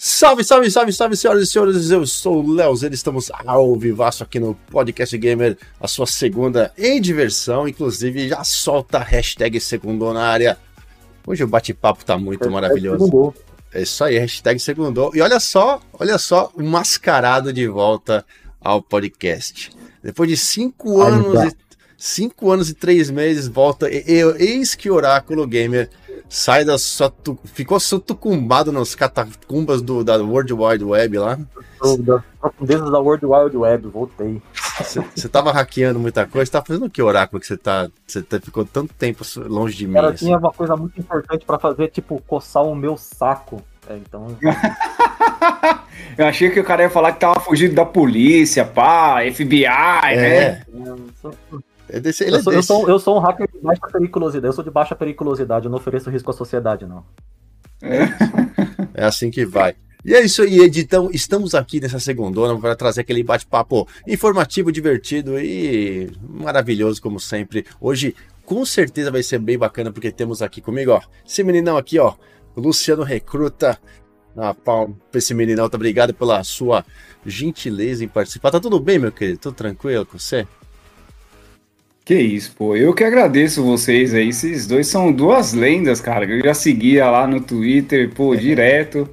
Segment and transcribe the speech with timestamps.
[0.00, 1.90] Salve, salve, salve, salve, senhoras e senhores.
[1.90, 7.00] Eu sou o Léo estamos ao vivaço aqui no Podcast Gamer, a sua segunda em
[7.00, 7.66] diversão.
[7.66, 10.56] Inclusive, já solta a hashtag segundo na área.
[11.26, 13.34] Hoje o bate-papo tá muito maravilhoso.
[13.74, 15.10] É isso aí, hashtag segundou.
[15.16, 18.24] E olha só, olha só, o mascarado de volta
[18.60, 19.72] ao podcast.
[20.00, 21.56] Depois de cinco anos, e,
[21.98, 23.88] cinco anos e três meses, volta.
[23.88, 25.90] Eu, eis que Oráculo Gamer
[26.28, 27.10] sai da sua.
[27.10, 31.38] Tu, ficou sutucumbado nas catacumbas do, da World Wide Web lá.
[31.80, 34.40] Das profundezas da World Wide Web, voltei.
[35.14, 37.88] Você tava hackeando muita coisa, tá fazendo o que, Oráculo, que você tá.
[38.06, 39.94] Você tá, ficou tanto tempo longe de mim?
[39.94, 40.26] Cara, assim?
[40.26, 43.60] tinha uma coisa muito importante para fazer, tipo, coçar o meu saco.
[43.88, 44.36] É, então.
[46.16, 50.16] eu achei que o cara ia falar que tava fugindo da polícia, pá, FBI, é.
[50.16, 50.36] né?
[50.36, 51.67] É
[52.00, 54.46] desse, eu, é sou, eu, sou, eu, sou, um hacker de baixa periculosidade.
[54.46, 57.04] Eu sou de baixa periculosidade, eu não ofereço risco à sociedade, não.
[57.82, 59.74] É, é assim que vai.
[60.04, 61.10] E é isso aí, Editão.
[61.12, 67.66] Estamos aqui nessa segundona para trazer aquele bate-papo informativo, divertido e maravilhoso, como sempre.
[67.80, 68.14] Hoje,
[68.44, 72.14] com certeza, vai ser bem bacana, porque temos aqui comigo, ó, esse meninão aqui, ó,
[72.56, 73.78] Luciano Recruta.
[74.36, 76.84] Ah, palma pra esse meninão, muito obrigado pela sua
[77.26, 78.52] gentileza em participar.
[78.52, 79.38] Tá tudo bem, meu querido?
[79.38, 80.46] Tudo tranquilo com você?
[82.08, 82.74] Que isso, pô.
[82.74, 84.30] Eu que agradeço vocês aí.
[84.30, 86.24] Esses dois são duas lendas, cara.
[86.24, 88.38] Eu já seguia lá no Twitter, pô, é.
[88.38, 89.06] direto.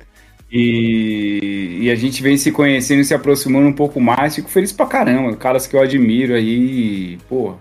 [0.50, 4.36] E, e, a gente vem se conhecendo e se aproximando um pouco mais.
[4.36, 5.36] Fico feliz pra caramba.
[5.36, 7.56] Caras que eu admiro aí, pô.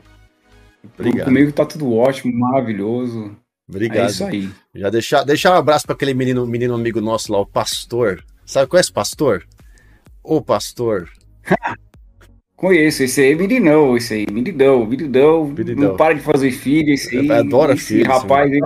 [0.97, 1.25] Obrigado.
[1.25, 3.37] Comigo tá tudo ótimo, maravilhoso.
[3.69, 4.07] Obrigado.
[4.07, 4.49] É isso aí.
[4.73, 8.23] Já deixar, deixar um abraço para aquele menino, menino amigo nosso lá, o Pastor.
[8.47, 9.45] Sabe qual é esse Pastor?
[10.23, 11.11] O Pastor.
[12.65, 15.89] Conheço, esse aí é meninão, esse aí, meninão, meninão, meninão.
[15.91, 17.31] Não para de fazer filho, esse aí.
[17.31, 18.11] Adora filho.
[18.11, 18.59] rapaz aí.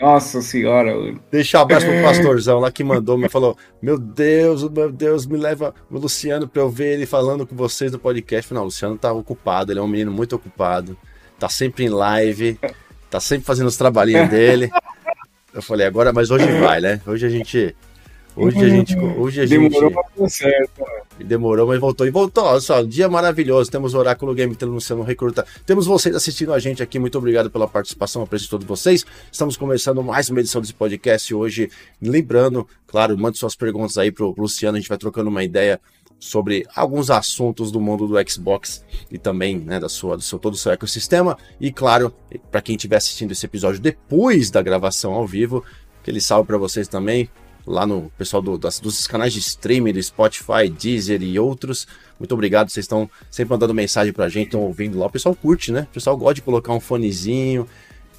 [0.00, 1.14] Nossa senhora.
[1.30, 5.36] Deixa um abraço pro pastorzão lá que mandou, me falou: Meu Deus, meu Deus, me
[5.36, 8.52] leva o Luciano pra eu ver ele falando com vocês do podcast.
[8.52, 10.98] Não, o Luciano tá ocupado, ele é um menino muito ocupado,
[11.38, 12.58] tá sempre em live,
[13.08, 14.68] tá sempre fazendo os trabalhinhos dele.
[15.54, 17.00] Eu falei, agora, mas hoje vai, né?
[17.06, 17.76] Hoje a gente
[18.38, 18.96] Hoje a gente.
[18.96, 20.02] Hoje a Demorou gente...
[20.14, 20.84] pra certo.
[21.18, 22.06] Demorou, mas voltou.
[22.06, 23.68] E voltou, olha só, dia maravilhoso.
[23.68, 25.44] Temos o Oráculo Game Luciano Recruta.
[25.66, 27.00] Temos vocês assistindo a gente aqui.
[27.00, 29.04] Muito obrigado pela participação, apreço de todos vocês.
[29.30, 31.68] Estamos começando mais uma edição desse podcast hoje.
[32.00, 34.76] Lembrando, claro, mande suas perguntas aí pro Luciano.
[34.76, 35.80] A gente vai trocando uma ideia
[36.20, 40.54] sobre alguns assuntos do mundo do Xbox e também né, da sua, do seu todo
[40.54, 41.36] o seu ecossistema.
[41.60, 42.14] E claro,
[42.52, 45.64] para quem estiver assistindo esse episódio depois da gravação ao vivo,
[46.00, 47.28] aquele salve para vocês também
[47.68, 51.86] lá no pessoal do, das, dos canais de streaming, do Spotify, Deezer e outros.
[52.18, 55.06] Muito obrigado, vocês estão sempre mandando mensagem pra gente, estão ouvindo lá.
[55.06, 55.86] O pessoal curte, né?
[55.90, 57.68] O pessoal gosta de colocar um fonezinho,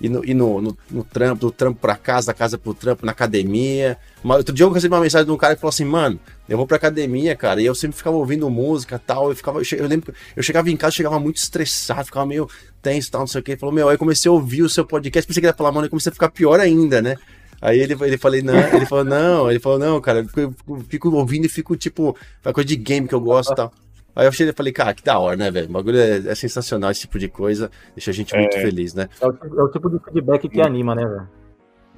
[0.01, 3.05] e no, e no, no, no trampo, do trampo pra casa, da casa pro trampo,
[3.05, 3.97] na academia.
[4.23, 6.57] Uma, outro dia eu recebi uma mensagem de um cara que falou assim, mano, eu
[6.57, 10.13] vou pra academia, cara, e eu sempre ficava ouvindo música tal, eu ficava, eu, lembro
[10.35, 12.49] eu chegava em casa, chegava muito estressado, ficava meio
[12.81, 15.27] tenso tal, não sei o que, falou, meu, aí comecei a ouvir o seu podcast,
[15.27, 17.17] pensei que ia falar, mano, eu comecei a ficar pior ainda, né?
[17.61, 20.53] Aí ele, ele, falei, não, ele falou, não, ele falou, não, cara, eu
[20.87, 22.15] fico, ouvindo e fico, tipo,
[22.45, 23.71] uma coisa de game que eu gosto e tal.
[24.15, 25.69] Aí eu cheguei e falei, cara, que da hora, né, velho?
[25.69, 28.61] O bagulho é, é, sensacional, esse tipo de coisa, deixa a gente muito é.
[28.61, 29.07] feliz, né?
[29.21, 31.29] É o, é o, tipo de feedback que anima, né, velho?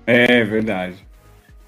[0.05, 1.07] É verdade.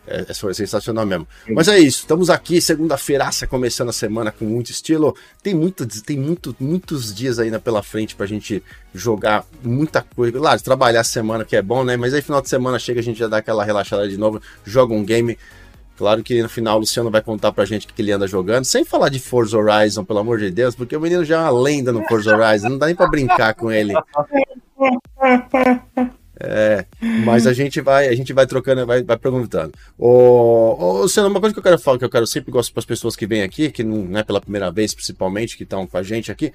[0.06, 1.28] É, é sensacional mesmo.
[1.50, 5.16] Mas é isso, estamos aqui, segunda-feiraça, começando a semana com muito estilo.
[5.42, 8.62] Tem, muito, tem muito, muitos dias ainda pela frente pra gente
[8.94, 10.38] jogar muita coisa.
[10.38, 11.96] Claro, trabalhar a semana que é bom, né?
[11.96, 14.94] Mas aí final de semana chega, a gente já dá aquela relaxada de novo, joga
[14.94, 15.38] um game.
[15.98, 18.66] Claro que no final o Luciano vai contar pra gente o que ele anda jogando,
[18.66, 21.62] sem falar de Forza Horizon, pelo amor de Deus, porque o menino já é uma
[21.62, 23.94] lenda no Forza Horizon, não dá nem pra brincar com ele.
[26.46, 26.86] É,
[27.24, 29.72] mas a gente vai, a gente vai trocando, vai, vai perguntando.
[29.98, 32.82] Ô, ô, Luciano, uma coisa que eu quero falar, que eu quero sempre gosto para
[32.82, 35.98] as pessoas que vêm aqui, que não é pela primeira vez, principalmente, que estão com
[35.98, 36.52] a gente aqui.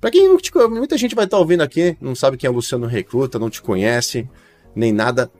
[0.00, 2.50] Para quem não te, muita gente vai estar tá ouvindo aqui, não sabe quem é
[2.50, 4.28] o Luciano Recruta, não te conhece,
[4.74, 5.30] nem nada.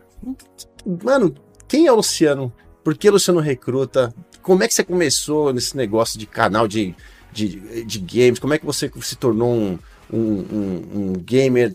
[1.03, 1.34] Mano,
[1.66, 2.53] quem é o Luciano?
[2.82, 4.14] Por que o Luciano Recruta?
[4.42, 6.94] Como é que você começou nesse negócio de canal de,
[7.32, 8.38] de, de games?
[8.38, 9.78] Como é que você se tornou um
[10.12, 11.75] um, um, um gamer,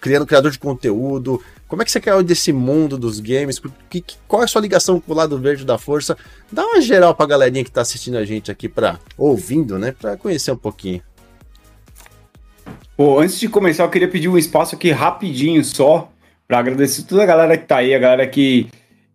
[0.00, 1.40] criando criador de conteúdo?
[1.66, 3.60] Como é que você caiu desse mundo dos games?
[3.90, 6.16] Que, qual é a sua ligação com o lado verde da força?
[6.52, 9.94] Dá uma geral pra galerinha que tá assistindo a gente aqui, pra, ouvindo, né?
[9.98, 11.02] Pra conhecer um pouquinho.
[12.96, 16.12] Pô, antes de começar, eu queria pedir um espaço aqui rapidinho só,
[16.46, 18.68] para agradecer toda a galera que tá aí, a galera que,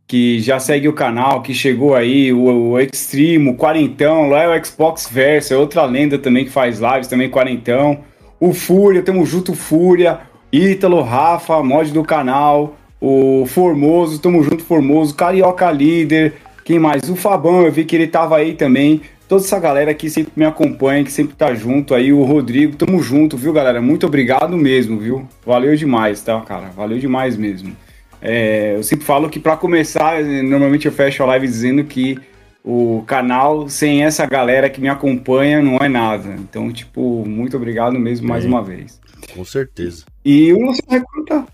[0.05, 4.59] que já segue o canal, que chegou aí, o, o Extremo, o Quarentão, lá é
[4.59, 8.03] o Xbox Verso, é outra lenda também que faz lives, também Quarentão
[8.39, 10.19] o Fúria, temos junto Fúria,
[10.51, 16.33] Ítalo, Rafa, mod do canal, o Formoso, tamo junto Formoso, Carioca Líder,
[16.63, 17.09] Quem mais?
[17.09, 19.01] O Fabão, eu vi que ele tava aí também.
[19.27, 22.13] Toda essa galera que sempre me acompanha, que sempre tá junto aí.
[22.13, 23.81] O Rodrigo, tamo junto, viu, galera?
[23.81, 25.27] Muito obrigado mesmo, viu?
[25.45, 26.69] Valeu demais, tá, cara?
[26.75, 27.75] Valeu demais mesmo.
[28.21, 32.19] É, eu sempre falo que para começar, normalmente eu fecho a live dizendo que
[32.63, 36.35] o canal, sem essa galera que me acompanha, não é nada.
[36.39, 38.99] Então, tipo, muito obrigado mesmo mais uma vez.
[39.33, 40.05] Com certeza.
[40.23, 41.45] E o Luciano Recruta.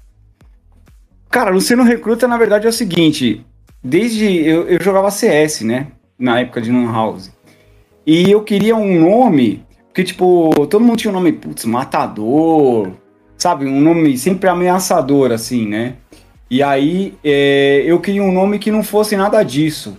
[1.29, 3.45] Cara, o Luciano Recruta, na verdade, é o seguinte:
[3.83, 4.25] desde.
[4.45, 5.87] Eu, eu jogava CS, né?
[6.17, 7.31] Na época de Lan House.
[8.05, 12.91] E eu queria um nome, porque, tipo, todo mundo tinha um nome, putz, Matador,
[13.37, 13.65] sabe?
[13.65, 15.95] Um nome sempre ameaçador, assim, né?
[16.49, 19.97] E aí é, eu queria um nome que não fosse nada disso.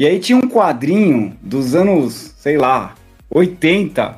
[0.00, 2.94] E aí tinha um quadrinho dos anos, sei lá,
[3.30, 4.16] 80,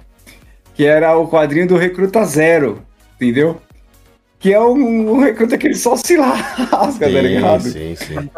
[0.77, 2.81] que era o quadrinho do Recruta Zero,
[3.17, 3.61] entendeu?
[4.39, 7.63] Que é um, um recruta que ele só se lasca, sim, tá ligado?
[7.63, 8.31] Sim, sim.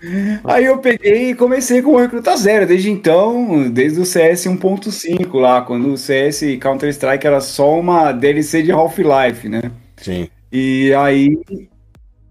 [0.42, 5.38] Aí eu peguei e comecei com o Recruta Zero, desde então, desde o CS 1.5
[5.38, 9.70] lá, quando o CS Counter-Strike era só uma DLC de Half-Life, né?
[9.98, 10.30] Sim.
[10.50, 11.38] E aí,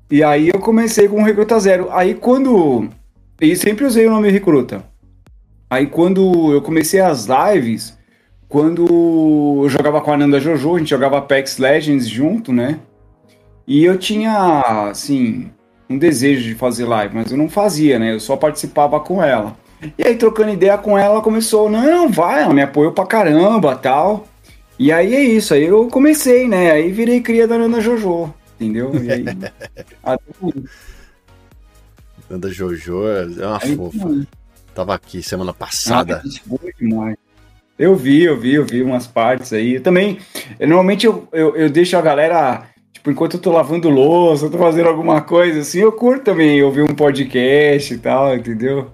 [0.09, 1.87] e aí eu comecei com o Recruta Zero.
[1.91, 2.89] Aí quando.
[3.41, 4.83] E sempre usei o nome Recruta.
[5.67, 7.97] Aí quando eu comecei as lives,
[8.47, 8.85] quando
[9.63, 12.79] eu jogava com a Nanda Jojo, a gente jogava Apex Legends junto, né?
[13.65, 15.49] E eu tinha, assim,
[15.89, 18.13] um desejo de fazer live, mas eu não fazia, né?
[18.13, 19.57] Eu só participava com ela.
[19.97, 24.27] E aí, trocando ideia com ela, começou, não, vai, ela me apoiou pra caramba, tal.
[24.77, 26.71] E aí é isso, aí eu comecei, né?
[26.71, 28.91] Aí virei cria da Nanda Jojo, entendeu?
[29.03, 29.25] E aí,
[32.31, 33.97] Nanda Jojo é uma aí, fofa.
[33.97, 34.27] Mano.
[34.73, 36.23] Tava aqui semana passada.
[36.25, 37.13] Ah,
[37.77, 39.75] eu vi, eu vi, eu vi umas partes aí.
[39.75, 40.19] Eu também,
[40.57, 44.51] eu, normalmente eu, eu, eu deixo a galera Tipo, enquanto eu tô lavando louça, eu
[44.51, 48.91] tô fazendo alguma coisa assim, eu curto também ouvir um podcast e tal, entendeu?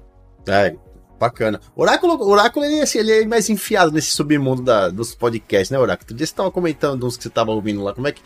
[0.47, 0.73] É,
[1.19, 1.59] bacana.
[1.75, 6.15] Oráculo, Oráculo ele, assim, ele é mais enfiado nesse submundo da, dos podcasts, né, Oráculo?
[6.15, 7.93] Disse que você tava comentando uns que você tava ouvindo lá.
[7.93, 8.21] Como é que.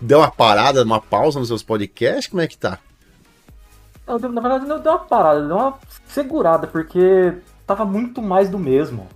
[0.00, 2.26] Deu uma parada, uma pausa nos seus podcasts?
[2.26, 2.80] Como é que tá?
[4.08, 5.74] Na verdade, não deu uma parada, deu uma
[6.06, 7.34] segurada, porque
[7.66, 9.06] tava muito mais do mesmo,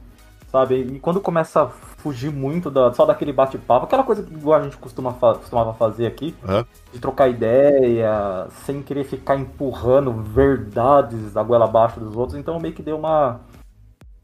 [0.50, 0.76] sabe?
[0.76, 1.70] E quando começa
[2.02, 6.06] fugir muito da, só daquele bate-papo, aquela coisa que a gente costuma fa costumava fazer
[6.06, 6.64] aqui, uhum.
[6.92, 12.74] de trocar ideia, sem querer ficar empurrando verdades da goela abaixo dos outros, então meio
[12.74, 13.40] que deu uma,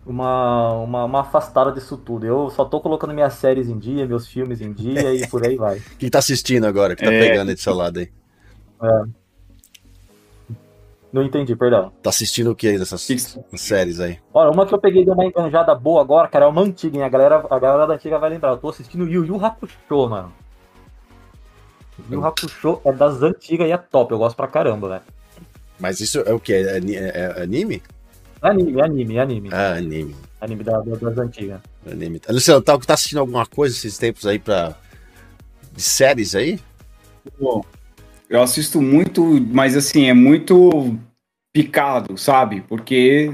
[0.05, 2.27] uma, uma, uma, afastada disso tudo.
[2.27, 5.57] Eu só tô colocando minhas séries em dia, meus filmes em dia e por aí
[5.57, 5.81] vai.
[5.99, 7.21] Quem tá assistindo agora, que tá é.
[7.21, 8.11] pegando aí do seu lado aí?
[8.83, 9.18] É.
[11.13, 11.91] Não entendi, perdão.
[12.03, 13.07] Tá assistindo o que aí dessas
[13.55, 14.19] séries aí?
[14.33, 17.03] Olha, uma que eu peguei de uma enganjada boa agora, cara, é uma antiga, hein?
[17.03, 18.51] A galera, a galera da antiga vai lembrar.
[18.51, 20.33] Eu tô assistindo Yu Yu Hakusho, mano.
[22.11, 25.03] Yu Yu Hakusho é das antigas e é top, eu gosto pra caramba, velho.
[25.81, 26.53] Mas isso é o que?
[26.53, 27.83] É, é, é anime?
[28.43, 29.49] Anime, anime, anime.
[29.53, 30.15] Ah, anime.
[30.41, 31.61] Anime da, das antigas.
[31.91, 32.21] Anime.
[32.29, 34.75] Luciano, tá, tá assistindo alguma coisa esses tempos aí pra.
[35.73, 36.61] de séries aí?
[37.41, 37.65] Bom,
[38.29, 40.97] eu assisto muito, mas assim, é muito
[41.53, 42.63] picado, sabe?
[42.69, 43.33] Porque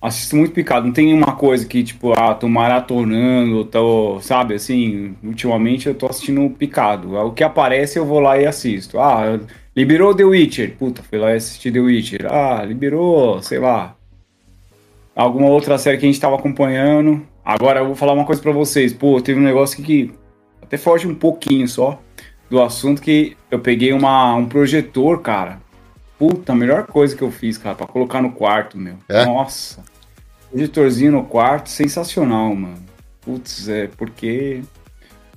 [0.00, 0.86] assisto muito picado.
[0.86, 4.54] Não tem uma coisa que, tipo, ah, tô maratonando, tô, sabe?
[4.54, 7.16] Assim, ultimamente eu tô assistindo picado.
[7.16, 8.98] O que aparece eu vou lá e assisto.
[8.98, 9.40] Ah,
[9.76, 10.76] liberou The Witcher.
[10.76, 12.26] Puta, fui lá e assisti The Witcher.
[12.32, 13.96] Ah, liberou, sei lá.
[15.14, 17.26] Alguma outra série que a gente tava acompanhando.
[17.44, 18.92] Agora eu vou falar uma coisa para vocês.
[18.92, 20.12] Pô, teve um negócio que
[20.60, 22.00] até foge um pouquinho só
[22.52, 25.58] do assunto que eu peguei uma, um projetor, cara.
[26.18, 28.96] Puta, a melhor coisa que eu fiz, cara, pra colocar no quarto, meu.
[29.08, 29.24] É?
[29.24, 29.82] Nossa.
[30.50, 32.76] Projetorzinho no quarto, sensacional, mano.
[33.22, 34.60] Putz, é porque.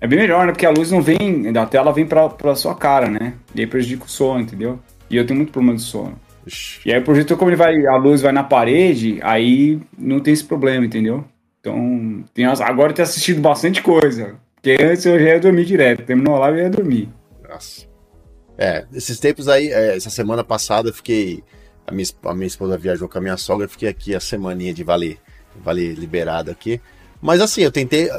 [0.02, 0.52] É bem melhor, né?
[0.52, 3.36] Porque a luz não vem, da tela vem pra, pra sua cara, né?
[3.56, 4.78] E aí prejudica o sono, entendeu?
[5.10, 6.20] E eu tenho muito problema de sono.
[6.86, 10.34] E aí o projetor, como ele vai, a luz vai na parede, aí não tem
[10.34, 11.24] esse problema, entendeu?
[11.62, 14.36] Então, tem, agora eu tenho assistido bastante coisa.
[14.66, 16.04] Porque antes eu já ia dormir direto.
[16.04, 17.10] Terminou live e ia dormir.
[17.48, 17.86] Nossa.
[18.58, 21.44] É, esses tempos aí, é, essa semana passada eu fiquei.
[21.86, 24.74] A minha, a minha esposa viajou com a minha sogra, eu fiquei aqui a semaninha
[24.74, 25.20] de vale,
[25.64, 26.82] vale liberado aqui.
[27.22, 28.10] Mas assim, eu tentei,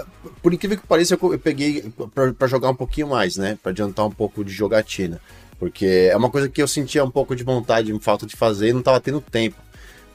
[0.40, 1.92] por incrível que pareça, eu, eu peguei
[2.38, 3.58] para jogar um pouquinho mais, né?
[3.60, 5.20] Para adiantar um pouco de jogatina.
[5.58, 8.72] Porque é uma coisa que eu sentia um pouco de vontade, falta de fazer e
[8.72, 9.56] não tava tendo tempo.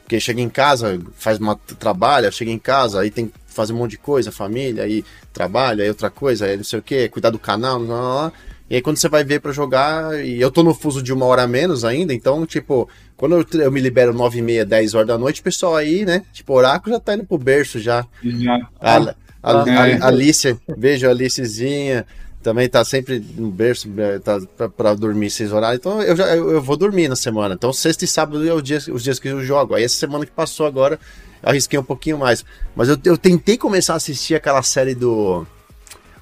[0.02, 3.92] Porque chega em casa, faz uma trabalha, chega em casa, aí tem fazer um monte
[3.92, 7.38] de coisa, família, aí trabalho, aí outra coisa, aí não sei o que, cuidar do
[7.38, 8.32] canal, lá, lá, lá.
[8.70, 11.26] E aí quando você vai ver para jogar, e eu tô no fuso de uma
[11.26, 14.94] hora a menos ainda, então, tipo, quando eu, eu me libero 9 e meia, 10
[14.94, 18.06] horas da noite, o pessoal aí, né, tipo, Oráculo já tá indo pro berço já.
[18.22, 18.68] já.
[18.80, 19.06] A, a,
[19.42, 22.06] a, a, Alice, beijo a Alicezinha,
[22.42, 25.78] também tá sempre no berço é, tá pra, pra dormir seis horários.
[25.78, 27.54] Então eu, já, eu, eu, vou dormir na semana.
[27.54, 29.74] Então sexta e sábado é os dias, os dias que eu jogo.
[29.74, 30.98] Aí essa semana que passou agora,
[31.42, 32.44] eu arrisquei um pouquinho mais.
[32.74, 35.46] Mas eu, eu tentei começar a assistir aquela série do.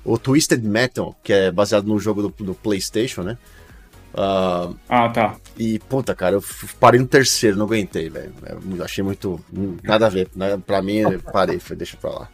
[0.02, 3.36] O Twisted Metal, que é baseado no jogo do, do PlayStation, né?
[4.14, 5.36] Uh, ah, tá.
[5.56, 6.44] E, puta, cara, eu
[6.80, 8.32] parei no terceiro, não aguentei, velho.
[8.82, 9.38] Achei muito.
[9.82, 10.28] Nada a ver.
[10.34, 10.60] Né?
[10.66, 12.28] Pra mim, parei, foi, deixa pra lá.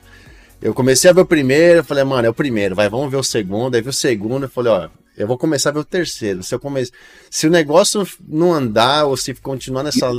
[0.63, 3.23] Eu comecei a ver o primeiro, falei, mano, é o primeiro, vai, vamos ver o
[3.23, 3.75] segundo.
[3.75, 6.43] Aí vi o segundo, eu falei, ó, eu vou começar a ver o terceiro.
[6.43, 6.87] Se eu come...
[7.31, 10.11] se o negócio não andar ou se continuar nessa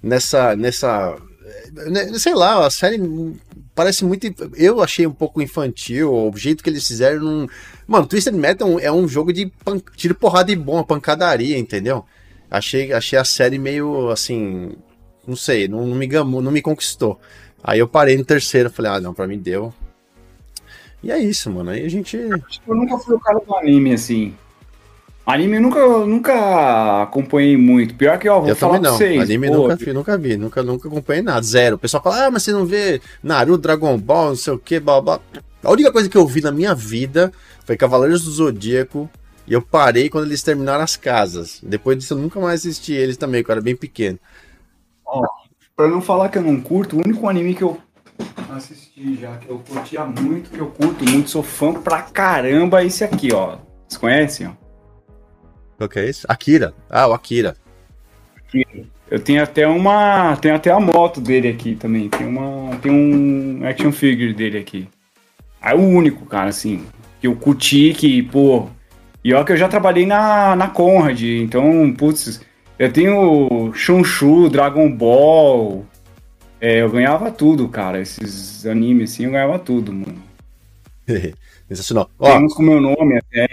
[0.00, 1.16] nessa nessa
[2.18, 3.00] sei lá, a série
[3.74, 7.48] parece muito eu achei um pouco infantil, o jeito que eles fizeram não...
[7.86, 9.80] Mano, Twisted Metal é um jogo de pan...
[9.96, 12.04] tiro porrada e bom, pancadaria, entendeu?
[12.50, 14.72] Achei achei a série meio assim,
[15.26, 17.18] não sei, não, não me gamou, não me conquistou.
[17.62, 19.72] Aí eu parei no terceiro, falei, ah, não, pra mim deu.
[21.02, 21.70] E é isso, mano.
[21.70, 22.16] Aí a gente.
[22.16, 24.34] Eu nunca fui o cara do anime, assim.
[25.24, 27.94] Anime eu nunca, nunca acompanhei muito.
[27.94, 28.98] Pior que, ó, vou eu falar também não.
[28.98, 31.42] Vocês, anime pô, nunca, vi, nunca vi, nunca, nunca acompanhei nada.
[31.42, 31.76] Zero.
[31.76, 34.80] O pessoal fala, ah, mas você não vê Naruto, Dragon Ball, não sei o que,
[34.80, 35.20] blá blá.
[35.62, 37.32] A única coisa que eu vi na minha vida
[37.64, 39.08] foi Cavaleiros do Zodíaco.
[39.46, 41.60] E eu parei quando eles terminaram as casas.
[41.62, 44.18] Depois disso eu nunca mais assisti eles também, quando eu era bem pequeno.
[45.04, 45.26] Ó,
[45.74, 47.78] Pra não falar que eu não curto, o único anime que eu
[48.54, 52.86] assisti já, que eu curtia muito, que eu curto muito, sou fã pra caramba, é
[52.86, 53.56] esse aqui, ó.
[53.88, 54.61] Vocês conhecem, ó?
[55.82, 56.24] Qual que é esse?
[56.28, 56.72] Akira.
[56.88, 57.56] Ah, o Akira.
[59.10, 60.36] Eu tenho até uma.
[60.36, 62.08] Tem até a moto dele aqui também.
[62.08, 62.76] Tem uma.
[62.76, 64.88] Tem um action figure dele aqui.
[65.60, 66.86] Aí é o único, cara, assim,
[67.20, 68.68] que eu curti, que, pô.
[69.24, 72.40] E ó que eu já trabalhei na, na Conrad, então, putz,
[72.78, 75.84] eu tenho Shunchu, Dragon Ball.
[76.60, 78.00] É, eu ganhava tudo, cara.
[78.00, 80.22] Esses animes assim, eu ganhava tudo, mano.
[81.66, 82.08] Sensacional.
[82.20, 83.48] Tem uns com meu nome até.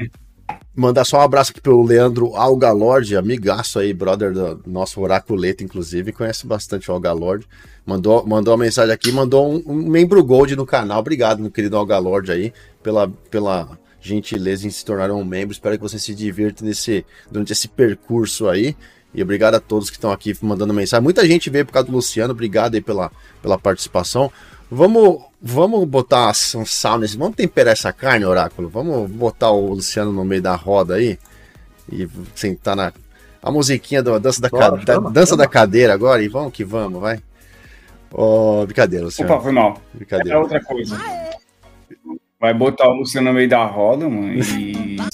[0.79, 6.13] Mandar só um abraço aqui pro Leandro Algalord, amigaço aí, brother do nosso Oraculeta, inclusive,
[6.13, 7.45] conhece bastante o Algalord.
[7.85, 10.99] Mandou, mandou uma mensagem aqui, mandou um, um membro Gold no canal.
[10.99, 15.51] Obrigado, meu querido Algalord aí, pela, pela gentileza em se tornar um membro.
[15.51, 18.73] Espero que você se divirta nesse, durante esse percurso aí.
[19.13, 21.03] E obrigado a todos que estão aqui mandando mensagem.
[21.03, 22.31] Muita gente veio por causa do Luciano.
[22.31, 24.31] Obrigado aí pela, pela participação.
[24.71, 27.17] Vamos, vamos botar um sal nesse.
[27.17, 28.69] Vamos temperar essa carne, Oráculo.
[28.69, 31.17] Vamos botar o Luciano no meio da roda aí.
[31.91, 32.93] E sentar na.
[33.41, 35.43] A musiquinha da dança da, Bora, da, chama, dança chama.
[35.43, 36.21] da cadeira agora.
[36.21, 37.19] E vamos que vamos, vai.
[38.11, 39.31] Oh, brincadeira, Luciano.
[39.31, 39.81] Opa, foi mal.
[39.93, 40.37] Brincadeira.
[40.37, 40.97] É outra coisa.
[42.39, 44.33] Vai botar o Luciano no meio da roda, mano.
[44.33, 44.97] E.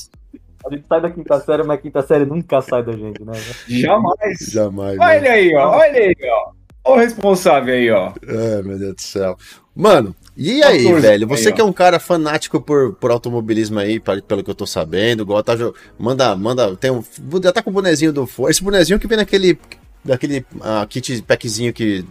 [0.66, 3.34] A gente sai da quinta série, mas a quinta série nunca sai da gente, né?
[3.68, 4.40] Jamais.
[4.52, 4.98] Jamais.
[5.00, 5.30] Olha né?
[5.30, 5.78] aí, ó.
[5.78, 6.52] Olha aí, ó.
[6.86, 8.14] Olha o responsável aí, ó.
[8.28, 9.36] É, meu Deus do céu.
[9.76, 11.28] Mano, e aí, velho?
[11.28, 14.68] Você aí, que é um cara fanático por, por automobilismo aí, pelo que eu tô
[14.68, 15.54] sabendo, igual tá,
[15.98, 17.04] manda, manda, tem um,
[17.44, 19.58] já tá com o bonezinho do Ford, esse bonezinho que vem naquele,
[20.04, 22.06] daquele uh, kit packzinho que,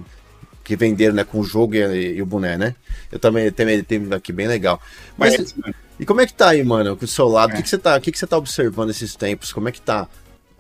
[0.64, 2.75] que venderam, né, com o jogo e, e o boné, né?
[3.12, 4.81] Eu também tenho, tenho aqui bem legal.
[5.16, 7.50] Mas, é, e como é que tá aí, mano, com o seu lado?
[7.50, 7.57] O é.
[7.57, 9.52] que, que, você tá, que, que você tá observando esses tempos?
[9.52, 10.09] Como é que tá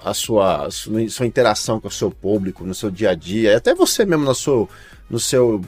[0.04, 3.54] a sua, a sua, interação com o seu público, no seu dia a dia, e
[3.54, 4.68] até você mesmo no seu,
[5.08, 5.62] no seu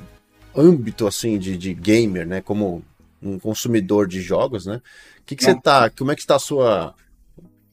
[0.54, 2.84] âmbito, assim, de, de gamer, né, como
[3.22, 4.82] um consumidor de jogos, né?
[5.20, 6.94] O que, que você tá, como é que está a sua,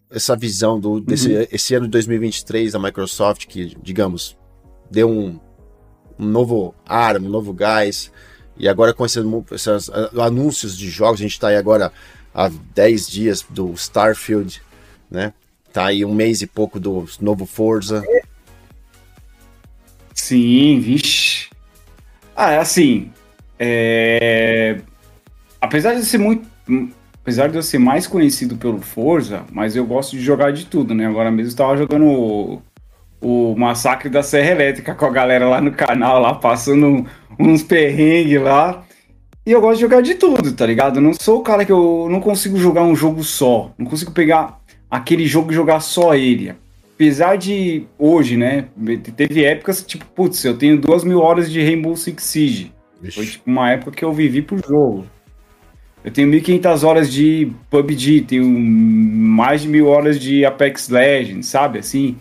[0.10, 1.48] essa visão do, desse uhum.
[1.52, 4.38] esse ano de 2023 da Microsoft, que, digamos,
[4.90, 5.40] deu um,
[6.18, 8.10] um novo ar, um novo gás,
[8.56, 11.92] e agora com esses, esses anúncios de jogos, a gente está aí agora
[12.34, 14.62] há 10 dias do Starfield,
[15.12, 15.34] né?
[15.74, 18.04] Tá aí um mês e pouco do novo Forza.
[20.14, 21.50] Sim, vixe.
[22.36, 23.12] Ah, é assim.
[23.58, 24.80] É...
[25.60, 26.48] Apesar de ser muito.
[27.22, 30.94] Apesar de eu ser mais conhecido pelo Forza, mas eu gosto de jogar de tudo,
[30.94, 31.08] né?
[31.08, 32.62] Agora mesmo eu estava jogando
[33.20, 37.08] o massacre da Serra Elétrica com a galera lá no canal, lá passando
[37.40, 38.84] uns perrengues lá.
[39.46, 40.98] E eu gosto de jogar de tudo, tá ligado?
[40.98, 43.72] Eu não sou o cara que eu não consigo jogar um jogo só.
[43.78, 44.62] Não consigo pegar
[44.94, 46.54] aquele jogo jogar só ele.
[46.94, 48.66] Apesar de hoje, né?
[49.18, 52.72] Teve épocas tipo, putz, eu tenho duas mil horas de Rainbow Six Siege.
[53.02, 53.16] Ixi.
[53.16, 55.08] Foi tipo uma época que eu vivi pro jogo.
[56.04, 61.80] Eu tenho 1.500 horas de PUBG, tenho mais de mil horas de Apex Legends, sabe?
[61.80, 62.18] Assim,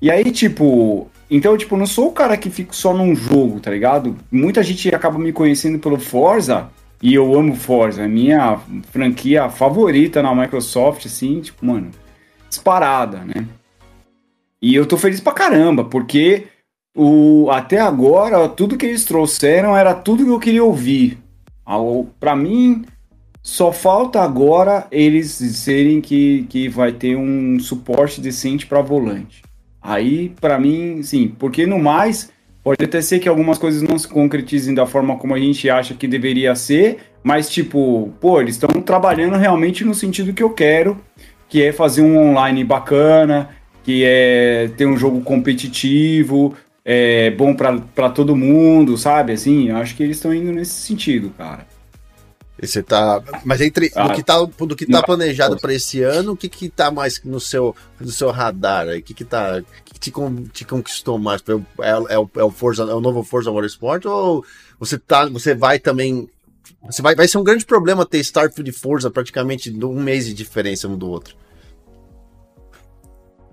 [0.00, 3.70] e aí, tipo, então, tipo, não sou o cara que fica só num jogo, tá
[3.70, 4.14] ligado?
[4.30, 6.68] Muita gente acaba me conhecendo pelo Forza,
[7.02, 8.60] e eu amo Forza, é minha
[8.92, 11.90] franquia favorita na Microsoft, assim, tipo, mano,
[12.54, 13.46] disparada, né?
[14.62, 16.44] E eu tô feliz pra caramba, porque
[16.96, 21.18] o, até agora, tudo que eles trouxeram era tudo que eu queria ouvir.
[22.18, 22.84] Para mim,
[23.46, 29.42] Só falta agora eles dizerem que, que vai ter um suporte decente para volante.
[29.82, 32.30] Aí, para mim, sim, porque no mais,
[32.62, 35.92] pode até ser que algumas coisas não se concretizem da forma como a gente acha
[35.92, 40.98] que deveria ser, mas tipo, pô, eles estão trabalhando realmente no sentido que eu quero,
[41.54, 43.48] que é fazer um online bacana,
[43.84, 46.52] que é ter um jogo competitivo,
[46.84, 49.34] é bom para todo mundo, sabe?
[49.34, 51.64] Assim, eu acho que eles estão indo nesse sentido, cara.
[52.60, 53.22] E você tá.
[53.44, 56.48] Mas entre ah, do que tá, do que tá planejado para esse ano, o que,
[56.48, 58.98] que tá mais no seu, no seu radar aí?
[58.98, 59.62] O que, que tá.
[59.84, 60.12] que te,
[60.52, 61.40] te conquistou mais?
[61.78, 64.04] É, é, o, é o Forza, é o novo Forza Motorsport?
[64.06, 64.44] Ou
[64.76, 65.26] você tá.
[65.26, 66.28] Você vai também.
[66.84, 70.34] Você vai, vai ser um grande problema ter Starfield e Forza praticamente um mês de
[70.34, 71.43] diferença um do outro.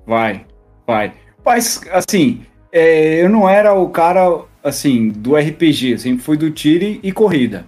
[0.05, 0.45] Vai,
[0.85, 1.13] vai.
[1.43, 2.41] Mas, assim,
[2.71, 7.65] é, eu não era o cara, assim, do RPG, sempre fui do tiro e corrida.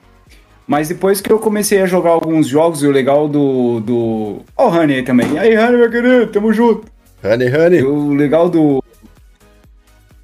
[0.66, 3.82] Mas depois que eu comecei a jogar alguns jogos, e o legal do.
[3.82, 4.42] do...
[4.56, 5.34] Ó, oh, o Honey aí também.
[5.34, 6.88] E aí, Honey, meu querido, tamo junto.
[7.24, 7.84] Honey, Honey.
[7.84, 8.82] O legal do.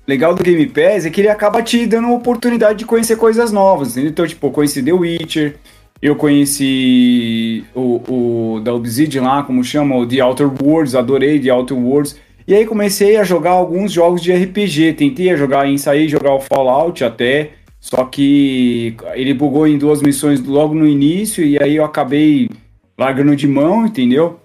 [0.08, 3.52] Legal do Game Pass é que ele acaba te dando a oportunidade de conhecer coisas
[3.52, 3.92] novas.
[3.92, 4.12] Entendeu?
[4.12, 5.56] Então, tipo, eu conheci The Witcher,
[6.02, 11.54] eu conheci o, o da Obsidian lá, como chama, o The Outer Worlds, adorei The
[11.54, 12.18] Outer Worlds.
[12.48, 16.40] E aí comecei a jogar alguns jogos de RPG, tentei jogar em sair jogar o
[16.40, 21.86] Fallout até, só que ele bugou em duas missões logo no início e aí eu
[21.86, 22.50] acabei
[22.98, 24.40] largando de mão, entendeu?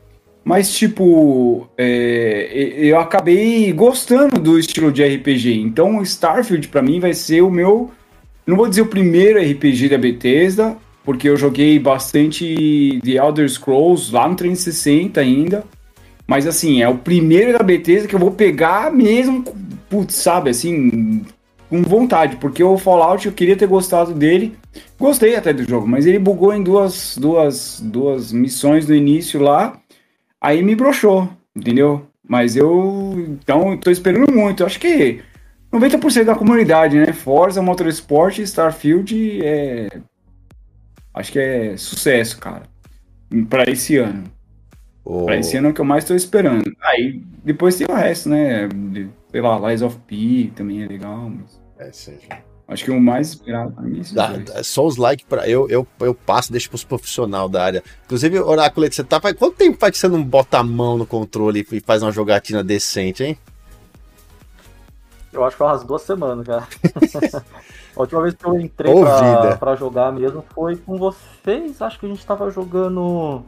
[0.45, 5.59] Mas, tipo, é, eu acabei gostando do estilo de RPG.
[5.61, 7.91] Então, Starfield para mim vai ser o meu.
[8.47, 14.13] Não vou dizer o primeiro RPG da Bethesda, porque eu joguei bastante The Elder Scrolls
[14.13, 15.65] lá no 360 ainda.
[16.27, 19.45] Mas assim, é o primeiro da Bethesda que eu vou pegar mesmo,
[19.91, 21.23] putz, sabe, assim,
[21.69, 24.57] com vontade, porque o Fallout eu queria ter gostado dele.
[24.99, 29.79] Gostei até do jogo, mas ele bugou em duas, duas, duas missões no início lá.
[30.41, 32.07] Aí me broxou, entendeu?
[32.27, 34.65] Mas eu então tô esperando muito.
[34.65, 35.21] Acho que
[35.71, 37.13] 90% da comunidade, né?
[37.13, 39.89] Forza Motorsport Starfield é
[41.15, 42.63] Acho que é sucesso, cara.
[43.49, 44.25] Para esse ano.
[45.05, 45.27] Oh.
[45.27, 46.75] Pra esse ano é o que eu mais tô esperando.
[46.83, 48.69] Aí depois tem o resto, né?
[49.31, 51.31] Sei lá, Lies of P também é legal.
[51.31, 51.61] Mas...
[51.79, 52.43] É, seja.
[52.67, 55.87] Acho que o mais esperado pra mim é Dá, Só os likes para eu, eu,
[56.01, 57.85] eu passo, deixo pros profissionais da área.
[58.07, 59.21] Inclusive, Oráculo, você tá.
[59.21, 62.65] Quanto tempo faz que você não bota a mão no controle e faz uma jogatina
[62.65, 63.39] decente, hein?
[65.31, 66.67] Eu acho que faz umas duas semanas, cara.
[67.97, 71.81] A última vez que eu entrei pra, pra, jogar mesmo foi com vocês.
[71.81, 73.43] Acho que a gente tava jogando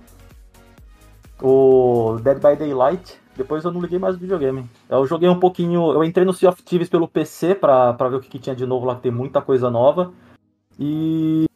[1.42, 3.20] o Dead by Daylight.
[3.36, 4.64] Depois eu não liguei mais o videogame.
[4.88, 5.92] Eu joguei um pouquinho.
[5.92, 8.54] Eu entrei no Sea of Thieves pelo PC pra, pra ver o que, que tinha
[8.54, 10.12] de novo lá, que tem muita coisa nova.
[10.78, 11.46] E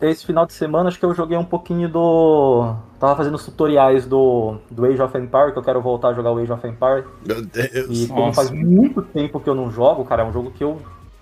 [0.00, 2.74] esse final de semana acho que eu joguei um pouquinho do.
[2.98, 6.32] Tava fazendo os tutoriais do, do Age of Empire, que eu quero voltar a jogar
[6.32, 7.04] o Age of Empire.
[7.26, 7.88] Meu Deus.
[7.88, 8.42] E como Nossa.
[8.42, 10.78] faz muito tempo que eu não jogo, cara, é um jogo que eu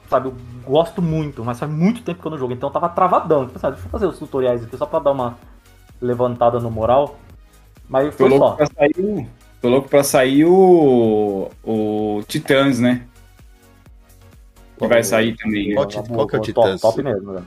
[0.09, 2.89] sabe, eu gosto muito, mas faz muito tempo que eu não jogo, então eu tava
[2.89, 3.47] travadão.
[3.47, 5.39] Tipo, sabe, deixa eu fazer os tutoriais aqui só pra dar uma
[6.01, 7.19] levantada no moral.
[7.89, 8.45] Mas foi tô só.
[8.45, 9.29] Louco pra sair,
[9.61, 13.03] tô louco pra sair o, o Titãs, né?
[14.79, 15.75] Que vai sair também.
[15.75, 16.03] Qual, né?
[16.09, 16.81] qual que é o Titãs?
[16.81, 17.43] Top, top mesmo, né?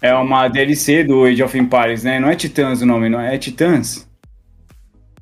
[0.00, 2.20] É uma DLC do Age of Empires, né?
[2.20, 4.08] Não é Titãs o nome, não é, é Titãs.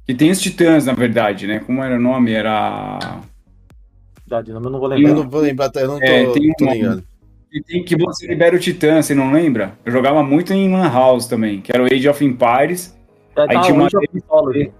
[0.06, 1.60] Que tem os Titãs, na verdade, né?
[1.60, 2.32] Como era o nome?
[2.32, 3.20] Era
[4.28, 5.08] verdade, eu não vou lembrar.
[5.08, 7.04] Eu não vou lembrar, eu não tô, é, tem tô ligado.
[7.66, 9.78] tem que você libera o Titã, você não lembra?
[9.84, 12.96] Eu jogava muito em Lan House também, que era o Age of Empires.
[13.36, 13.86] É, aí tá, tinha uma...
[13.86, 14.72] Age of Mythology.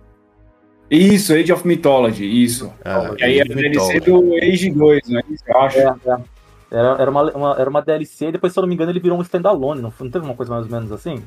[0.90, 2.72] Isso, Age of Mythology, isso.
[2.84, 5.22] Ah, e aí era a DLC do Age 2, né?
[5.30, 5.78] Isso, eu acho.
[5.78, 6.36] É, é.
[6.68, 9.18] Era, era, uma, uma, era uma DLC, depois, se eu não me engano, ele virou
[9.18, 11.22] um standalone, não, não teve uma coisa mais ou menos assim?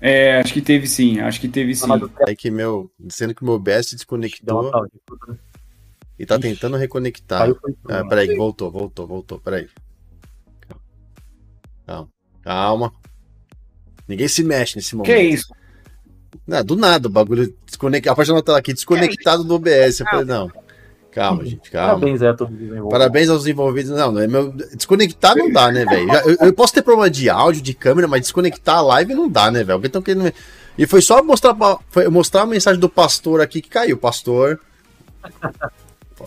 [0.00, 1.88] É, acho que teve sim, acho que teve sim.
[2.26, 4.72] É que meu, sendo que o meu best desconectou.
[6.22, 6.42] E tá Ixi.
[6.42, 7.50] tentando reconectar.
[7.88, 9.68] Ah, peraí, voltou, voltou, voltou, peraí.
[11.84, 12.08] Calma.
[12.44, 12.92] Calma.
[14.06, 15.12] Ninguém se mexe nesse momento.
[15.12, 15.52] Que isso?
[16.46, 18.12] Não, do nada, o bagulho desconectado.
[18.12, 19.98] A página tá aqui, desconectado do OBS.
[19.98, 20.48] Eu falei, não.
[21.10, 21.98] Calma, gente, calma.
[21.98, 22.32] Parabéns, é,
[22.88, 23.90] Parabéns aos envolvidos.
[23.90, 24.52] Não, não é meu...
[24.52, 26.08] desconectar não dá, né, velho?
[26.24, 29.50] Eu, eu, posso ter problema de áudio, de câmera, mas desconectar a live não dá,
[29.50, 29.88] né, velho?
[29.88, 30.32] Tá querendo.
[30.78, 31.56] E foi só mostrar,
[31.88, 33.98] foi mostrar a mensagem do pastor aqui que caiu.
[33.98, 34.60] Pastor.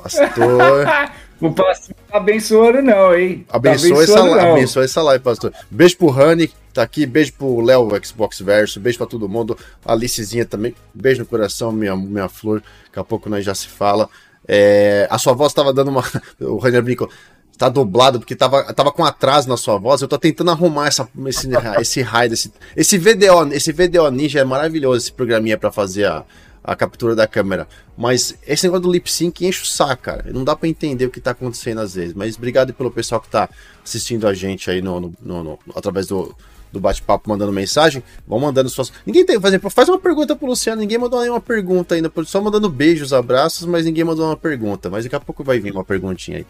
[0.05, 0.29] Pastor.
[1.41, 3.43] o pastor tá abençoando, não, hein?
[3.49, 4.51] Abençoa, tá essa, não.
[4.51, 5.51] abençoa essa live, pastor.
[5.71, 7.07] Beijo pro Rani, tá aqui.
[7.07, 8.79] Beijo pro Léo Xbox Verso.
[8.79, 9.57] Beijo pra todo mundo.
[9.83, 10.75] Alicezinha também.
[10.93, 12.61] Beijo no coração, minha, minha flor.
[12.85, 14.07] Daqui a pouco nós já se fala.
[14.47, 16.03] É, a sua voz tava dando uma.
[16.39, 17.09] O Rani brincou.
[17.57, 20.03] tá dublado, porque tava, tava com atraso na sua voz.
[20.03, 21.49] Eu tô tentando arrumar essa, esse,
[21.81, 22.53] esse raio desse.
[22.77, 26.23] Esse VDO, esse VDO Ninja é maravilhoso, esse programinha para fazer a,
[26.65, 27.67] a captura da câmera.
[27.95, 30.25] Mas esse negócio do lip sync enche o saco, cara.
[30.33, 32.13] Não dá para entender o que tá acontecendo às vezes.
[32.13, 33.47] Mas obrigado pelo pessoal que tá
[33.83, 36.35] assistindo a gente aí no, no, no, no através do,
[36.71, 38.01] do bate-papo mandando mensagem.
[38.27, 38.91] Vão mandando suas.
[39.05, 39.39] Ninguém tem.
[39.39, 40.81] Faz, faz uma pergunta pro Luciano.
[40.81, 42.11] Ninguém mandou nenhuma pergunta ainda.
[42.25, 44.89] Só mandando beijos, abraços, mas ninguém mandou uma pergunta.
[44.89, 46.45] Mas daqui a pouco vai vir uma perguntinha aí.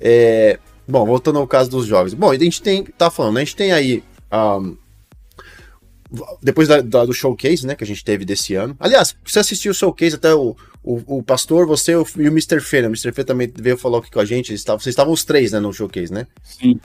[0.00, 2.14] É, bom, voltando ao caso dos jogos.
[2.14, 2.84] Bom, a gente tem.
[2.84, 4.02] Tá falando, a gente tem aí.
[4.32, 4.76] Um,
[6.42, 8.76] depois da, da, do showcase, né, que a gente teve desse ano.
[8.78, 12.60] Aliás, você assistiu o showcase, até o, o, o Pastor, você o, e o Mr.
[12.60, 12.88] Fê, né?
[12.88, 13.12] O Mr.
[13.12, 14.52] Fê também veio falar aqui com a gente.
[14.52, 16.26] Estavam, vocês estavam os três, né, no showcase, né?
[16.42, 16.78] Sim.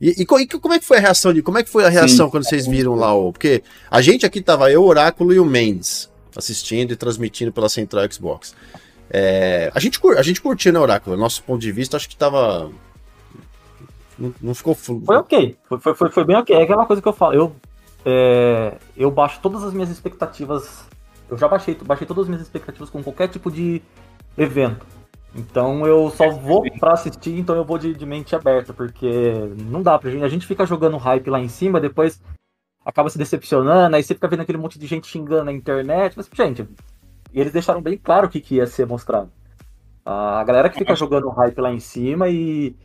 [0.00, 1.42] E, e, e, como é que foi a reação de.
[1.42, 2.30] Como é que foi a reação Sim.
[2.30, 3.14] quando vocês viram lá?
[3.14, 7.68] O, porque a gente aqui tava eu, Oráculo e o Mendes assistindo e transmitindo pela
[7.68, 8.54] Central Xbox.
[9.10, 11.16] É, a, gente, a gente curtiu, né, Oráculo?
[11.16, 12.70] Nosso ponto de vista, acho que tava.
[14.18, 14.74] Não, não ficou.
[14.74, 15.56] Foi ok.
[15.68, 16.56] Foi, foi, foi bem ok.
[16.56, 17.34] É aquela coisa que eu falo.
[17.34, 17.56] Eu,
[18.04, 20.86] é, eu baixo todas as minhas expectativas.
[21.28, 23.82] Eu já baixei, baixei todas as minhas expectativas com qualquer tipo de
[24.36, 24.86] evento.
[25.34, 29.82] Então eu só vou para assistir, então eu vou de, de, mente aberta, porque não
[29.82, 30.24] dá pra gente.
[30.24, 32.22] A gente fica jogando hype lá em cima, depois
[32.84, 36.14] acaba se decepcionando, aí você fica vendo aquele monte de gente xingando na internet.
[36.16, 36.68] Mas, gente,
[37.32, 39.32] eles deixaram bem claro o que, que ia ser mostrado.
[40.04, 42.76] A galera que fica jogando hype lá em cima e,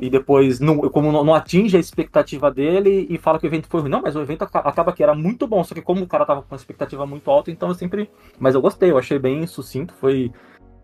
[0.00, 3.68] e depois, não, como não, não, atinge a expectativa dele e fala que o evento
[3.68, 3.90] foi ruim.
[3.90, 6.42] Não, mas o evento acaba que era muito bom, só que como o cara tava
[6.42, 8.10] com uma expectativa muito alta, então eu sempre.
[8.38, 10.32] Mas eu gostei, eu achei bem sucinto, foi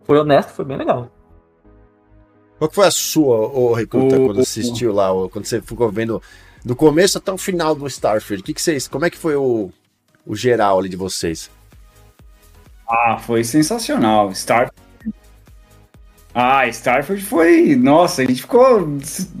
[0.03, 1.11] foi honesto, foi bem legal.
[2.57, 6.21] Qual foi a sua, ô, Recruta, o, quando assistiu lá, quando você ficou vendo
[6.63, 8.43] do começo até o final do Starfield?
[8.43, 9.71] Que que vocês, como é que foi o,
[10.25, 11.49] o geral ali de vocês?
[12.87, 14.31] Ah, foi sensacional.
[14.31, 14.90] Starfield.
[16.33, 17.75] Ah, Starfield foi.
[17.75, 18.87] Nossa, a gente ficou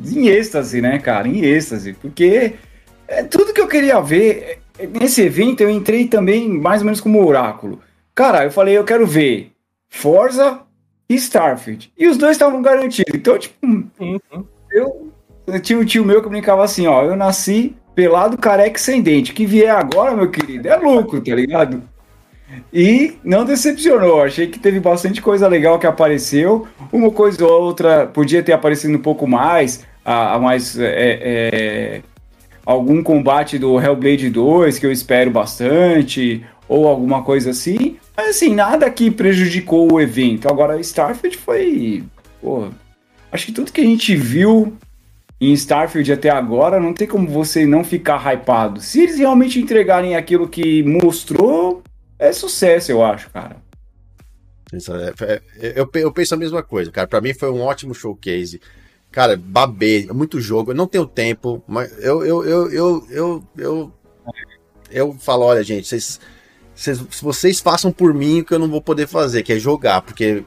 [0.05, 1.27] em êxtase, né, cara?
[1.27, 1.93] Em êxtase.
[1.93, 2.53] Porque
[3.07, 4.59] é tudo que eu queria ver.
[4.99, 7.79] Nesse evento eu entrei também mais ou menos como oráculo.
[8.13, 9.51] Cara, eu falei, eu quero ver
[9.89, 10.61] Forza
[11.07, 11.91] e Starfield.
[11.97, 13.13] E os dois estavam garantidos.
[13.13, 14.19] Então, tipo, uhum.
[14.71, 15.11] eu,
[15.47, 19.01] eu tinha um tio meu que brincava assim, ó, eu nasci pelado, careca e sem
[19.01, 19.33] dente.
[19.33, 21.83] Que vier agora, meu querido, é lucro, tá ligado?
[22.73, 24.23] E não decepcionou.
[24.23, 26.67] Achei que teve bastante coisa legal que apareceu.
[26.91, 30.91] Uma coisa ou outra podia ter aparecido um pouco mais, a, a mais é,
[31.23, 32.01] é,
[32.65, 37.97] algum combate do Hellblade 2 que eu espero bastante, ou alguma coisa assim.
[38.15, 40.47] Mas assim, nada que prejudicou o evento.
[40.47, 42.03] Agora, Starfield foi.
[43.31, 44.77] Acho que tudo que a gente viu
[45.41, 48.79] em Starfield até agora, não tem como você não ficar hypado.
[48.79, 51.81] Se eles realmente entregarem aquilo que mostrou,
[52.29, 53.57] é sucesso, eu acho, cara.
[54.73, 57.07] É, é, eu, eu penso a mesma coisa, cara.
[57.07, 58.61] Para mim foi um ótimo showcase.
[59.11, 60.71] Cara, babê, é muito jogo.
[60.71, 63.93] Eu não tenho tempo, mas eu, eu, eu, eu, eu, eu,
[64.89, 66.19] eu falo: olha, gente, vocês
[66.81, 70.01] se vocês façam por mim o que eu não vou poder fazer, que é jogar,
[70.01, 70.43] porque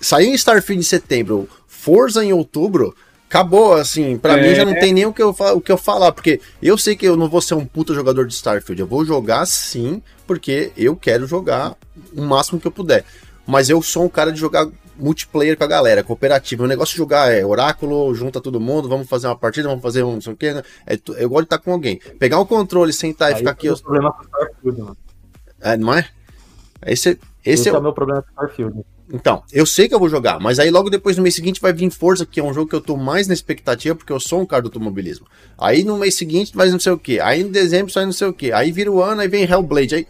[0.00, 2.96] saiu em Starfield em setembro, Forza em outubro,
[3.28, 4.42] acabou, assim, para é.
[4.42, 6.96] mim já não tem nem o que, eu, o que eu falar, porque eu sei
[6.96, 10.72] que eu não vou ser um puta jogador de Starfield, eu vou jogar sim, porque
[10.76, 11.76] eu quero jogar
[12.16, 13.04] o máximo que eu puder.
[13.46, 16.64] Mas eu sou um cara de jogar multiplayer com a galera, cooperativo.
[16.64, 20.02] O negócio de jogar é oráculo, junta todo mundo, vamos fazer uma partida, vamos fazer
[20.02, 20.62] um não sei o que, né?
[20.86, 21.98] É, eu gosto de estar com alguém.
[22.18, 23.66] Pegar o controle, sentar Aí e ficar aqui.
[23.66, 23.76] Eu...
[23.78, 24.96] problema com Starfield, mano.
[25.60, 26.08] É, não é?
[26.86, 28.84] Esse, esse, esse é, é o meu problema com Starfield.
[29.12, 31.72] Então, eu sei que eu vou jogar, mas aí logo depois no mês seguinte vai
[31.72, 34.40] vir Forza, que é um jogo que eu tô mais na expectativa, porque eu sou
[34.40, 35.26] um cara do automobilismo.
[35.58, 38.28] Aí no mês seguinte vai não sei o que, aí em dezembro sai não sei
[38.28, 39.94] o que, aí vira o ano, aí vem Hellblade.
[39.94, 40.06] Aí...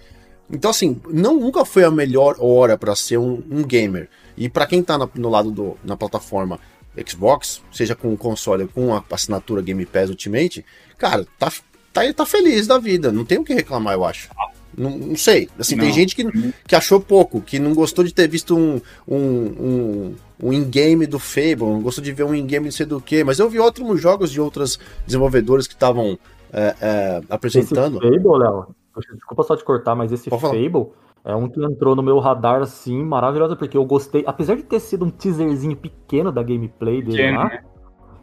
[0.49, 4.09] Então, assim, não, nunca foi a melhor hora para ser um, um, gamer.
[4.37, 6.61] E para quem tá na, no lado do, na plataforma
[7.09, 10.65] Xbox, seja com o console ou com a assinatura Game Pass Ultimate,
[10.97, 11.53] cara, tá,
[11.93, 14.29] tá, tá feliz da vida, não tem o que reclamar, eu acho.
[14.77, 15.49] Não, não sei.
[15.59, 15.85] Assim, não.
[15.85, 20.15] tem gente que, que achou pouco, que não gostou de ter visto um, um, um,
[20.43, 23.39] um in-game do Fable, não gostou de ver um in-game não sei do que, mas
[23.39, 26.19] eu vi outros jogos de outras desenvolvedores que estavam
[26.53, 27.99] é, é, apresentando.
[27.99, 28.67] Esse Fable, Léo,
[29.15, 30.89] desculpa só te cortar, mas esse Fable
[31.25, 34.79] é um que entrou no meu radar assim, maravilhoso, porque eu gostei, apesar de ter
[34.79, 37.65] sido um teaserzinho pequeno da gameplay dele lá, né?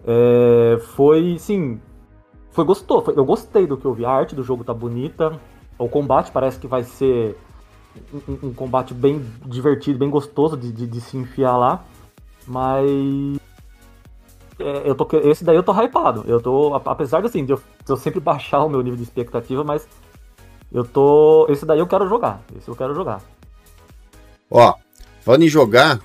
[0.05, 1.79] é, foi, sim,
[2.51, 5.39] foi gostoso, eu gostei do que eu vi, a arte do jogo tá bonita,
[5.83, 7.35] o combate parece que vai ser
[8.13, 11.83] um, um combate bem divertido, bem gostoso de, de, de se enfiar lá.
[12.47, 13.39] Mas.
[14.59, 16.23] É, eu tô, esse daí eu tô hypado.
[16.27, 16.75] Eu tô.
[16.75, 19.87] Apesar de assim, de eu, de eu sempre baixar o meu nível de expectativa, mas.
[20.71, 21.47] Eu tô.
[21.49, 22.41] Esse daí eu quero jogar.
[22.55, 23.21] Esse eu quero jogar.
[24.49, 24.75] Ó,
[25.21, 25.99] falando em jogar,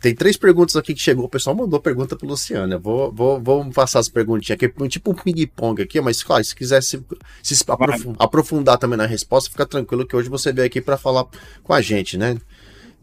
[0.00, 1.24] tem três perguntas aqui que chegou.
[1.24, 2.72] O pessoal mandou pergunta pro Luciano.
[2.72, 6.54] Eu vou, vou, vou passar as perguntinhas aqui, tipo um ping-pong aqui, mas claro, se
[6.54, 7.02] quiser se,
[7.42, 11.26] se aprofundar, aprofundar também na resposta, fica tranquilo que hoje você veio aqui para falar
[11.62, 12.36] com a gente, né?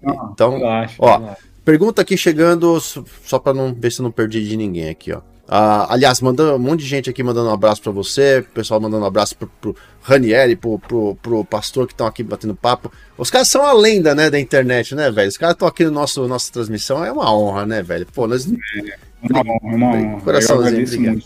[0.05, 4.47] Ah, então, relaxa, ó, pergunta aqui chegando, só para não ver se eu não perdi
[4.47, 5.21] de ninguém aqui, ó.
[5.47, 9.03] Ah, aliás, mandando um monte de gente aqui mandando um abraço para você, pessoal mandando
[9.03, 12.91] um abraço pro, pro Ranieri, pro, pro, pro pastor que estão aqui batendo papo.
[13.15, 15.29] Os caras são a lenda, né, da internet, né, velho?
[15.29, 18.07] Os caras estão aqui no nosso nossa transmissão, é uma honra, né, velho?
[18.13, 18.45] Pô, nós.
[18.45, 20.21] Uma honra, uma honra.
[20.21, 21.23] Coraçãozinho, obrigado.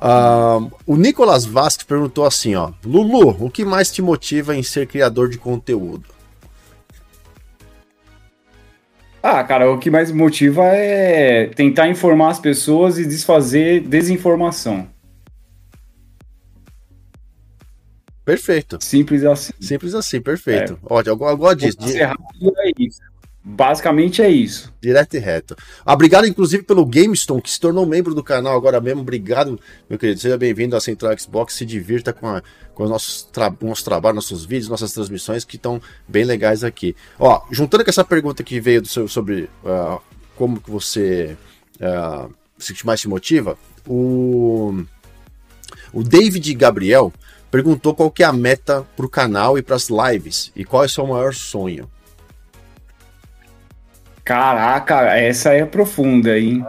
[0.00, 2.70] Ah, o Nicolas Vasque perguntou assim, ó.
[2.84, 6.17] Lulu, o que mais te motiva em ser criador de conteúdo?
[9.22, 14.88] Ah, cara, o que mais motiva é tentar informar as pessoas e desfazer desinformação.
[18.24, 18.78] Perfeito.
[18.82, 19.52] Simples assim.
[19.60, 20.78] Simples assim, perfeito.
[20.84, 21.78] Ótimo, eu, eu gosto disso.
[21.78, 22.18] di- Encerrado
[22.58, 23.00] é isso.
[23.50, 24.72] Basicamente é isso.
[24.78, 25.56] Direto e reto.
[25.84, 29.00] Ah, Obrigado, inclusive, pelo GameStone, que se tornou membro do canal agora mesmo.
[29.00, 29.58] Obrigado,
[29.88, 30.20] meu querido.
[30.20, 31.54] Seja bem-vindo à Central Xbox.
[31.54, 32.42] Se divirta com, a,
[32.74, 36.94] com os nossos tra nosso trabalho, nossos vídeos, nossas transmissões, que estão bem legais aqui.
[37.18, 39.98] Ó, juntando com essa pergunta que veio seu, sobre ah,
[40.36, 41.34] como que você
[41.80, 43.56] ah, se mais te motiva,
[43.86, 44.84] o,
[45.90, 47.12] o David Gabriel
[47.50, 50.82] perguntou qual que é a meta para o canal e para as lives e qual
[50.82, 51.88] é o seu maior sonho.
[54.28, 56.62] Caraca, essa é profunda, hein?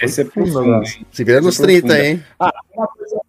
[0.00, 0.86] essa é profunda.
[0.86, 1.04] hein?
[1.10, 2.06] Se vira nos Isso é 30, profunda.
[2.06, 2.24] hein?
[2.78, 3.20] Uma coisa,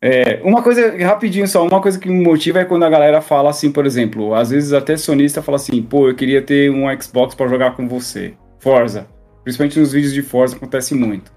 [0.00, 3.50] é, uma coisa, rapidinho só, uma coisa que me motiva é quando a galera fala
[3.50, 7.34] assim, por exemplo, às vezes até sonista fala assim, pô, eu queria ter um Xbox
[7.34, 8.34] pra jogar com você.
[8.60, 9.08] Forza.
[9.42, 11.32] Principalmente nos vídeos de Forza acontece muito.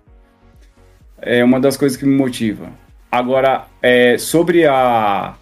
[1.20, 2.70] É uma das coisas que me motiva.
[3.12, 5.34] Agora, é, sobre a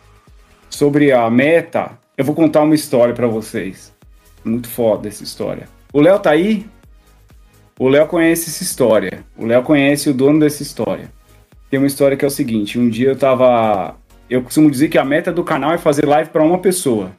[0.70, 3.94] sobre a meta, eu vou contar uma história pra vocês.
[4.46, 5.68] Muito foda essa história.
[5.94, 6.66] O Léo tá aí?
[7.80, 9.24] O Léo conhece essa história.
[9.38, 11.12] O Léo conhece o dono dessa história.
[11.70, 13.96] Tem uma história que é o seguinte: um dia eu tava.
[14.30, 17.12] Eu costumo dizer que a meta do canal é fazer live pra uma pessoa.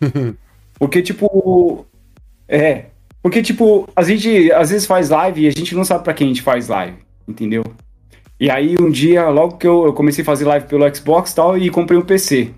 [0.78, 1.86] Porque, tipo.
[2.46, 2.86] É.
[3.20, 6.26] Porque, tipo, a gente às vezes faz live e a gente não sabe pra quem
[6.26, 7.64] a gente faz live, entendeu?
[8.40, 11.34] E aí, um dia, logo que eu, eu comecei a fazer live pelo Xbox e
[11.34, 12.52] tal, e comprei um PC.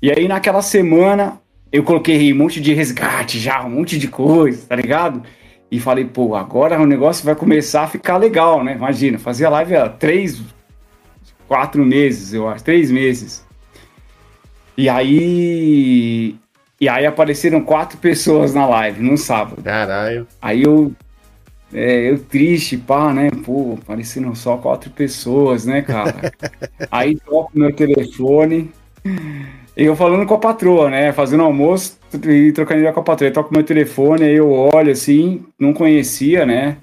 [0.00, 1.40] E aí, naquela semana,
[1.74, 5.24] eu coloquei um monte de resgate já, um monte de coisa, tá ligado?
[5.68, 8.74] E falei, pô, agora o negócio vai começar a ficar legal, né?
[8.74, 10.40] Imagina, fazia live há três,
[11.48, 13.44] quatro meses, eu acho, três meses.
[14.78, 16.36] E aí.
[16.80, 19.60] E aí apareceram quatro pessoas na live, num sábado.
[19.60, 20.28] Caralho.
[20.40, 20.92] Aí eu.
[21.72, 23.30] É, eu triste, pá, né?
[23.44, 26.32] Pô, apareceram só quatro pessoas, né, cara?
[26.88, 28.70] aí toco meu telefone.
[29.76, 31.12] Eu falando com a patroa, né?
[31.12, 33.28] Fazendo almoço e trocando ideia com a patroa.
[33.28, 36.76] Eu toco meu telefone, aí eu olho assim, não conhecia, né?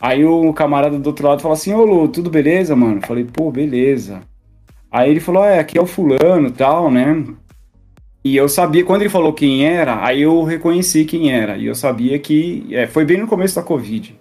[0.00, 3.02] Aí o camarada do outro lado fala assim: Ô Lu, tudo beleza, mano?
[3.06, 4.22] Falei, pô, beleza.
[4.90, 7.24] Aí ele falou: é, aqui é o fulano tal, né?
[8.24, 11.56] E eu sabia, quando ele falou quem era, aí eu reconheci quem era.
[11.56, 14.18] E eu sabia que é, foi bem no começo da Covid.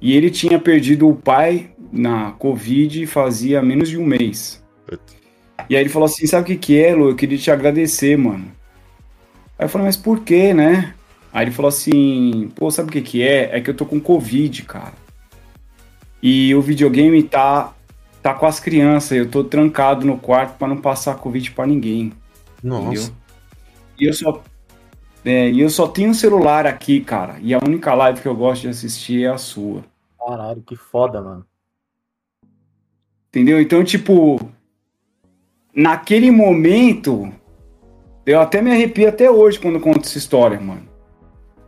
[0.00, 4.62] E ele tinha perdido o pai na Covid fazia menos de um mês.
[5.68, 7.10] E aí ele falou assim: sabe o que, que é, Lu?
[7.10, 8.50] Eu queria te agradecer, mano.
[9.58, 10.94] Aí eu falei, mas por quê, né?
[11.32, 13.56] Aí ele falou assim: pô, sabe o que, que é?
[13.56, 14.94] É que eu tô com Covid, cara.
[16.22, 17.74] E o videogame tá,
[18.22, 19.16] tá com as crianças.
[19.16, 22.12] Eu tô trancado no quarto para não passar Covid para ninguém.
[22.62, 22.86] Nossa.
[22.86, 23.14] Entendeu?
[24.00, 24.42] E eu só.
[25.24, 27.38] É, e eu só tenho um celular aqui, cara.
[27.40, 29.84] E a única live que eu gosto de assistir é a sua.
[30.18, 31.44] Caralho, que foda, mano.
[33.28, 33.60] Entendeu?
[33.60, 34.50] Então, tipo.
[35.78, 37.32] Naquele momento.
[38.26, 40.82] Eu até me arrepio até hoje quando conto essa história, mano.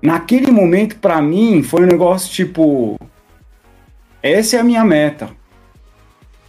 [0.03, 2.99] Naquele momento, pra mim, foi um negócio tipo.
[4.20, 5.31] Essa é a minha meta.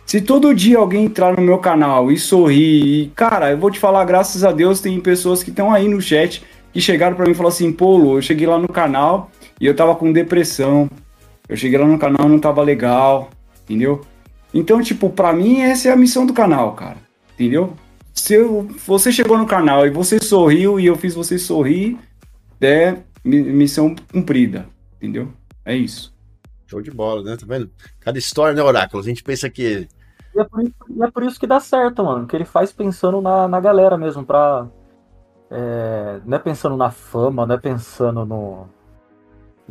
[0.08, 3.78] Se todo dia alguém entrar no meu canal e sorrir, e, cara, eu vou te
[3.78, 6.44] falar, graças a Deus, tem pessoas que estão aí no chat
[6.74, 9.68] que chegaram pra mim e falaram assim: pô, Lu, eu cheguei lá no canal e
[9.68, 10.90] eu tava com depressão.
[11.48, 13.30] Eu cheguei lá no canal não tava legal,
[13.64, 14.02] entendeu?
[14.52, 16.98] Então, tipo, pra mim, essa é a missão do canal, cara,
[17.42, 17.74] entendeu?
[18.14, 21.98] Se eu- você chegou no canal e você sorriu e eu fiz você sorrir,
[22.60, 25.32] é mi- missão cumprida, entendeu?
[25.66, 26.14] É isso.
[26.68, 27.36] Show de bola, né?
[27.38, 27.70] Tá vendo?
[28.00, 29.02] Cada história, né, Oráculo?
[29.02, 29.88] A gente pensa que.
[30.36, 30.74] E é por isso,
[31.04, 32.26] é por isso que dá certo, mano.
[32.28, 34.68] Que ele faz pensando na, na galera mesmo, pra.
[35.50, 38.70] é, não é pensando na fama, não é pensando no.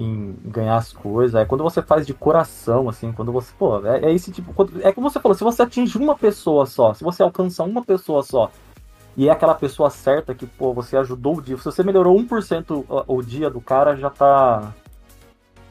[0.03, 1.35] Em ganhar as coisas.
[1.41, 3.53] É quando você faz de coração, assim, quando você.
[3.59, 4.53] Pô, é, é esse tipo.
[4.55, 7.85] quando- é como você falou, se você atinge uma pessoa só, se você alcança uma
[7.85, 8.51] pessoa só,
[9.17, 11.57] e é aquela pessoa certa que, pô, você ajudou o dia.
[11.59, 14.73] Se você melhorou 1% o, o dia do cara, já tá.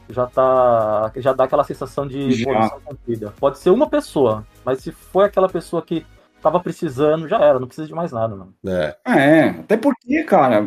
[0.08, 1.10] já tá.
[1.16, 3.34] Já dá aquela sensação de evolução cumprida.
[3.40, 6.06] Pode ser uma pessoa, mas se foi aquela pessoa que
[6.40, 8.54] tava precisando, já era, não precisa de mais nada, mano.
[8.64, 10.66] É, É, até porque, cara,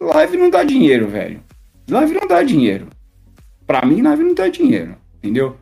[0.00, 1.42] live não dá dinheiro, velho.
[1.90, 2.86] Live não dá dinheiro.
[3.72, 5.56] Pra mim, live não dá dinheiro, entendeu?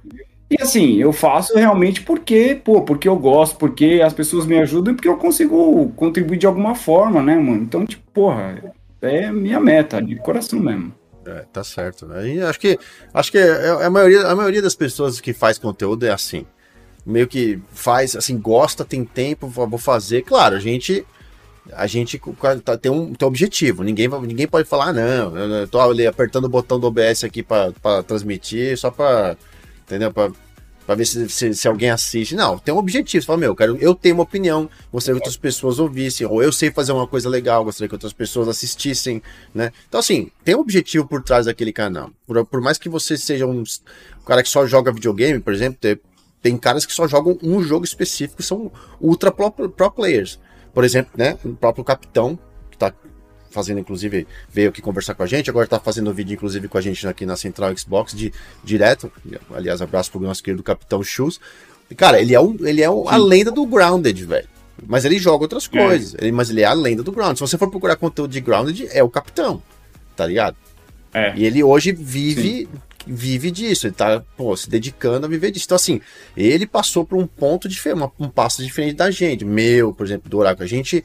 [0.50, 4.92] E assim, eu faço realmente porque, pô, porque eu gosto, porque as pessoas me ajudam
[4.92, 7.62] e porque eu consigo contribuir de alguma forma, né, mano?
[7.62, 10.92] Então, tipo, porra, é minha meta, de coração mesmo.
[11.24, 12.04] é, tá certo.
[12.04, 12.42] Né?
[12.42, 12.76] Acho que,
[13.14, 16.44] acho que é- a, maioria, a maioria das pessoas que faz conteúdo é assim.
[17.06, 20.22] Meio que faz, assim, gosta, tem tempo, vou fazer.
[20.22, 21.06] Claro, a gente.
[21.72, 22.20] A gente
[22.64, 23.82] tá- tem um, tem um objetivo.
[23.82, 27.42] Ninguém, ninguém pode falar, "Ah, não, eu tô ali apertando o botão do OBS aqui
[27.42, 27.72] pra
[28.06, 29.36] transmitir, só pra.
[29.84, 30.12] Entendeu?
[30.12, 30.30] Pra,
[30.86, 32.34] pra ver se, se, se alguém assiste.
[32.34, 33.22] Não, tem um objetivo.
[33.22, 36.42] Você fala, meu, eu, quero, eu tenho uma opinião, gostaria que outras pessoas ouvissem, ou
[36.42, 39.22] eu sei fazer uma coisa legal, gostaria que outras pessoas assistissem,
[39.54, 39.70] né?
[39.88, 42.10] Então, assim, tem um objetivo por trás daquele canal.
[42.26, 45.78] Por, por mais que você seja um, um cara que só joga videogame, por exemplo,
[45.80, 45.98] tem,
[46.42, 50.40] tem caras que só jogam um jogo específico, são ultra pro, pro players.
[50.72, 51.38] Por exemplo, né?
[51.44, 52.38] O próprio Capitão,
[52.70, 52.92] que tá
[53.50, 56.80] fazendo, inclusive, veio aqui conversar com a gente, agora tá fazendo vídeo, inclusive, com a
[56.80, 59.10] gente aqui na Central Xbox, de, direto.
[59.52, 61.40] Aliás, abraço pro nosso querido Capitão Shoes.
[61.96, 64.48] Cara, ele é, um, ele é um, a lenda do Grounded, velho.
[64.86, 65.84] Mas ele joga outras É.
[65.86, 66.14] coisas.
[66.18, 67.38] Ele, mas ele é a lenda do Grounded.
[67.38, 69.60] Se você for procurar conteúdo de Grounded, é o Capitão.
[70.14, 70.56] Tá ligado?
[71.12, 71.34] É.
[71.36, 72.68] E ele hoje vive
[73.06, 75.64] vive disso, ele tá pô, se dedicando a viver disso.
[75.66, 76.00] Então, assim,
[76.36, 79.44] ele passou por um ponto diferente, um passo diferente da gente.
[79.44, 80.64] Meu, por exemplo, do Oráculo.
[80.64, 81.04] A gente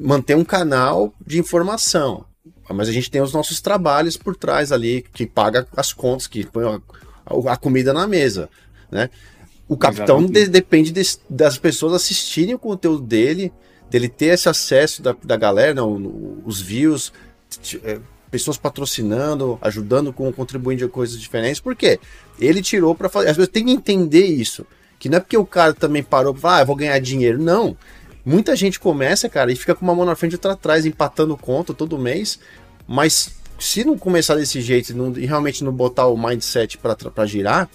[0.00, 2.24] mantém um canal de informação,
[2.70, 6.44] mas a gente tem os nossos trabalhos por trás ali, que paga as contas, que
[6.46, 6.80] põe a,
[7.52, 8.48] a- comida na mesa,
[8.90, 9.10] né?
[9.68, 13.52] O capitão de- depende des- das pessoas assistirem o conteúdo dele,
[13.90, 17.12] dele ter esse acesso da, da galera, não, os views,
[17.84, 17.98] é,
[18.32, 21.60] pessoas patrocinando, ajudando com contribuindo de coisas diferentes.
[21.60, 22.00] Por quê?
[22.40, 23.26] Ele tirou para fazer.
[23.28, 24.66] As pessoas têm que entender isso.
[24.98, 27.38] Que não é porque o cara também parou para falar, ah, eu vou ganhar dinheiro.
[27.40, 27.76] Não.
[28.24, 31.36] Muita gente começa, cara, e fica com uma mão na frente e outra atrás, empatando
[31.36, 32.38] conta todo mês.
[32.88, 37.26] Mas se não começar desse jeito e, não- e realmente não botar o mindset para
[37.26, 37.68] girar,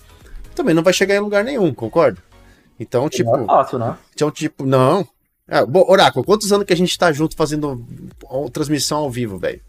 [0.56, 2.18] também não vai chegar em lugar nenhum, concorda?
[2.80, 3.30] Então, tipo.
[3.36, 3.96] Não é fácil, né?
[4.14, 5.08] Então, tipo, não.
[5.48, 7.86] É, bom, Oráculo, quantos anos que a gente tá junto fazendo
[8.52, 9.62] transmissão ao vivo, velho?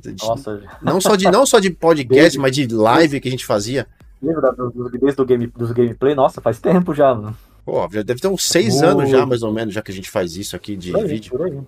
[0.00, 3.44] De- Nossa, Não só de não só de podcast, mas de live que a gente
[3.46, 3.86] fazia.
[4.22, 4.54] lembra
[5.00, 6.14] desde do game, dos gameplay?
[6.14, 7.36] Nossa, faz tempo já, mano.
[7.64, 10.10] Pô, já deve ter uns seis anos já, mais ou menos, já que a gente
[10.10, 11.30] faz isso aqui de Por aí, vídeo.
[11.30, 11.58] por aí.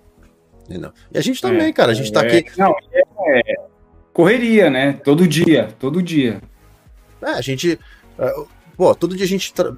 [0.68, 0.90] Entendeu?
[1.12, 2.59] E a gente também, É, cara, a gente tá É, aqui.
[2.59, 2.75] Não,
[3.27, 3.40] é,
[4.12, 4.95] correria, né?
[4.95, 6.40] Todo dia, todo dia.
[7.21, 7.79] É, a gente.
[8.18, 8.35] é,
[8.77, 9.53] Pô, todo dia a gente.
[9.53, 9.75] tra-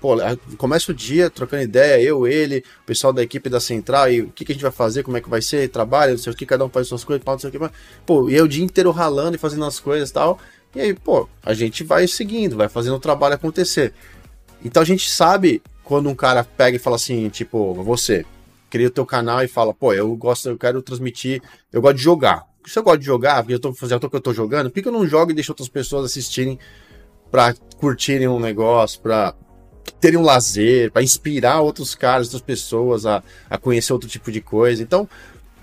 [0.00, 0.16] Pô,
[0.56, 4.30] começa o dia trocando ideia, eu, ele, o pessoal da equipe da Central, e o
[4.30, 6.36] que, que a gente vai fazer, como é que vai ser, trabalho, não sei o
[6.36, 7.58] que, cada um faz suas coisas, não sei o que.
[7.58, 7.70] mas,
[8.06, 10.38] Pô, e eu o dia inteiro ralando e fazendo as coisas e tal.
[10.74, 13.92] E aí, pô, a gente vai seguindo, vai fazendo o trabalho acontecer.
[14.64, 18.24] Então a gente sabe quando um cara pega e fala assim, tipo, você,
[18.70, 22.02] cria o teu canal e fala, pô, eu gosto, eu quero transmitir, eu gosto de
[22.02, 22.46] jogar.
[22.64, 24.74] Se eu gosto de jogar, porque eu tô fazendo o que eu tô jogando, por
[24.74, 26.58] que que eu não jogo e deixo outras pessoas assistirem
[27.30, 29.34] pra curtirem um negócio, pra
[30.00, 34.40] terem um lazer, pra inspirar outros caras, outras pessoas a, a conhecer outro tipo de
[34.40, 34.82] coisa.
[34.82, 35.08] Então,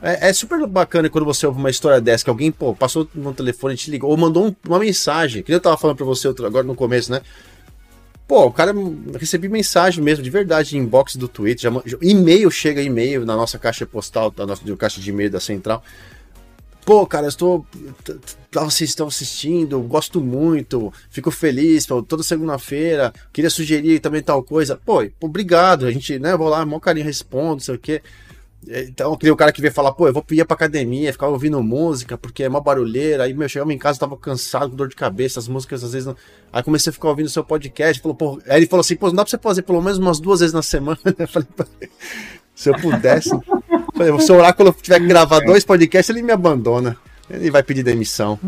[0.01, 3.33] é, é super bacana quando você ouve uma história dessa, que alguém, pô, passou no
[3.33, 6.45] telefone, te ligou, ou mandou um- uma mensagem, que eu tava falando pra você outro-
[6.45, 7.21] agora no começo, né?
[8.27, 8.73] Pô, o cara
[9.17, 13.85] recebi mensagem mesmo, de verdade, de inbox do Twitter, e-mail chega e-mail na nossa caixa
[13.85, 15.81] postal, da nossa caixa de e-mail da central.
[16.87, 17.65] Pô, cara, estou.
[18.49, 24.79] Vocês estão assistindo, gosto muito, fico feliz, pô, toda segunda-feira, queria sugerir também tal coisa.
[24.85, 28.01] Pô, obrigado, a gente, né, vou lá, mó carinho, respondo, não sei o quê.
[28.65, 31.61] Então, queria o cara que veio falar, pô, eu vou ia pra academia, ficava ouvindo
[31.61, 33.25] música, porque é uma barulheira.
[33.25, 36.05] Aí, meu, chegava em casa, tava cansado, com dor de cabeça, as músicas às vezes
[36.05, 36.15] não.
[36.53, 38.01] Aí comecei a ficar ouvindo seu podcast.
[38.01, 40.21] Falou, pô, aí ele falou assim, pô, não dá pra você fazer pelo menos umas
[40.21, 40.97] duas vezes na semana.
[41.19, 41.47] Eu falei,
[42.55, 43.31] se eu pudesse.
[44.19, 46.97] Se o Oráculo tiver que gravar dois podcasts, ele me abandona.
[47.29, 48.39] Ele vai pedir demissão.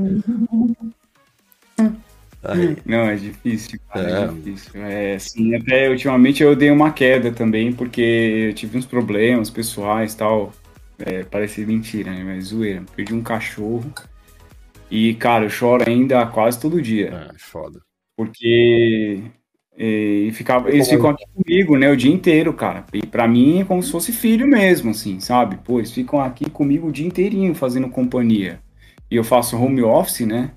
[2.42, 4.24] Aí, Não, é difícil, cara, É.
[4.24, 4.72] é, difícil.
[4.82, 10.14] É, assim, até ultimamente eu dei uma queda também, porque eu tive uns problemas pessoais
[10.14, 10.54] e tal.
[11.00, 12.24] É, parece mentira, né?
[12.24, 12.84] Mas zoeira.
[12.96, 13.92] Perdi um cachorro.
[14.90, 17.30] E, cara, eu choro ainda quase todo dia.
[17.34, 17.80] é, foda.
[18.18, 19.30] Porque é,
[19.82, 22.86] e ficava, eles ficam aqui comigo, né, o dia inteiro, cara.
[22.94, 25.58] E pra mim é como se fosse filho mesmo, assim, sabe?
[25.64, 28.60] Pô, eles ficam aqui comigo o dia inteirinho fazendo companhia.
[29.10, 30.52] E eu faço home office, né?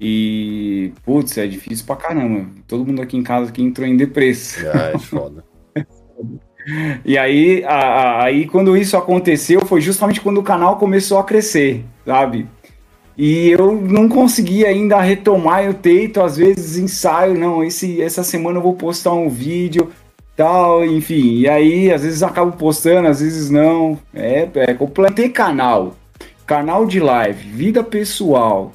[0.00, 2.46] E, putz, é difícil pra caramba.
[2.66, 4.60] Todo mundo aqui em casa que entrou em depressa.
[4.92, 5.44] É, é foda.
[7.06, 11.24] E aí, a- a- aí quando isso aconteceu, foi justamente quando o canal começou a
[11.24, 12.46] crescer, sabe?
[13.22, 18.56] E eu não consegui ainda retomar, eu tento, às vezes ensaio, não, esse, essa semana
[18.56, 19.92] eu vou postar um vídeo,
[20.34, 21.40] tal, enfim.
[21.40, 23.98] E aí, às vezes acabo postando, às vezes não.
[24.14, 25.94] É, é completei canal,
[26.46, 28.72] canal de live, vida pessoal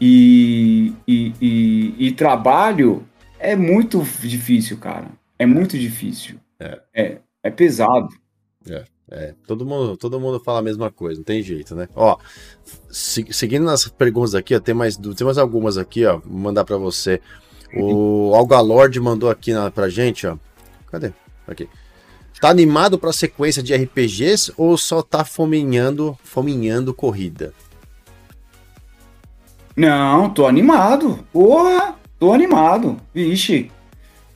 [0.00, 3.04] e, e, e, e, trabalho
[3.38, 5.06] é muito difícil, cara.
[5.38, 6.34] É muito difícil.
[6.58, 8.08] É, é, é pesado.
[8.68, 8.82] É.
[9.10, 11.88] É, todo mundo, todo mundo fala a mesma coisa, não tem jeito, né?
[11.94, 12.16] Ó,
[12.90, 16.64] se, seguindo nas perguntas aqui, ó, tem mais, tem mais algumas aqui, ó, vou mandar
[16.64, 17.20] para você.
[17.76, 20.36] O Algalord mandou aqui na, pra gente, ó.
[20.90, 21.12] Cadê?
[21.46, 21.68] Aqui.
[22.40, 27.52] Tá animado pra sequência de RPGs ou só tá fominhando, fominhando corrida?
[29.76, 31.20] Não, tô animado.
[31.32, 32.96] Porra, tô animado.
[33.12, 33.70] Vixe,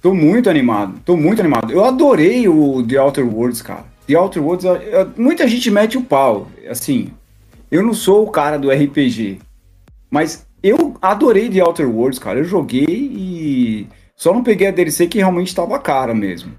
[0.03, 1.01] tô muito animado.
[1.05, 1.73] Tô muito animado.
[1.73, 3.98] Eu adorei o The Outer Worlds, cara.
[4.09, 4.67] The Outer Worlds,
[5.17, 6.49] muita gente mete o pau.
[6.69, 7.11] Assim,
[7.71, 9.39] eu não sou o cara do RPG,
[10.11, 12.41] mas eu adorei The Outer Worlds, cara.
[12.41, 13.87] Eu joguei e
[14.17, 16.53] só não peguei a DLC que realmente estava cara mesmo.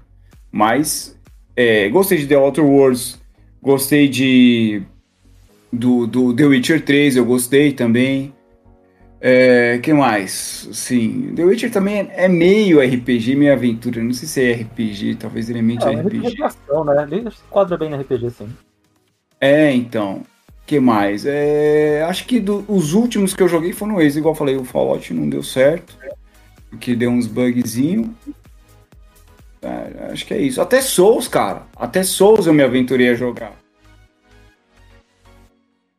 [0.50, 1.18] Mas
[1.56, 3.20] é, gostei de The Outer Worlds,
[3.60, 4.82] gostei de
[5.72, 8.32] do, do The Witcher 3, eu gostei também.
[9.20, 10.68] É, que mais?
[10.72, 14.02] Sim, The Witcher também é, meio RPG, meio aventura.
[14.02, 16.42] Não sei se é RPG, talvez ele é é, RPG.
[16.42, 17.06] Ação, né?
[17.10, 18.48] Ele quadra bem no RPG, sim.
[19.38, 20.22] É, então.
[20.66, 21.26] que mais?
[21.26, 24.16] É, acho que do, os últimos que eu joguei foram esses.
[24.16, 25.94] Igual eu falei, o Fallout não deu certo.
[26.70, 28.08] Porque deu uns bugzinhos.
[29.60, 30.62] É, acho que é isso.
[30.62, 31.66] Até Souls, cara.
[31.76, 33.52] Até Souls eu me aventurei a jogar.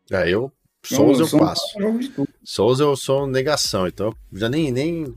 [0.10, 0.52] É, eu
[0.84, 1.64] Souls eu, eu passo.
[2.44, 4.72] Souls eu sou negação, então já nem.
[4.72, 5.14] nem...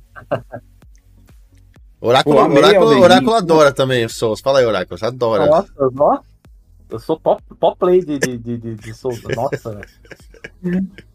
[2.01, 4.41] Oráculo, Pô, Oráculo, Oráculo adora também Souls.
[4.41, 5.47] Fala aí, Oráculo, você adora.
[5.47, 6.35] Nossa, nossa.
[6.91, 9.23] Eu sou top, top play de, de, de, de Souls.
[9.35, 9.81] Nossa.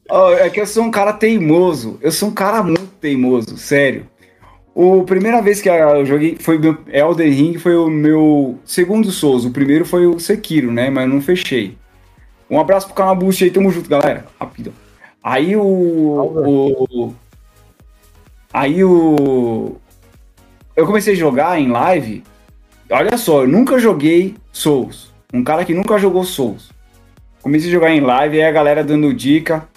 [0.09, 1.99] oh, é que eu sou um cara teimoso.
[2.01, 4.07] Eu sou um cara muito teimoso, sério.
[4.75, 9.45] A primeira vez que eu joguei foi meu Elden Ring, foi o meu segundo Souls.
[9.45, 10.89] O primeiro foi o Sekiro, né?
[10.89, 11.77] Mas não fechei.
[12.49, 14.25] Um abraço pro canal Boost aí, tamo junto, galera.
[14.39, 14.73] Rápido.
[15.23, 17.15] Aí o, o.
[18.51, 19.77] Aí o.
[20.75, 22.23] Eu comecei a jogar em live.
[22.89, 25.13] Olha só, eu nunca joguei Souls.
[25.31, 26.71] Um cara que nunca jogou Souls.
[27.41, 29.67] Comecei a jogar em live, aí a galera dando dica.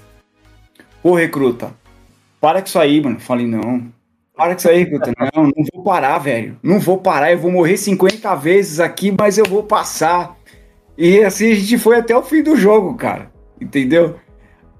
[1.02, 1.74] Pô, recruta,
[2.40, 3.20] para com isso aí, mano.
[3.20, 3.92] Falei, não.
[4.34, 5.12] Para com isso aí, recruta.
[5.34, 6.58] Não, não vou parar, velho.
[6.62, 10.36] Não vou parar, eu vou morrer 50 vezes aqui, mas eu vou passar.
[10.96, 13.30] E assim a gente foi até o fim do jogo, cara.
[13.60, 14.16] Entendeu?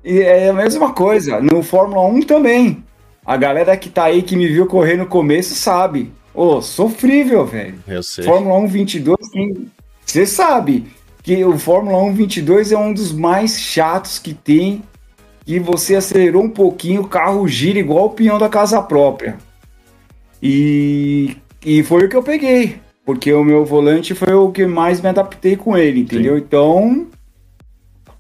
[0.05, 1.41] E é a mesma coisa.
[1.41, 2.85] No Fórmula 1 também.
[3.25, 6.13] A galera que tá aí, que me viu correr no começo, sabe.
[6.35, 7.79] Ô, oh, sofrível, velho.
[7.87, 8.25] Eu sei.
[8.25, 9.19] Fórmula 1 22,
[10.05, 10.87] você sabe
[11.23, 14.83] que o Fórmula 1 22 é um dos mais chatos que tem.
[15.47, 19.39] E você acelerou um pouquinho, o carro gira igual o peão da casa própria.
[20.43, 22.81] E, e foi o que eu peguei.
[23.05, 26.37] Porque o meu volante foi o que mais me adaptei com ele, entendeu?
[26.37, 26.43] Sim.
[26.43, 27.07] Então,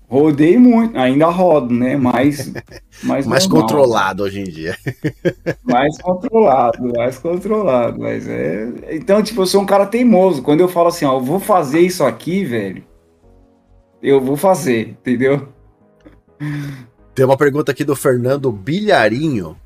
[0.08, 1.96] rodei muito, ainda rodo, né?
[1.96, 2.52] Mais,
[3.02, 4.76] mais, mais controlado hoje em dia.
[5.64, 7.98] mais controlado, mais controlado.
[8.00, 8.68] Mas é.
[8.90, 10.42] Então, tipo, eu sou um cara teimoso.
[10.42, 12.84] Quando eu falo assim, ó, eu vou fazer isso aqui, velho,
[14.02, 15.48] eu vou fazer, entendeu?
[17.14, 19.56] Tem uma pergunta aqui do Fernando Bilharinho.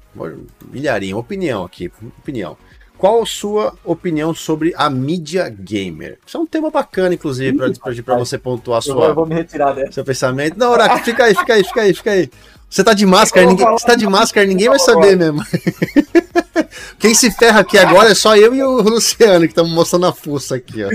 [0.67, 2.57] Bilharinho, opinião aqui, opinião.
[2.99, 6.19] Qual a sua opinião sobre a mídia gamer?
[6.27, 7.57] Isso é um tema bacana, inclusive,
[8.03, 9.93] para você pontuar sua, eu vou me retirar dessa.
[9.93, 10.59] seu pensamento.
[10.59, 12.31] Não, Oráculo, fica aí, fica aí, fica aí, fica aí.
[12.69, 15.41] Você tá de máscara, ninguém, você tá de máscara, ninguém vai saber mesmo.
[16.99, 20.13] Quem se ferra aqui agora é só eu e o Luciano, que estamos mostrando a
[20.13, 20.89] fuça aqui, ó.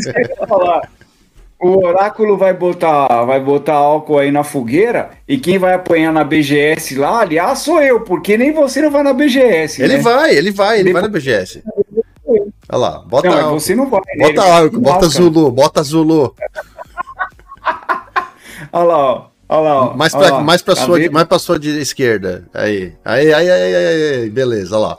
[1.61, 6.23] O oráculo vai botar, vai botar álcool aí na fogueira e quem vai apanhar na
[6.23, 9.79] BGS lá, aliás, sou eu, porque nem você não vai na BGS.
[9.79, 10.01] Ele né?
[10.01, 11.63] vai, ele vai, ele, vai na BGS.
[12.25, 13.59] Olha lá, bota não, álcool.
[13.59, 14.01] você não vai.
[14.17, 16.35] Bota álcool, bota Zulu, bota Zulu.
[18.73, 19.25] Olha lá, ó.
[19.47, 19.93] Olha lá, ó.
[19.95, 20.41] Mais pra, lá.
[20.41, 22.47] Mais pra, tá sua, mais pra sua de esquerda.
[22.55, 22.93] Aí.
[23.05, 24.29] Aí, aí, aí, aí, aí.
[24.31, 24.97] Beleza, olha lá.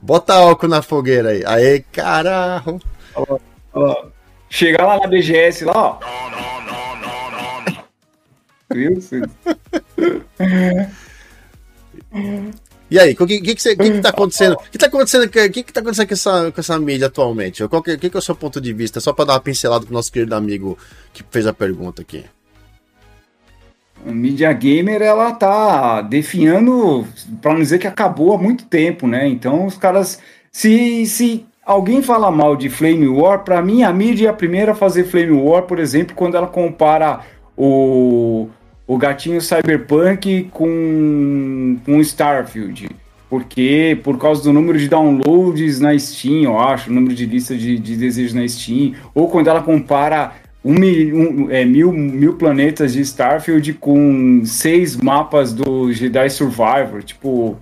[0.00, 1.42] Bota álcool na fogueira aí.
[1.44, 2.80] Aí, caralho.
[3.16, 3.38] Olha lá,
[3.74, 4.13] olha lá.
[4.54, 5.98] Chegar lá na BGS, lá, ó.
[8.72, 9.00] Viu?
[12.88, 14.52] E aí, o que, que, que, que, que tá acontecendo?
[14.52, 17.66] O que tá acontecendo, que, que tá acontecendo com, essa, com essa mídia atualmente?
[17.66, 19.00] Qual que, que, que é o seu ponto de vista?
[19.00, 20.78] Só para dar uma pincelada pro nosso querido amigo
[21.12, 22.24] que fez a pergunta aqui.
[24.06, 27.04] A mídia gamer, ela tá definhando,
[27.42, 29.26] para não dizer que acabou há muito tempo, né?
[29.26, 30.20] Então, os caras,
[30.52, 34.72] se, se Alguém fala mal de Flame War, para mim a mídia é a primeira
[34.72, 37.20] a fazer Flame War, por exemplo, quando ela compara
[37.56, 38.48] o,
[38.86, 42.90] o gatinho Cyberpunk com, com Starfield.
[43.30, 47.56] Porque, por causa do número de downloads na Steam, eu acho, o número de lista
[47.56, 52.92] de, de desejos na Steam, ou quando ela compara um, um, é, mil, mil planetas
[52.92, 57.02] de Starfield com seis mapas do Jedi Survivor.
[57.02, 57.56] Tipo,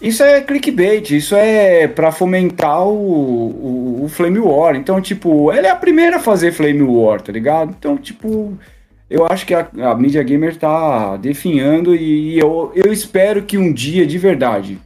[0.00, 4.76] isso é clickbait, isso é para fomentar o, o, o, Flame War.
[4.76, 7.74] Então, tipo, ela é a primeira a fazer Flame War, tá ligado?
[7.78, 8.58] Então, tipo,
[9.08, 13.72] eu acho que a, a mídia gamer tá definhando e eu, eu espero que um
[13.72, 14.78] dia, de verdade,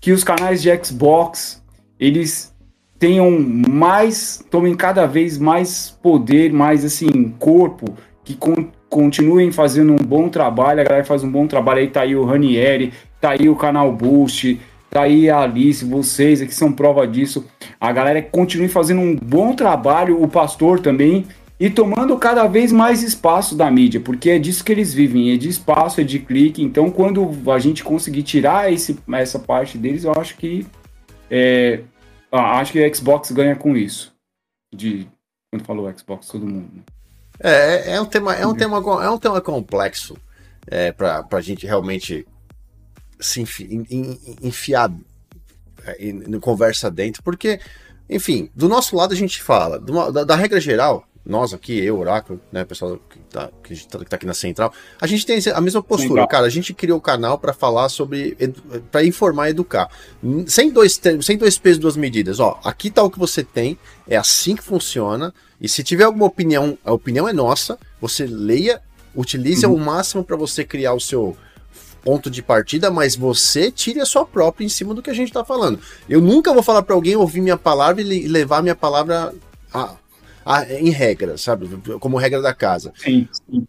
[0.00, 1.62] que os canais de Xbox,
[1.98, 2.54] eles
[2.98, 7.94] tenham mais, tomem cada vez mais poder, mais assim, corpo,
[8.24, 12.02] que con continuem fazendo um bom trabalho, a galera faz um bom trabalho, aí tá
[12.02, 16.70] aí o Ranieri, tá aí o canal Boost, tá aí a Alice, vocês aqui são
[16.70, 17.44] prova disso,
[17.80, 21.26] a galera continue fazendo um bom trabalho, o pastor também,
[21.58, 25.36] e tomando cada vez mais espaço da mídia, porque é disso que eles vivem, é
[25.36, 30.04] de espaço, é de clique, então quando a gente conseguir tirar esse, essa parte deles,
[30.04, 30.64] eu acho que
[31.28, 31.80] é,
[32.30, 34.14] acho que a Xbox ganha com isso.
[34.72, 35.08] De
[35.50, 36.68] quando falou Xbox, todo mundo.
[36.72, 36.82] Né?
[37.40, 40.16] É, é um tema, é um tema, é um tema complexo
[40.66, 42.26] é, para a gente realmente
[43.20, 43.68] se enfi,
[44.42, 44.92] enfiar
[45.84, 47.60] é, conversa dentro, porque,
[48.08, 52.38] enfim, do nosso lado a gente fala, da, da regra geral, nós aqui, eu, Oráculo,
[52.52, 55.82] né, pessoal que tá, que tá, tá aqui na central, a gente tem a mesma
[55.82, 56.46] postura, cara.
[56.46, 58.36] A gente criou o canal para falar sobre,
[58.90, 59.88] para informar e educar.
[60.46, 62.40] Sem dois, sem dois pesos, duas medidas.
[62.40, 65.32] Ó, aqui tá o que você tem, é assim que funciona.
[65.58, 67.78] E se tiver alguma opinião, a opinião é nossa.
[68.00, 68.82] Você leia,
[69.14, 69.72] utilize uhum.
[69.72, 71.34] ao máximo para você criar o seu
[72.02, 75.32] ponto de partida, mas você tire a sua própria em cima do que a gente
[75.32, 75.80] tá falando.
[76.06, 79.32] Eu nunca vou falar para alguém ouvir minha palavra e levar minha palavra
[79.72, 79.94] a,
[80.80, 81.68] em regra, sabe?
[81.98, 82.92] Como regra da casa.
[82.96, 83.66] Sim, sim.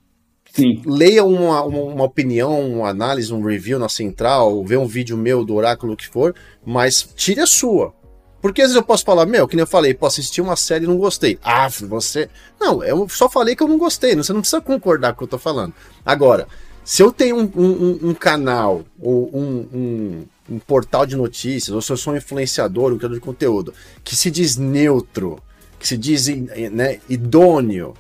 [0.56, 0.82] Sim.
[0.86, 5.44] Leia uma, uma, uma, opinião, uma análise, um review na central, vê um vídeo meu
[5.44, 6.34] do oráculo que for,
[6.66, 7.94] mas tire a sua.
[8.42, 10.86] Porque às vezes eu posso falar, meu, que nem eu falei, posso assistir uma série
[10.86, 11.38] e não gostei.
[11.44, 12.30] Ah, você.
[12.58, 15.24] Não, eu só falei que eu não gostei, você não precisa concordar com o que
[15.26, 15.74] eu tô falando.
[16.06, 16.48] Agora,
[16.86, 21.92] se eu tenho um, um, um canal ou um, um, portal de notícias, ou se
[21.92, 23.74] eu sou um influenciador, um criador de conteúdo,
[24.04, 25.42] que se diz neutro,
[25.86, 26.28] que se diz
[26.72, 27.94] né, idôneo,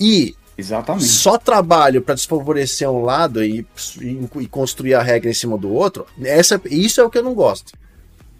[0.00, 1.04] e Exatamente.
[1.04, 3.66] só trabalho para desfavorecer um lado e,
[4.00, 7.22] e, e, construir a regra em cima do outro, essa, isso é o que eu
[7.22, 7.74] não gosto.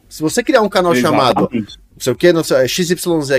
[0.09, 1.35] Se você criar um canal Exatamente.
[1.35, 2.97] chamado não sei o que, não sei, XYZ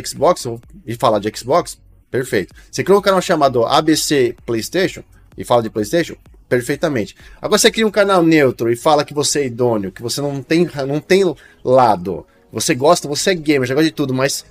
[0.07, 0.45] Xbox,
[0.86, 1.80] e falar de Xbox,
[2.11, 2.53] perfeito.
[2.72, 5.03] Você criou um canal chamado ABC PlayStation
[5.36, 6.15] e fala de PlayStation,
[6.47, 7.15] perfeitamente.
[7.41, 10.43] Agora você cria um canal neutro e fala que você é idôneo, que você não
[10.43, 11.24] tem, não tem
[11.63, 14.45] lado, você gosta, você é gamer, já gosta de tudo, mas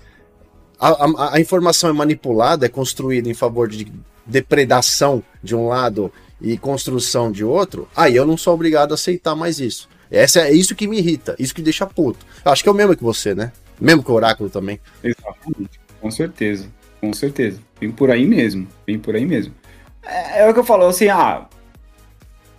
[0.78, 3.90] a, a, a, informação é manipulada, é construída em favor de
[4.24, 9.34] depredação de um lado e construção de outro, aí eu não sou obrigado a aceitar
[9.34, 9.88] mais isso.
[10.10, 12.24] Essa é isso que me irrita, isso que deixa puto.
[12.44, 13.52] acho que é o mesmo que você, né?
[13.80, 14.80] Mesmo que o Oráculo também.
[15.02, 16.68] Exatamente, com certeza,
[17.00, 17.60] com certeza.
[17.80, 19.54] Vem por aí mesmo, vem por aí mesmo.
[20.02, 21.48] É, é o que eu falo, assim, ah,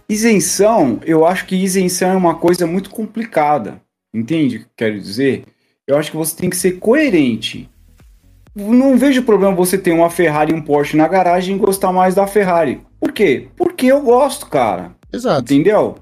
[0.10, 3.82] isenção, eu acho que isenção é uma coisa muito complicada,
[4.14, 5.46] entende o que quero dizer?
[5.86, 7.70] Eu acho que você tem que ser coerente
[8.58, 12.16] não vejo problema você ter uma Ferrari e um Porsche na garagem e gostar mais
[12.16, 12.82] da Ferrari.
[13.00, 13.48] Por quê?
[13.56, 14.92] Porque eu gosto, cara.
[15.14, 15.54] Exato.
[15.54, 15.96] Entendeu?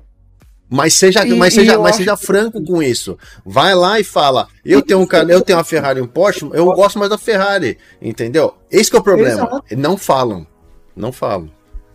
[0.70, 2.72] Mas seja, e, mas seja, mas seja franco que...
[2.72, 3.18] com isso.
[3.45, 6.66] Vai lá e fala: eu tenho um eu tenho uma Ferrari e um Porsche, eu
[6.66, 8.56] gosto mais da Ferrari, entendeu?
[8.72, 9.41] Esse é o problema.
[9.41, 9.64] Exato.
[9.78, 10.47] Não falam,
[10.95, 11.49] não falam.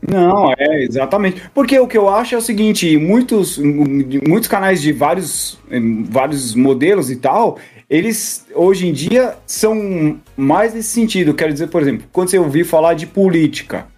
[0.07, 1.43] Não, é exatamente.
[1.53, 5.59] Porque o que eu acho é o seguinte: muitos, muitos canais de vários,
[6.09, 7.59] vários modelos e tal,
[7.91, 11.35] eles hoje em dia são mais nesse sentido.
[11.35, 13.89] Quero dizer, por exemplo, quando você ouvir falar de política,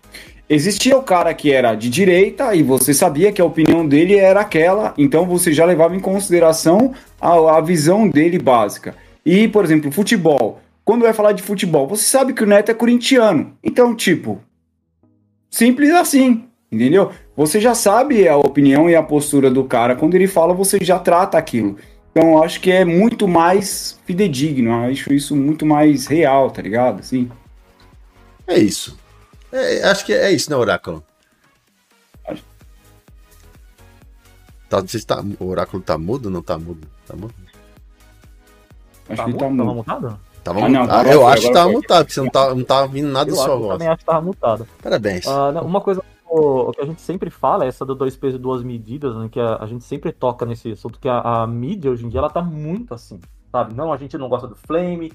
[0.49, 4.40] existia o cara que era de direita e você sabia que a opinião dele era
[4.40, 8.95] aquela, então você já levava em consideração a, a visão dele básica.
[9.26, 10.61] E, por exemplo, futebol.
[10.84, 13.53] Quando vai falar de futebol, você sabe que o Neto é corintiano.
[13.62, 14.40] Então, tipo,
[15.51, 17.12] simples assim, entendeu?
[17.36, 19.95] Você já sabe a opinião e a postura do cara.
[19.95, 21.76] Quando ele fala, você já trata aquilo.
[22.15, 27.01] Então, acho que é muito mais fidedigno, acho isso muito mais real, tá ligado?
[27.01, 27.31] Assim.
[28.47, 28.99] É isso.
[29.51, 31.03] É, acho que é isso, né, Oráculo?
[32.27, 32.45] Acho...
[34.69, 36.87] Tá, você tá, o Oráculo tá mudo ou não tá mudo?
[37.07, 37.35] Tá mudo?
[39.09, 39.65] Acho tá que tá mudo.
[39.65, 40.21] Tava mutado?
[40.45, 43.09] Tava ah, não, eu acho que tava mutado, porque você não tá, não tá vindo
[43.09, 43.63] nada eu da sua voz.
[43.63, 44.69] Eu também acho que tava mutado.
[44.83, 45.25] Parabéns.
[45.25, 46.03] Uh, não, uma coisa
[46.33, 49.39] o, que a gente sempre fala, essa do dois pesos e duas medidas, né, que
[49.39, 52.30] a, a, gente sempre toca nesse assunto, que a, a, mídia hoje em dia ela
[52.30, 53.20] tá muito assim,
[53.51, 53.74] sabe?
[53.74, 55.12] Não, a gente não gosta do Flame,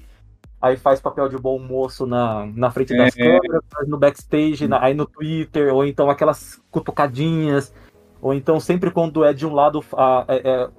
[0.62, 3.22] aí faz papel de bom moço na, na frente das é.
[3.22, 7.74] câmeras, no backstage, na, aí no Twitter, ou então aquelas cutucadinhas,
[8.22, 10.70] ou então sempre quando é de um lado a, é, é,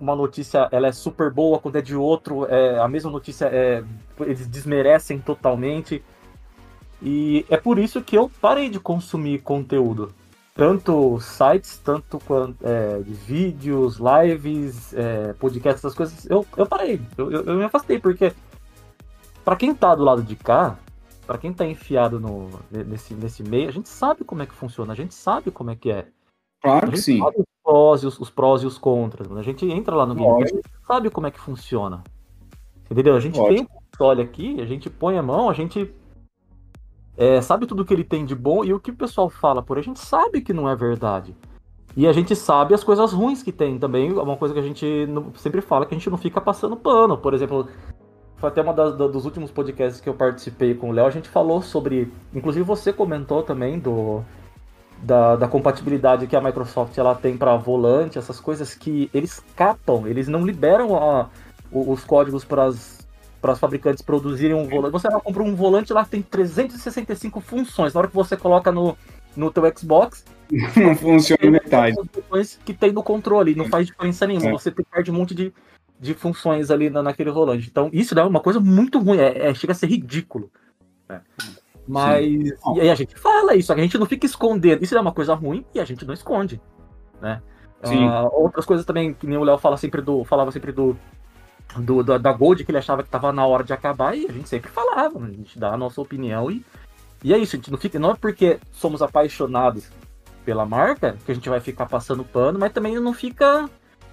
[0.00, 3.82] uma notícia ela é super boa, quando é de outro, é, a mesma notícia é,
[4.20, 6.00] eles desmerecem totalmente.
[7.04, 10.10] E é por isso que eu parei de consumir conteúdo.
[10.54, 17.00] Tanto sites, tanto quanto é, de vídeos, lives, é, podcasts, essas coisas, eu, eu parei.
[17.18, 18.32] Eu, eu, me afastei, porque
[19.44, 20.78] para quem tá do lado de cá,
[21.26, 24.92] para quem tá enfiado no, nesse, nesse meio, a gente sabe como é que funciona,
[24.92, 26.06] a gente sabe como é que é.
[26.62, 27.18] Claro que sim.
[27.18, 29.30] Sabe os prós, e os, os prós e os contras.
[29.36, 32.02] A gente entra lá no game, a gente sabe como é que funciona.
[32.90, 33.16] Entendeu?
[33.16, 35.92] A gente tem um console aqui, a gente põe a mão, a gente
[37.16, 39.76] é, sabe tudo que ele tem de bom e o que o pessoal fala por
[39.76, 41.34] aí, a gente sabe que não é verdade.
[41.96, 44.64] E a gente sabe as coisas ruins que tem também, é uma coisa que a
[44.64, 47.16] gente sempre fala que a gente não fica passando pano.
[47.16, 47.68] Por exemplo,
[48.36, 51.62] foi até das, dos últimos podcasts que eu participei com o Léo, a gente falou
[51.62, 52.12] sobre.
[52.34, 54.22] Inclusive você comentou também do
[55.00, 60.06] da, da compatibilidade que a Microsoft ela tem para volante, essas coisas que eles capam,
[60.06, 61.28] eles não liberam a,
[61.70, 63.03] os códigos para as
[63.58, 64.92] fabricantes produzirem um volante.
[64.92, 67.92] Você vai comprar um volante lá que tem 365 funções.
[67.92, 68.96] Na hora que você coloca no,
[69.36, 70.24] no teu Xbox,
[70.76, 71.96] não funciona metade.
[72.64, 74.50] que tem no controle, não faz diferença nenhuma.
[74.50, 74.52] É.
[74.52, 75.52] Você perde um monte de,
[76.00, 77.68] de funções ali na, naquele volante.
[77.68, 80.50] Então, isso é uma coisa muito ruim, é, é chega a ser ridículo.
[81.08, 81.20] É.
[81.86, 82.24] Mas.
[82.24, 82.76] Sim.
[82.76, 84.82] E aí a gente fala isso, a gente não fica escondendo.
[84.82, 86.60] Isso é uma coisa ruim e a gente não esconde.
[87.20, 87.42] Né?
[87.82, 88.08] Sim.
[88.08, 90.96] Uh, outras coisas também, que nem o Léo fala sempre do, falava sempre do,
[91.78, 94.32] do, da, da Gold, que ele achava que estava na hora de acabar, e a
[94.32, 96.64] gente sempre falava, a gente dá a nossa opinião e,
[97.22, 97.98] e é isso, a gente não fica.
[97.98, 99.88] Não é porque somos apaixonados
[100.44, 103.68] pela marca que a gente vai ficar passando pano, mas também não fica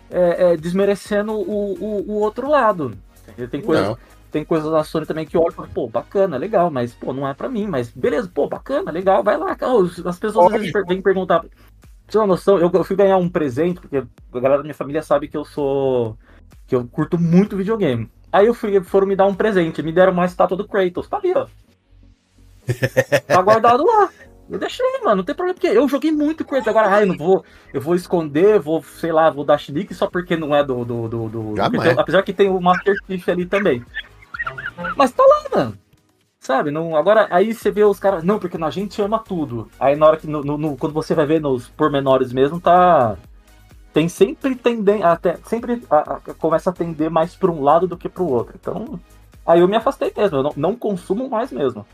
[0.10, 2.97] é, é, desmerecendo o, o, o, outro lado.
[3.49, 3.88] Tem coisas.
[3.89, 3.97] Não
[4.32, 7.28] tem coisas da Sony também que olham e falam, pô, bacana, legal, mas, pô, não
[7.28, 9.58] é pra mim, mas beleza, pô, bacana, legal, vai lá.
[10.06, 11.45] As pessoas às vezes vêm perguntar.
[12.08, 15.04] Tinha uma noção, eu, eu fui ganhar um presente, porque a galera da minha família
[15.04, 16.18] sabe que eu sou.
[16.68, 18.10] Que eu curto muito videogame.
[18.32, 21.18] Aí eu fui, foram me dar um presente, me deram uma estátua do Kratos, tá
[21.18, 21.47] ali, ó.
[23.28, 24.10] Tá guardado lá.
[24.49, 26.68] Eu deixei, mano, não tem problema, porque eu joguei muito Kratos.
[26.68, 27.43] Agora, ai, eu não vou.
[27.74, 30.86] Eu vou esconder, vou, sei lá, vou dar chilique só porque não é do.
[30.86, 31.62] do, do, do, do
[31.97, 33.84] apesar que tem o Master Chief ali também.
[34.95, 35.78] Mas tá lá, mano.
[36.39, 36.72] Sabe?
[36.72, 38.24] Não, agora, aí você vê os caras.
[38.24, 39.70] Não, porque a gente ama tudo.
[39.80, 40.28] Aí na hora que.
[40.28, 43.16] No, no, quando você vai ver nos pormenores mesmo, tá.
[43.94, 47.98] Tem sempre tendem, até sempre a, a, começa a tender mais para um lado do
[47.98, 48.56] que para o outro.
[48.60, 49.00] Então,
[49.46, 51.86] aí eu me afastei mesmo, eu não, não consumo mais mesmo.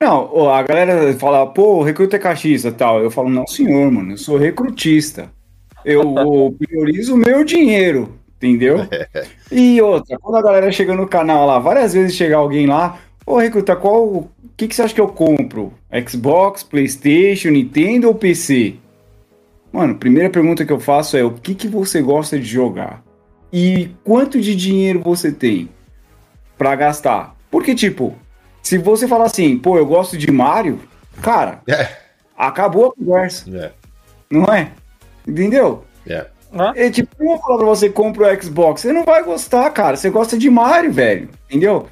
[0.00, 3.00] Não, a galera fala, pô, recruta é cachista tal.
[3.02, 5.30] Eu falo, não, senhor, mano, eu sou recrutista.
[5.84, 8.14] Eu priorizo o meu dinheiro.
[8.36, 8.78] Entendeu?
[9.50, 13.38] E outra, quando a galera chega no canal lá, várias vezes chega alguém lá, ô
[13.38, 14.04] Recruta, qual.
[14.04, 15.72] O que, que você acha que eu compro?
[16.06, 18.76] Xbox, PlayStation, Nintendo ou PC?
[19.72, 23.02] Mano, primeira pergunta que eu faço é o que, que você gosta de jogar?
[23.52, 25.68] E quanto de dinheiro você tem
[26.56, 27.36] para gastar?
[27.50, 28.14] Porque, tipo,
[28.62, 30.80] se você falar assim, pô, eu gosto de Mario,
[31.22, 31.88] cara, é.
[32.36, 33.44] acabou a conversa.
[33.56, 33.72] É.
[34.30, 34.72] Não é?
[35.26, 35.84] Entendeu?
[36.06, 36.26] É.
[36.74, 38.80] É tipo, eu vou falar pra você, compra o Xbox.
[38.80, 39.96] Você não vai gostar, cara.
[39.96, 41.28] Você gosta de Mario, velho.
[41.48, 41.88] Entendeu?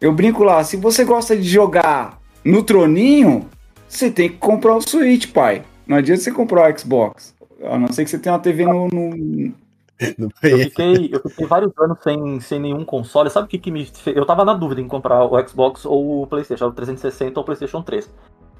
[0.00, 3.48] Eu brinco lá, se você gosta de jogar no troninho,
[3.88, 5.64] você tem que comprar o Switch, pai.
[5.88, 7.34] Não adianta você comprar o Xbox.
[7.64, 8.86] A não ser que você tenha uma TV no.
[8.88, 9.54] no...
[10.40, 13.28] Eu fiquei, eu fiquei vários anos sem, sem nenhum console.
[13.28, 14.16] Sabe o que, que me fez?
[14.16, 17.44] Eu tava na dúvida em comprar o Xbox ou o PlayStation, o 360 ou o
[17.44, 18.08] PlayStation 3.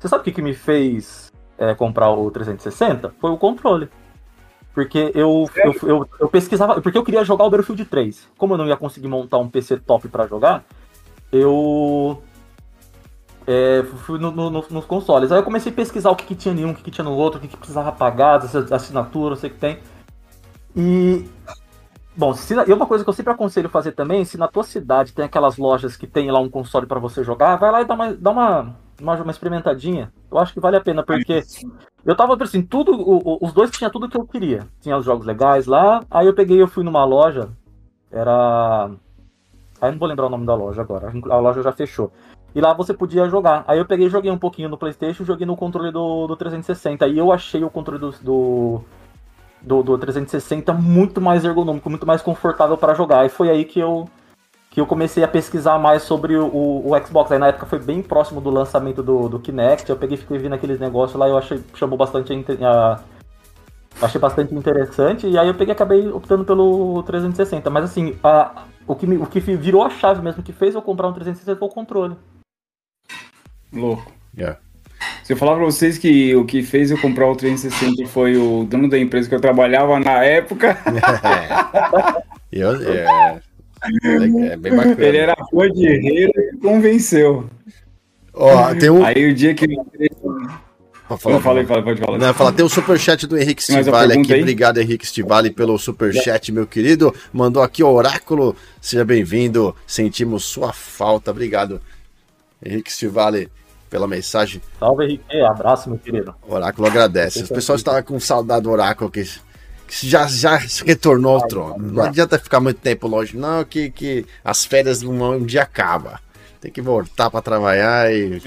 [0.00, 3.14] Você sabe o que, que me fez é, comprar o 360?
[3.20, 3.88] Foi o controle.
[4.74, 6.80] Porque eu, eu, eu, eu, pesquisava.
[6.80, 8.28] Porque eu queria jogar o Battlefield 3.
[8.36, 10.64] Como eu não ia conseguir montar um PC top para jogar,
[11.32, 12.20] eu.
[13.50, 15.32] É, fui no, no, nos consoles.
[15.32, 17.02] Aí eu comecei a pesquisar o que, que tinha em um, o que, que tinha
[17.02, 19.78] no outro, o que, que precisava pagar, assinatura, não sei que tem.
[20.76, 21.24] E.
[22.14, 25.14] Bom, se, e uma coisa que eu sempre aconselho fazer também, se na tua cidade
[25.14, 27.94] tem aquelas lojas que tem lá um console para você jogar, vai lá e dá
[27.94, 30.12] uma, dá uma, uma, uma experimentadinha.
[30.30, 31.42] Eu acho que vale a pena, porque
[32.04, 34.66] eu tava assim, tudo, o, os dois tinha tudo que eu queria.
[34.82, 37.48] Tinha os jogos legais lá, aí eu peguei, eu fui numa loja,
[38.12, 38.90] era.
[39.80, 42.12] Aí não vou lembrar o nome da loja agora, a loja já fechou.
[42.54, 43.64] E lá você podia jogar.
[43.66, 47.06] Aí eu peguei joguei um pouquinho no Playstation, joguei no controle do, do 360.
[47.06, 48.80] E eu achei o controle do, do,
[49.62, 53.26] do, do 360 muito mais ergonômico, muito mais confortável para jogar.
[53.26, 54.08] E foi aí que eu
[54.70, 57.32] que eu comecei a pesquisar mais sobre o, o, Xbox.
[57.32, 59.88] Aí na época foi bem próximo do lançamento do, do Kinect.
[59.88, 62.32] Eu peguei e fiquei vendo aqueles negócios lá eu achei chamou bastante
[62.62, 63.00] a
[64.00, 67.68] Achei bastante interessante e aí eu peguei acabei optando pelo 360.
[67.68, 70.82] Mas assim, a, o, que me, o que virou a chave mesmo, que fez eu
[70.82, 72.16] comprar um 360 foi o controle.
[73.72, 74.12] Louco.
[74.36, 74.58] Yeah.
[75.22, 78.64] Se eu falar pra vocês que o que fez eu comprar o 360 foi o
[78.64, 80.76] dono da empresa que eu trabalhava na época.
[82.50, 83.40] Eu, é,
[84.02, 84.96] é, é bem bacana.
[84.98, 87.46] Ele era fã de herreiro e convenceu.
[88.32, 89.04] Ó, tem um.
[89.04, 92.18] Aí o dia que eu falar, Não, fala aí, fala, pode falar.
[92.18, 94.32] Não, fala, tem o superchat do Henrique Stivale aqui.
[94.32, 94.40] aí?
[94.40, 97.14] Obrigado, Henrique Stivale, pelo superchat, meu querido.
[97.32, 98.56] Mandou aqui o Oráculo.
[98.80, 99.74] Seja bem-vindo.
[99.86, 101.30] Sentimos sua falta.
[101.30, 101.80] Obrigado,
[102.64, 103.50] Henrique Stivale,
[103.88, 104.60] pela mensagem.
[104.78, 105.40] Salve, Henrique.
[105.42, 106.34] Abraço, meu querido.
[106.46, 107.42] O Oráculo agradece.
[107.44, 111.92] O pessoal estava com saudade do Oráculo, que, que já, já retornou ao trono.
[111.92, 116.20] Não adianta ficar muito tempo longe, não, que, que as férias um, um dia acaba.
[116.60, 118.40] Tem que voltar para trabalhar e,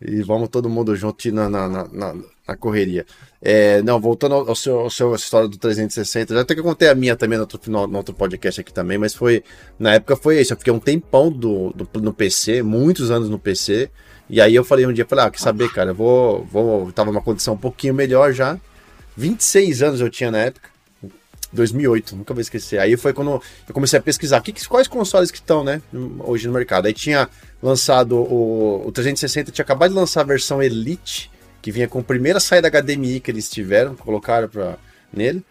[0.00, 3.04] e vamos todo mundo junto na, na, na, na- correria.
[3.42, 6.64] É, não, voltando ao ao seu, ao seu história do 360, já até que eu
[6.64, 9.42] contei a minha também no outro, no, no outro podcast aqui também, mas foi,
[9.78, 13.38] na época foi isso, eu fiquei um tempão do, do- no PC, muitos anos no
[13.38, 13.90] PC,
[14.28, 17.12] e aí eu falei um dia, falei, ah, quer saber, cara, eu vou, vou, tava
[17.12, 18.58] numa condição um pouquinho melhor já,
[19.16, 20.68] 26 anos eu tinha na época,
[21.52, 22.78] 2008, nunca vou esquecer.
[22.78, 25.80] Aí foi quando eu comecei a pesquisar que, quais consoles que estão, né,
[26.20, 26.86] hoje no mercado.
[26.86, 27.28] Aí tinha
[27.62, 31.30] lançado o, o 360, tinha acabado de lançar a versão Elite,
[31.62, 34.76] que vinha com a primeira saída HDMI que eles tiveram, colocaram pra,
[35.12, 35.44] nele.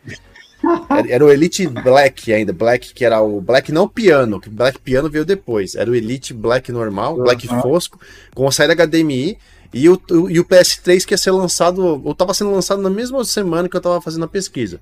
[1.10, 5.10] Era, o Elite Black ainda, Black que era o Black não piano, que Black piano
[5.10, 5.76] veio depois.
[5.76, 7.62] Era o Elite Black normal, Black Aham.
[7.62, 8.00] fosco,
[8.34, 9.38] com a saída HDMI.
[9.74, 10.00] E o,
[10.30, 13.76] e o PS3 que ia ser lançado, ou tava sendo lançado na mesma semana que
[13.76, 14.80] eu tava fazendo a pesquisa.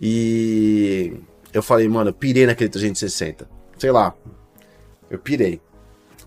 [0.00, 1.12] E
[1.52, 3.48] eu falei, mano, eu pirei naquele 360.
[3.78, 4.14] Sei lá.
[5.08, 5.60] Eu pirei.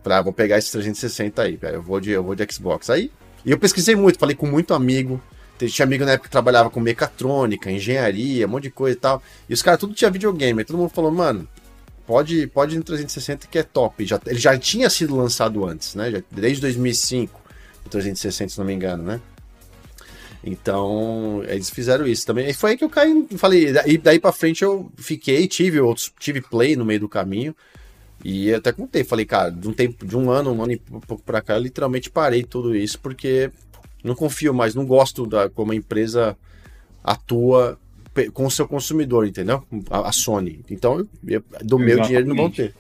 [0.01, 1.75] Falei, ah, vou pegar esse 360 aí, velho.
[1.75, 2.89] Eu vou de, eu vou de Xbox.
[2.89, 3.11] Aí,
[3.45, 5.21] e eu pesquisei muito, falei com muito amigo.
[5.67, 9.21] Tinha amigo na época que trabalhava com mecatrônica, engenharia, um monte de coisa e tal.
[9.49, 10.59] E os caras tudo tinha videogame.
[10.59, 11.47] Aí todo mundo falou, mano,
[12.07, 14.05] pode, pode ir no 360 que é top.
[14.05, 16.11] Já, ele já tinha sido lançado antes, né?
[16.11, 17.41] Já- desde 2005,
[17.85, 19.21] o 360, se não me engano, né?
[20.43, 22.49] Então, eles fizeram isso também.
[22.49, 26.11] E foi aí que eu caí, falei, e daí pra frente eu fiquei, tive outros,
[26.19, 27.55] tive play no meio do caminho.
[28.23, 31.23] E até contei, falei, cara, de um tempo, de um ano, um ano e pouco
[31.23, 33.49] pra cá, eu literalmente parei tudo isso porque
[34.03, 36.37] não confio mais, não gosto da como a empresa
[37.03, 37.77] atua
[38.33, 39.63] com o seu consumidor, entendeu?
[39.89, 40.61] A, a Sony.
[40.69, 42.73] Então, eu, do meu dinheiro não vão ter.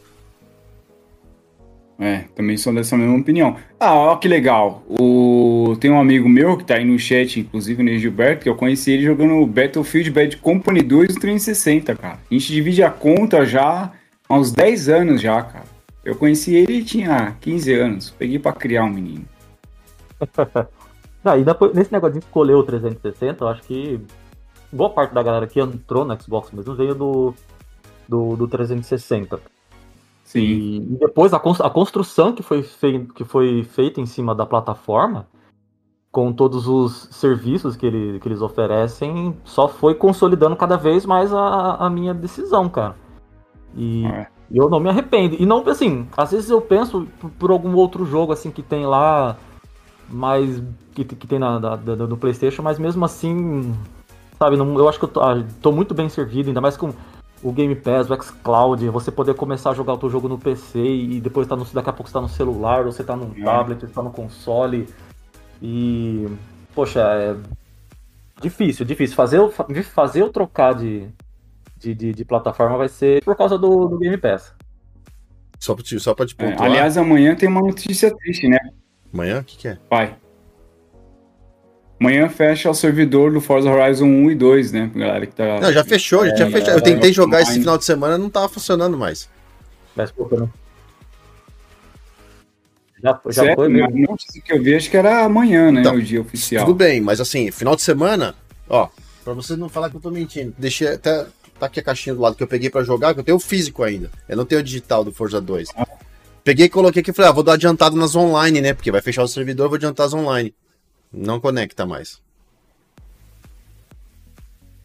[2.01, 3.57] É, também sou dessa mesma opinião.
[3.77, 4.83] Ah, ó que legal.
[4.87, 5.75] O...
[5.81, 8.91] Tem um amigo meu que tá aí no chat, inclusive, né, Gilberto, que eu conheci
[8.91, 12.19] ele jogando Battlefield Bad Company 2 no 360, cara.
[12.31, 13.91] A gente divide a conta já
[14.29, 15.65] há uns 10 anos já, cara.
[16.05, 18.09] Eu conheci ele e tinha 15 anos.
[18.17, 19.25] Peguei pra criar um menino.
[21.23, 23.99] Ah, e depois, nesse negócio de escolher o 360, eu acho que
[24.71, 27.33] boa parte da galera que entrou no Xbox mesmo veio do,
[28.07, 29.39] do, do 360.
[30.23, 30.39] Sim.
[30.41, 32.63] E, depois a, cons- a construção que foi,
[33.15, 35.27] que foi feita em cima da plataforma,
[36.11, 41.33] com todos os serviços que, ele, que eles oferecem, só foi consolidando cada vez mais
[41.33, 42.95] a, a minha decisão, cara.
[43.75, 44.27] E É.
[44.51, 45.35] eu não me arrependo.
[45.39, 48.85] E não, assim, às vezes eu penso por, por algum outro jogo, assim, que tem
[48.85, 49.35] lá,
[50.11, 50.61] mais.
[50.93, 53.73] que, que tem na, da- da- no PlayStation, mas mesmo assim,
[54.37, 56.91] sabe, não, eu acho que eu tô, ah, tô muito bem servido, ainda mais com
[57.41, 60.77] o Game Pass, o xCloud, você poder começar a jogar o teu jogo no PC
[60.79, 63.33] e depois tá no, daqui a pouco você tá no celular, ou você tá no
[63.37, 63.43] É.
[63.43, 64.87] tablet, você tá no console.
[65.61, 66.27] E.
[66.75, 67.35] Poxa, é.
[68.41, 69.15] Difícil, difícil.
[69.15, 71.07] Fazer, eu- fa- fazer eu trocar de,
[71.77, 74.53] de, de, de plataforma vai ser por causa do, do Game Pass.
[75.59, 76.69] Só pra te, só pra te É, pontuar.
[76.69, 78.57] aliás, amanhã tem uma notícia triste, né,
[79.13, 79.77] amanhã, o que, que é?
[79.89, 80.15] pai?
[81.99, 85.59] Amanhã fecha o servidor do Forza Horizon 1 e 2, né, galera que tá...
[85.59, 86.77] Não, já fechou, já tinha É, fechado.
[86.77, 89.29] Eu tentei é, jogar esse final de semana, não tava funcionando mais.
[89.95, 90.49] Mas, pô, não.
[93.03, 93.55] Já, já Sério?
[93.55, 94.07] foi mesmo.
[94.09, 96.65] notícia que eu vi, acho que era amanhã, né, Então, o dia oficial.
[96.65, 98.35] Tudo bem, mas assim, final de semana,
[98.69, 98.87] ó,
[99.23, 101.25] pra vocês não falar que eu tô mentindo, deixei até.
[101.59, 103.39] Tá aqui a caixinha do lado que eu peguei pra jogar, que eu tenho o
[103.41, 104.09] físico ainda.
[104.29, 105.67] Eu não tenho o digital do Forza 2.
[106.49, 108.73] Peguei e coloquei aqui e falei, ah, vou dar adiantado nas online, né?
[108.73, 110.51] Porque vai fechar o servidor, vou adiantar as online.
[111.13, 112.19] Não conecta mais.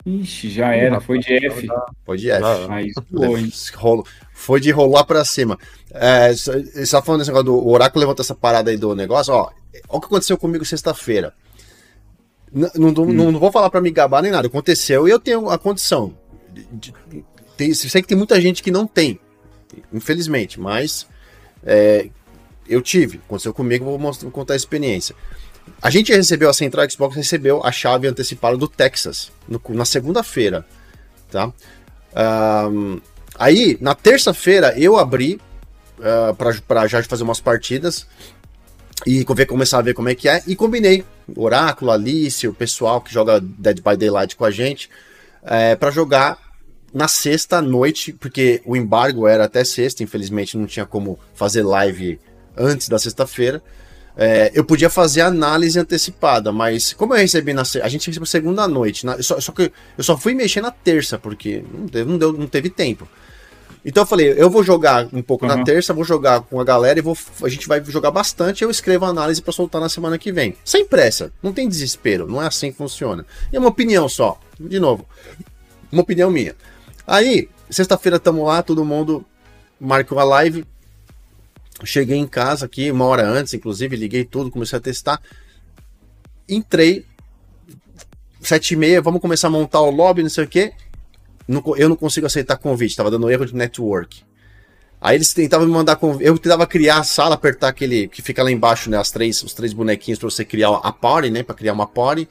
[0.04, 1.66] Ixi, já era, foi de F.
[2.04, 2.38] Pode F.
[2.42, 2.74] Já.
[2.74, 3.50] Aí, foi?
[3.76, 5.58] Rolo- Foi de rolar pra cima.
[5.90, 9.32] É, você tá falando desse negócio do o Oráculo levantou essa parada aí do negócio,
[9.32, 9.44] ó.
[9.44, 9.52] Olha
[9.88, 11.32] o que aconteceu comigo sexta-feira.
[12.52, 14.48] Não, não, não- não vou falar pra me gabar nem nada.
[14.48, 16.14] Aconteceu e eu tenho a condição.
[16.52, 16.66] de-
[17.10, 17.24] de-
[17.56, 19.18] tem, sei que tem muita gente que não tem,
[19.92, 21.08] infelizmente, mas
[21.64, 22.08] é,
[22.68, 23.20] eu tive.
[23.26, 25.14] Aconteceu comigo, vou, mostrar, vou contar a experiência.
[25.80, 30.64] A gente recebeu, a Central Xbox recebeu a chave antecipada do Texas no, na segunda-feira,
[31.30, 31.52] tá?
[32.70, 33.00] Um,
[33.38, 35.40] aí, na terça-feira, eu abri
[35.98, 36.34] uh,
[36.66, 38.06] para já fazer umas partidas
[39.06, 40.42] e começar a ver como é que é.
[40.46, 41.04] E combinei
[41.36, 44.90] Oráculo, Alice, o pessoal que joga Dead by Daylight com a gente,
[45.42, 46.38] é, para jogar
[46.94, 52.20] na sexta noite, porque o embargo era até sexta, infelizmente não tinha como fazer live
[52.56, 53.60] antes da sexta-feira.
[54.16, 58.68] É, eu podia fazer análise antecipada, mas como eu recebi na a gente recebeu segunda
[58.68, 62.16] noite, na, só, só, que eu só fui mexer na terça porque não, teve, não,
[62.16, 63.08] deu, não teve tempo.
[63.84, 65.56] Então eu falei, eu vou jogar um pouco uhum.
[65.56, 68.62] na terça, vou jogar com a galera e vou, a gente vai jogar bastante.
[68.62, 70.56] Eu escrevo a análise para soltar na semana que vem.
[70.64, 73.26] Sem pressa, não tem desespero, não é assim que funciona.
[73.52, 75.04] E é uma opinião só, de novo,
[75.90, 76.54] uma opinião minha.
[77.06, 79.24] Aí, sexta-feira tamo lá, todo mundo
[79.80, 80.64] marcou a live.
[81.84, 85.20] Cheguei em casa aqui, uma hora antes, inclusive, liguei tudo, comecei a testar.
[86.48, 87.04] Entrei,
[88.40, 90.72] sete e meia, vamos começar a montar o lobby, não sei o quê
[91.76, 94.22] eu não consigo aceitar convite, tava dando erro de network.
[95.00, 96.26] Aí eles tentavam me mandar convite.
[96.26, 98.96] Eu tentava criar a sala, apertar aquele que fica lá embaixo, né?
[98.96, 101.42] As três, os três bonequinhos para você criar a party, né?
[101.42, 102.26] Para criar uma party.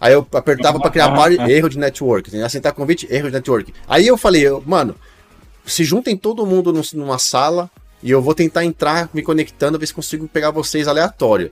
[0.00, 2.40] Aí eu apertava para criar party, erro de network.
[2.40, 3.72] Aceitar convite, erro de network.
[3.86, 4.94] Aí eu falei, mano,
[5.66, 7.70] se juntem todo mundo numa sala
[8.02, 11.50] e eu vou tentar entrar me conectando, ver se consigo pegar vocês aleatório.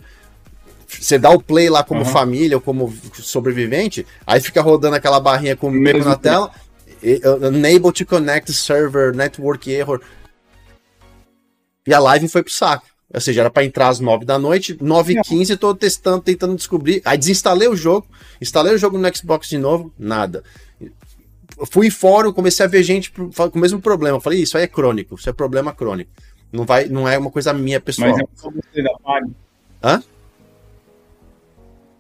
[0.88, 2.06] Você dá o play lá como uhum.
[2.06, 6.50] família ou como sobrevivente, aí fica rodando aquela barrinha com o medo na tela.
[7.42, 10.00] Unable to connect server, network error.
[11.86, 12.86] E a live foi pro saco.
[13.12, 16.56] Ou seja, era para entrar às 9 da noite, 9 e 15 tô testando, tentando
[16.56, 17.00] descobrir.
[17.04, 18.06] Aí desinstalei o jogo,
[18.40, 20.42] instalei o jogo no Xbox de novo, nada.
[21.70, 24.20] Fui em fórum, comecei a ver gente com o mesmo problema.
[24.20, 26.10] falei, isso aí é crônico, isso é problema crônico.
[26.52, 28.10] Não, vai, não é uma coisa minha pessoal.
[28.10, 28.90] Mas é só você da
[29.82, 30.02] Hã?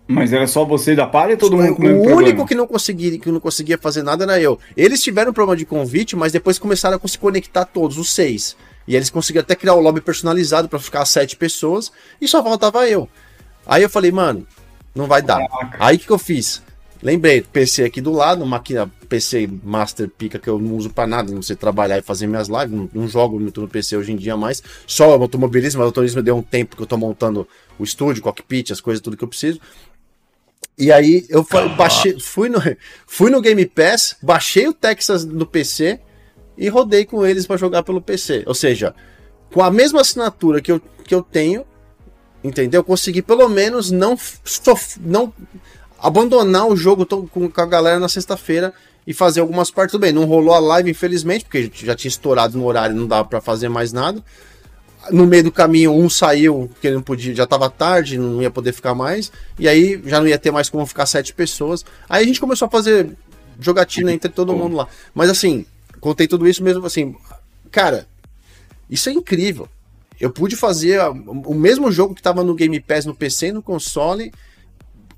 [0.08, 2.66] Mas era só você da palha e todo mundo com o, o único que não
[2.66, 4.58] conseguia que não conseguia fazer nada era eu.
[4.76, 8.56] Eles tiveram problema de convite, mas depois começaram a se conectar todos, os seis.
[8.86, 12.88] E eles conseguiram até criar o lobby personalizado para ficar sete pessoas e só faltava
[12.88, 13.08] eu.
[13.66, 14.46] Aí eu falei, mano,
[14.94, 15.40] não vai dar.
[15.78, 16.62] Aí o que, que eu fiz?
[17.02, 21.32] Lembrei, PC aqui do lado, máquina PC Master Pica que eu não uso para nada,
[21.32, 24.16] não sei trabalhar e fazer minhas lives, não, não, jogo muito no PC hoje em
[24.16, 24.62] dia mais.
[24.86, 27.46] Só automobilismo, mas automobilismo deu um tempo que eu tô montando
[27.78, 29.60] o estúdio, cockpit, as coisas, tudo que eu preciso.
[30.78, 32.58] E aí eu baixei, fui, no,
[33.06, 36.00] fui no Game Pass, baixei o Texas no PC
[36.56, 38.44] e rodei com eles para jogar pelo PC.
[38.46, 38.94] Ou seja,
[39.52, 41.64] com a mesma assinatura que eu, que eu tenho,
[42.42, 42.82] entendeu?
[42.82, 44.16] Consegui pelo menos não,
[45.00, 45.32] não
[45.98, 48.72] abandonar o jogo com, com a galera na sexta-feira
[49.06, 49.92] e fazer algumas partes.
[49.92, 53.28] Tudo bem, não rolou a live, infelizmente, porque já tinha estourado no horário, não dava
[53.28, 54.22] para fazer mais nada
[55.10, 58.50] no meio do caminho um saiu porque ele não podia, já estava tarde, não ia
[58.50, 61.84] poder ficar mais, e aí já não ia ter mais como ficar sete pessoas.
[62.08, 63.10] Aí a gente começou a fazer
[63.60, 64.88] jogatina entre todo mundo lá.
[65.14, 65.64] Mas assim,
[66.06, 67.16] contei tudo isso mesmo assim,
[67.68, 68.06] cara,
[68.88, 69.68] isso é incrível.
[70.20, 71.00] Eu pude fazer
[71.44, 74.32] o mesmo jogo que estava no Game Pass no PC e no console,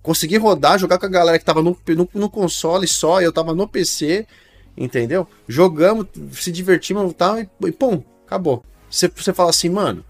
[0.03, 3.55] consegui rodar, jogar com a galera que estava no, no, no, console só, eu estava
[3.55, 4.27] no PC,
[4.75, 5.29] entendeu?
[5.47, 8.65] Jogamos, se divertimos tal, e, e pum, acabou.
[8.91, 10.03] Você, você fala assim, mano,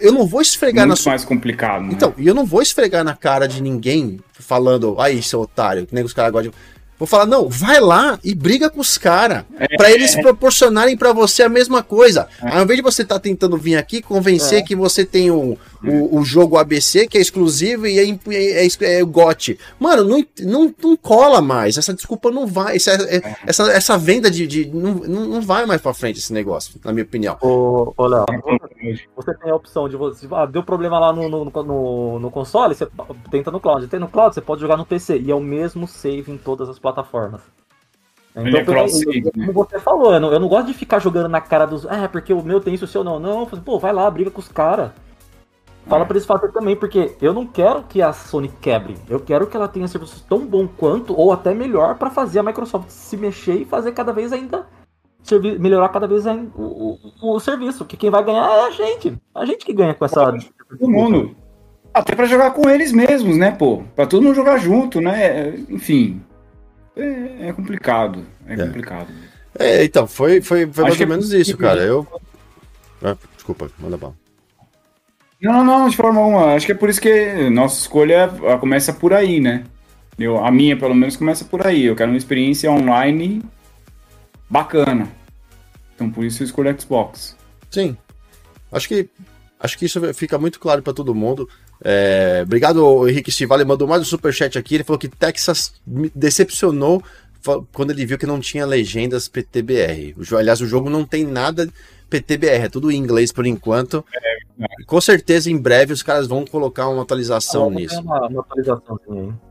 [0.00, 1.10] eu não vou esfregar Muito na sua.
[1.10, 1.82] mais complicado.
[1.82, 1.90] Né?
[1.92, 5.94] Então, e eu não vou esfregar na cara de ninguém falando, aí, seu otário, que
[5.94, 6.56] nem os caras gostam de
[6.98, 9.44] Vou falar, não, vai lá e briga com os caras.
[9.58, 12.26] É, para eles proporcionarem para você a mesma coisa.
[12.42, 12.56] É.
[12.56, 14.62] Ao invés de você estar tá tentando vir aqui convencer é.
[14.62, 19.00] que você tem o, o, o, jogo ABC, que é exclusivo e é, é, é,
[19.00, 19.58] é GOT.
[19.78, 21.78] Mano, não, não, não cola mais.
[21.78, 22.76] Essa desculpa não vai.
[22.76, 24.46] Essa, é, essa, essa venda de.
[24.46, 27.36] de não, não vai mais para frente esse negócio, na minha opinião.
[27.40, 28.26] Ô, ô Léo,
[29.14, 30.26] você tem a opção de você.
[30.32, 32.88] Ah, deu problema lá no, no, no, no console, você
[33.30, 33.86] tenta no cloud.
[33.86, 35.18] Tem no cloud, você pode jogar no PC.
[35.18, 37.42] E é o mesmo save em todas as plataformas.
[38.36, 41.66] Então, é como você falou, eu não, eu não, gosto de ficar jogando na cara
[41.66, 41.86] dos.
[41.86, 43.18] Ah, porque o meu tem isso, o seu não.
[43.18, 44.90] Não, pô, vai lá, briga com os caras.
[45.88, 46.06] Fala é.
[46.06, 48.96] pra eles fazerem também, porque eu não quero que a Sony quebre.
[49.08, 52.42] Eu quero que ela tenha serviços tão bom quanto, ou até melhor, para fazer a
[52.42, 54.66] Microsoft se mexer e fazer cada vez ainda.
[55.58, 57.84] melhorar cada vez ainda o, o, o serviço.
[57.84, 59.16] Que quem vai ganhar é a gente.
[59.34, 60.32] A gente que ganha com essa.
[60.68, 61.34] Todo mundo.
[61.92, 63.82] Até para jogar com eles mesmos, né, pô?
[63.96, 65.56] Pra todo mundo jogar junto, né?
[65.68, 66.22] Enfim
[66.98, 68.26] é, é complicado.
[68.46, 69.08] É, é, complicado.
[69.58, 71.80] É, então, foi, foi, foi mais ou é menos isso, cara.
[71.80, 72.06] Eu.
[73.02, 74.14] Ah, desculpa, manda bala.
[75.40, 76.54] Não, não, de forma alguma.
[76.54, 78.28] Acho que é por isso que nossa escolha
[78.60, 79.64] começa por aí, né?
[80.18, 81.84] Eu, a minha, pelo menos, começa por aí.
[81.84, 83.42] Eu quero uma experiência online
[84.50, 85.08] bacana.
[85.94, 87.36] Então, por isso eu escolho Xbox.
[87.70, 87.96] Sim.
[88.72, 89.08] Acho que
[89.60, 91.48] Acho que isso fica muito claro para todo mundo.
[91.84, 94.76] É, obrigado, Henrique Stivale, mandou mais um superchat aqui.
[94.76, 97.02] Ele falou que Texas me decepcionou
[97.72, 100.14] quando ele viu que não tinha legendas PTBR.
[100.36, 101.68] Aliás, o jogo não tem nada
[102.08, 104.04] PTBR, é tudo em inglês por enquanto.
[104.14, 108.00] É, Com certeza, em breve, os caras vão colocar uma atualização ah, nisso.
[108.00, 109.48] Uma, uma atualizaçãozinha aí.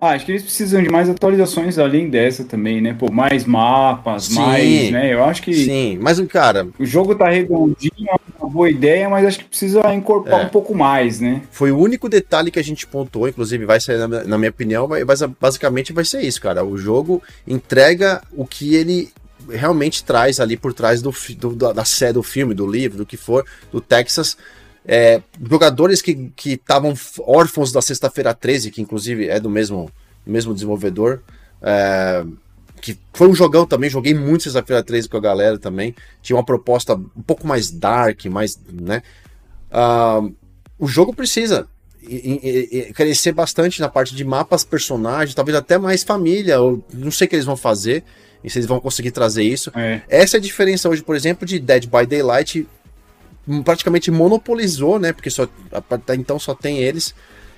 [0.00, 2.96] Ah, acho que eles precisam de mais atualizações além dessa também, né?
[2.98, 5.12] Pô, mais mapas, sim, mais, né?
[5.12, 5.52] Eu acho que.
[5.52, 6.68] Sim, mas, cara.
[6.78, 10.46] O jogo tá redondinho, é uma boa ideia, mas acho que precisa incorporar é.
[10.46, 11.42] um pouco mais, né?
[11.50, 14.88] Foi o único detalhe que a gente pontuou, inclusive vai sair, na, na minha opinião,
[14.88, 15.04] vai,
[15.38, 16.64] basicamente vai ser isso, cara.
[16.64, 19.10] O jogo entrega o que ele
[19.48, 23.16] realmente traz ali por trás do, do da série do filme, do livro, do que
[23.16, 24.36] for, do Texas.
[24.84, 29.90] É, jogadores que estavam órfãos da Sexta-feira 13, que inclusive é do mesmo,
[30.26, 31.22] mesmo desenvolvedor.
[31.62, 32.24] É,
[32.80, 35.94] que foi um jogão também, joguei muito Sexta-feira 13 com a galera também.
[36.22, 38.58] Tinha uma proposta um pouco mais dark, mais.
[38.72, 39.02] né?
[39.70, 40.34] Uh,
[40.78, 41.68] o jogo precisa
[42.94, 46.54] crescer bastante na parte de mapas, personagens, talvez até mais família.
[46.54, 48.02] Eu não sei o que eles vão fazer,
[48.42, 49.70] e se eles vão conseguir trazer isso.
[49.76, 50.00] É.
[50.08, 52.66] Essa é a diferença hoje, por exemplo, de Dead by Daylight
[53.64, 55.12] praticamente monopolizou, né?
[55.12, 57.14] Porque só até então só tem eles.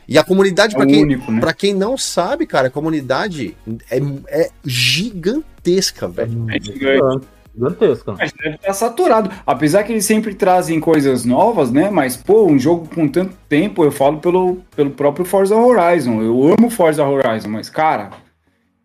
[0.08, 1.40] E a comunidade, é para quem, único, né?
[1.40, 3.56] Pra quem não sabe, cara, a comunidade
[3.90, 6.46] é, é gigantesca, velho.
[6.50, 7.26] É gigante.
[7.54, 8.14] Gigantesca.
[8.18, 9.30] Mas deve estar saturado.
[9.46, 11.90] Apesar que eles sempre trazem coisas novas, né?
[11.90, 16.22] Mas, pô, um jogo com tanto tempo, eu falo pelo, pelo próprio Forza Horizon.
[16.22, 18.10] Eu amo Forza Horizon, mas, cara,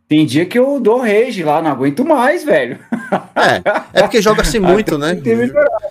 [0.07, 2.79] tem dia que eu dou rage lá, não aguento mais, velho.
[3.35, 5.19] É, é porque joga-se muito, né?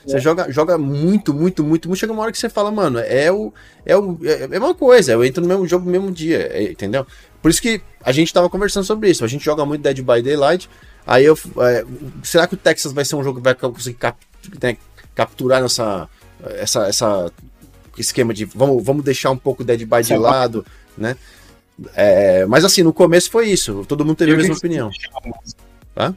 [0.06, 2.00] Você joga, joga muito, muito, muito, muito.
[2.00, 3.52] Chega uma hora que você fala, mano, é o.
[3.84, 6.62] É, o, é, é uma coisa, eu entro no mesmo jogo no mesmo dia, é,
[6.62, 7.06] entendeu?
[7.42, 9.22] Por isso que a gente tava conversando sobre isso.
[9.22, 10.68] A gente joga muito Dead by Daylight.
[11.06, 11.38] Aí eu.
[11.60, 11.84] É,
[12.22, 14.18] será que o Texas vai ser um jogo que vai conseguir cap,
[14.62, 14.78] né,
[15.14, 16.08] capturar essa,
[16.54, 17.32] essa, essa
[17.98, 20.64] esquema de vamos, vamos deixar um pouco Dead by de lado,
[20.96, 21.16] né?
[21.94, 23.84] É, mas assim, no começo foi isso.
[23.86, 24.90] Todo mundo teve eu a mesma opinião.
[25.94, 26.14] Tá?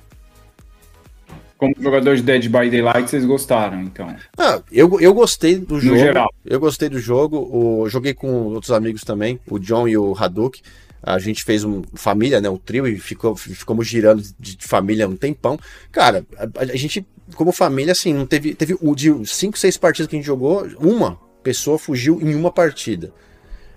[1.59, 4.15] Como jogador de Dead by Daylight, vocês gostaram, então?
[4.37, 5.97] Ah, eu, eu gostei do no jogo.
[5.97, 6.33] Geral.
[6.45, 7.37] Eu gostei do jogo.
[7.37, 10.61] O, joguei com outros amigos também, o John e o Hadouken.
[11.03, 12.49] A gente fez um família, né?
[12.49, 15.59] Um trio e ficou, ficamos girando de, de família um tempão.
[15.91, 17.05] Cara, a, a, gente,
[17.35, 18.53] como família, assim, não teve.
[18.53, 22.51] Teve o de cinco, seis partidas que a gente jogou, uma pessoa fugiu em uma
[22.51, 23.13] partida.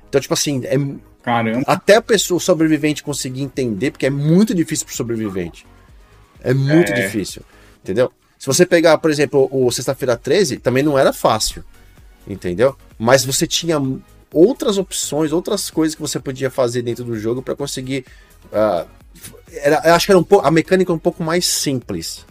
[0.08, 0.76] Então, tipo assim, é,
[1.22, 1.62] Caramba.
[1.66, 5.66] Até a pessoa sobrevivente conseguir entender, porque é muito difícil pro sobrevivente.
[6.42, 7.02] É muito é.
[7.02, 7.42] difícil.
[7.82, 8.12] Entendeu?
[8.38, 11.64] Se você pegar, por exemplo, o Sexta-feira 13, também não era fácil.
[12.26, 12.76] Entendeu?
[12.98, 13.80] Mas você tinha
[14.32, 18.04] outras opções, outras coisas que você podia fazer dentro do jogo para conseguir.
[18.46, 18.88] Uh,
[19.52, 22.24] era, eu acho que era um pouco, a mecânica um pouco mais simples.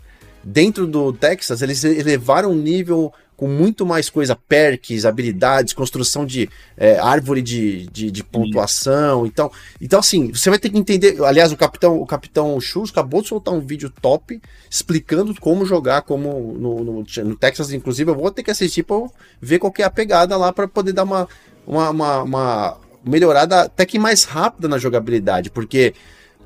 [0.43, 6.47] Dentro do Texas, eles elevaram o nível com muito mais coisa, perks, habilidades, construção de
[6.77, 9.25] é, árvore de, de, de, pontuação.
[9.25, 11.19] Então, então, assim, você vai ter que entender.
[11.23, 14.39] Aliás, o Capitão, o Capitão Chus acabou de soltar um vídeo top
[14.69, 19.07] explicando como jogar, como no, no, no Texas, inclusive, eu vou ter que assistir para
[19.41, 21.27] ver qual é a pegada lá para poder dar uma,
[21.65, 25.95] uma, uma, uma melhorada até que mais rápida na jogabilidade, porque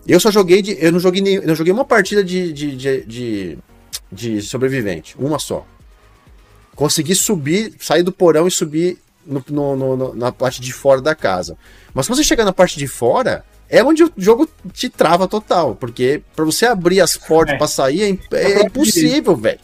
[0.08, 0.78] eu só joguei de.
[0.80, 3.58] Eu não joguei nem, eu não joguei uma partida de, de, de, de,
[4.10, 5.68] de sobrevivente, uma só
[6.76, 11.16] conseguir subir, sair do porão e subir no, no, no, na parte de fora da
[11.16, 11.58] casa.
[11.94, 15.76] Mas quando você chegar na parte de fora, é onde o jogo te trava total.
[15.76, 17.58] Porque para você abrir as portas é.
[17.58, 19.60] para sair é, é, é impossível, velho.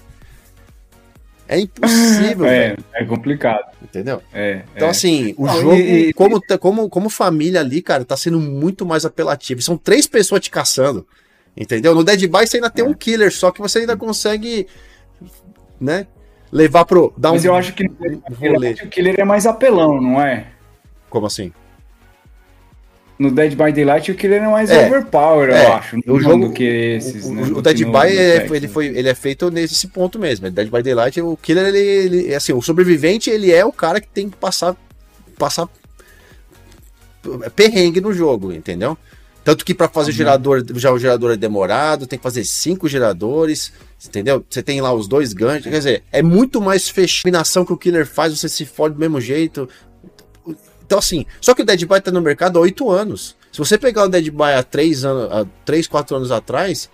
[1.47, 2.85] É impossível, é, velho.
[2.93, 3.71] É complicado.
[3.83, 4.21] Entendeu?
[4.33, 4.91] É, então, é.
[4.91, 9.05] assim, o Não, jogo, e, como, como, como família ali, cara, tá sendo muito mais
[9.05, 9.61] apelativo.
[9.61, 11.05] São três pessoas te caçando.
[11.55, 11.93] Entendeu?
[11.93, 14.65] No Dead by você ainda tem um killer, só que você ainda consegue,
[15.79, 16.07] né?
[16.51, 17.13] Levar pro.
[17.17, 20.47] Dar Mas um, eu acho que o Killer é mais apelão, não é?
[21.09, 21.51] Como assim?
[23.17, 25.99] No Dead by Daylight o Killer é mais é, overpower, é, eu acho.
[26.07, 29.13] O jogo do que esses, o, né, o Dead by é, ele foi, ele é
[29.13, 30.49] feito nesse ponto mesmo.
[30.49, 34.07] Dead by Daylight, o Killer ele, ele assim, o sobrevivente ele é o cara que
[34.07, 34.75] tem que passar
[35.37, 35.69] passar
[37.55, 38.97] perrengue no jogo, entendeu?
[39.43, 40.17] Tanto que para fazer uhum.
[40.17, 43.71] gerador, já o gerador é demorado, tem que fazer cinco geradores,
[44.05, 44.43] entendeu?
[44.49, 48.05] Você tem lá os dois ganchos, quer dizer, é muito mais fechação que o killer
[48.05, 49.67] faz, você se fode do mesmo jeito.
[50.85, 53.35] Então, assim, só que o Dead by tá no mercado há oito anos.
[53.51, 56.89] Se você pegar o Dead by há três anos, há três, quatro anos atrás,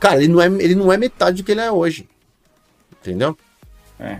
[0.00, 2.08] cara, ele não é, ele não é metade do que ele é hoje.
[3.00, 3.36] Entendeu?
[3.98, 4.18] É.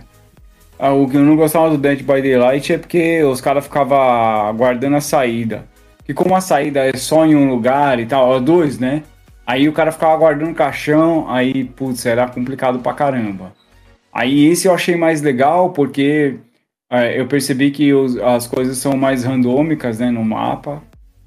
[0.77, 3.97] Ah, o que eu não gostava do Dead by Daylight é porque os caras ficavam
[3.97, 5.65] aguardando a saída
[6.05, 9.03] que como a saída é só em um lugar e tal, dois, né?
[9.45, 13.53] Aí o cara ficava guardando o caixão, aí, putz, era complicado pra caramba.
[14.11, 16.39] Aí esse eu achei mais legal porque
[16.89, 20.81] é, eu percebi que os, as coisas são mais randômicas, né, no mapa.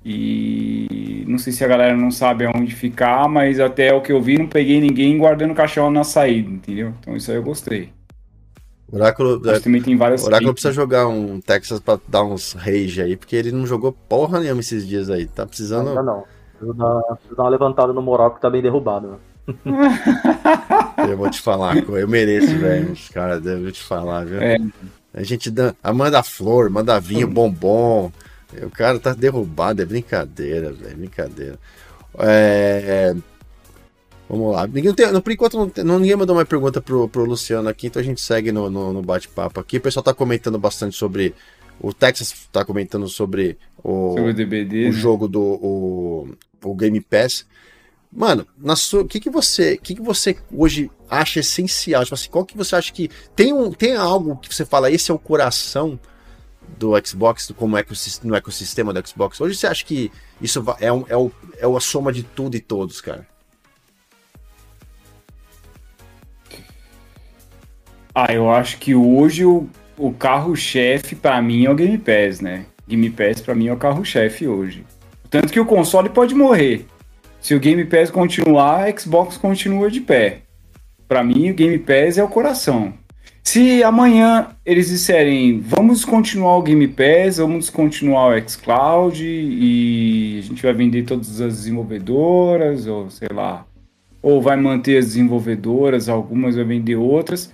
[0.04, 4.22] E não sei se a galera não sabe aonde ficar, mas até o que eu
[4.22, 6.94] vi, não peguei ninguém guardando caixão na saída, entendeu?
[7.00, 7.90] Então isso aí eu gostei.
[8.90, 10.24] Oráculo, Mas também tem várias.
[10.24, 14.40] Oráculo precisa jogar um Texas pra dar uns rage aí, porque ele não jogou porra
[14.40, 15.26] nenhuma esses dias aí.
[15.26, 15.90] Tá precisando.
[15.90, 16.24] Ainda não.
[16.58, 19.08] Preciso dar, preciso dar uma levantada no moral que tá bem derrubado.
[19.08, 19.18] Né?
[21.08, 22.92] Eu vou te falar, eu mereço, velho.
[22.92, 24.42] Os caras, eu vou te falar, viu?
[24.42, 24.58] É.
[25.14, 28.12] A gente dá, a manda flor, manda vinho, bombom.
[28.62, 31.58] O cara tá derrubado, é brincadeira, velho, brincadeira.
[32.18, 33.14] É,
[34.28, 34.66] Vamos lá.
[34.66, 38.00] Ninguém tem, por enquanto, não, tem, ninguém mandou mais pergunta pro, pro Luciano aqui, então
[38.00, 39.78] a gente segue no, no, no bate-papo aqui.
[39.78, 41.34] O pessoal tá comentando bastante sobre.
[41.80, 44.84] O Texas tá comentando sobre o, Sobre o DBD.
[44.84, 44.92] o né?
[44.92, 46.28] jogo do o,
[46.64, 47.46] o Game Pass.
[48.10, 52.02] Mano, na sua, o que que você, que que você hoje acha essencial?
[52.04, 55.10] Tipo assim, qual que você acha que tem um, tem algo que você fala esse
[55.10, 56.00] é o coração
[56.78, 59.38] do Xbox, como ecossis- no ecossistema do Xbox?
[59.40, 60.10] Hoje você acha que
[60.40, 63.26] isso é, um, é, o, é a soma de tudo e todos, cara?
[68.14, 72.66] Ah, eu acho que hoje o, o carro-chefe pra mim é o Game Pass, né?
[72.88, 74.84] Game Pass pra mim é o carro-chefe hoje.
[75.28, 76.86] Tanto que o console pode morrer.
[77.40, 80.38] Se o Game Pass continuar, a Xbox continua de pé.
[81.06, 82.94] Pra mim, o Game Pass é o coração.
[83.44, 90.42] Se amanhã eles disserem, vamos continuar o Game Pass, vamos continuar o xCloud e a
[90.42, 93.64] gente vai vender todas as desenvolvedoras, ou sei lá,
[94.20, 97.50] ou vai manter as desenvolvedoras, algumas vai vender outras.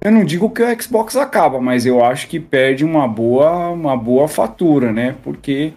[0.00, 3.96] Eu não digo que o Xbox acaba, mas eu acho que perde uma boa, uma
[3.96, 5.14] boa fatura, né?
[5.22, 5.74] Porque,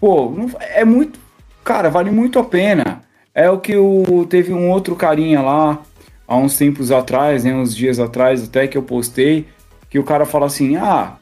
[0.00, 1.20] pô, não- é muito.
[1.64, 3.02] Cara, vale muito a pena.
[3.34, 5.78] É o que o, teve um outro carinha lá,
[6.26, 7.54] há uns tempos atrás, né?
[7.54, 9.46] Uns dias atrás, até que eu postei,
[9.88, 11.14] que o cara fala assim: ah,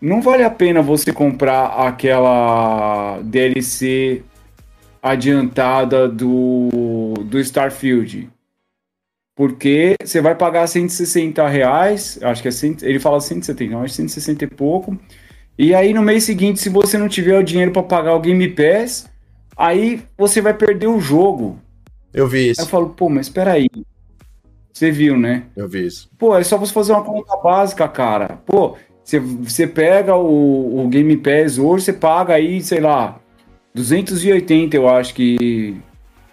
[0.00, 4.22] não vale a pena você comprar aquela DLC
[5.02, 8.28] adiantada do, do Starfield
[9.40, 13.94] porque você vai pagar 160 reais, acho que é 100, ele fala 170, não, acho
[13.94, 14.98] 160 e pouco.
[15.56, 18.46] E aí no mês seguinte, se você não tiver o dinheiro para pagar o Game
[18.50, 19.08] Pass,
[19.56, 21.58] aí você vai perder o jogo.
[22.12, 23.66] Eu vi Aí eu isso, falo, pô, mas espera aí.
[24.74, 25.44] Você viu, né?
[25.56, 26.10] eu vi isso.
[26.18, 28.42] Pô, é só você fazer uma conta básica, cara.
[28.44, 33.18] Pô, você, você pega o, o Game Pass hoje, você paga aí, sei lá,
[33.74, 35.80] 280, eu acho que,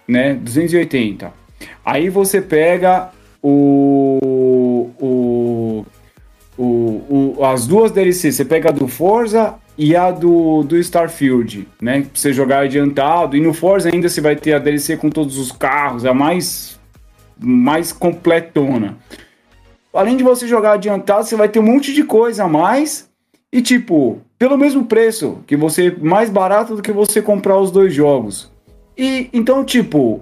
[0.06, 0.34] né?
[0.34, 1.37] 280.
[1.84, 3.10] Aí você pega
[3.42, 5.86] o, o,
[6.58, 11.68] o, o- as duas DLCs, você pega a do Forza e a do, do Starfield,
[11.80, 12.00] né?
[12.02, 13.36] Pra você jogar adiantado.
[13.36, 16.78] E no Forza ainda você vai ter a DLC com todos os carros, a mais,
[17.38, 18.96] mais completona.
[19.94, 23.08] Além de você jogar adiantado, você vai ter um monte de coisa a mais.
[23.52, 27.94] E tipo, pelo mesmo preço, que você mais barato do que você comprar os dois
[27.94, 28.50] jogos.
[28.96, 30.20] E então, tipo,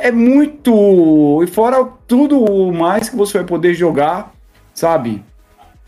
[0.00, 1.42] é muito.
[1.42, 4.32] E fora tudo mais que você vai poder jogar,
[4.74, 5.22] sabe?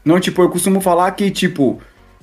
[0.04, 1.78] Não, tipo, eu costumo falar que, tipo,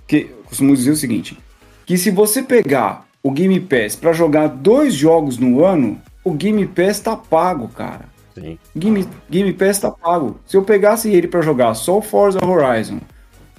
[0.08, 1.38] que eu costumo dizer o seguinte:
[1.86, 6.66] que se você pegar o Game Pass pra jogar dois jogos no ano, o Game
[6.68, 8.06] Pass tá pago, cara.
[8.34, 8.58] Sim.
[8.76, 10.40] Game, Game Pass tá pago.
[10.46, 13.00] Se eu pegasse ele pra jogar só o Forza Horizon,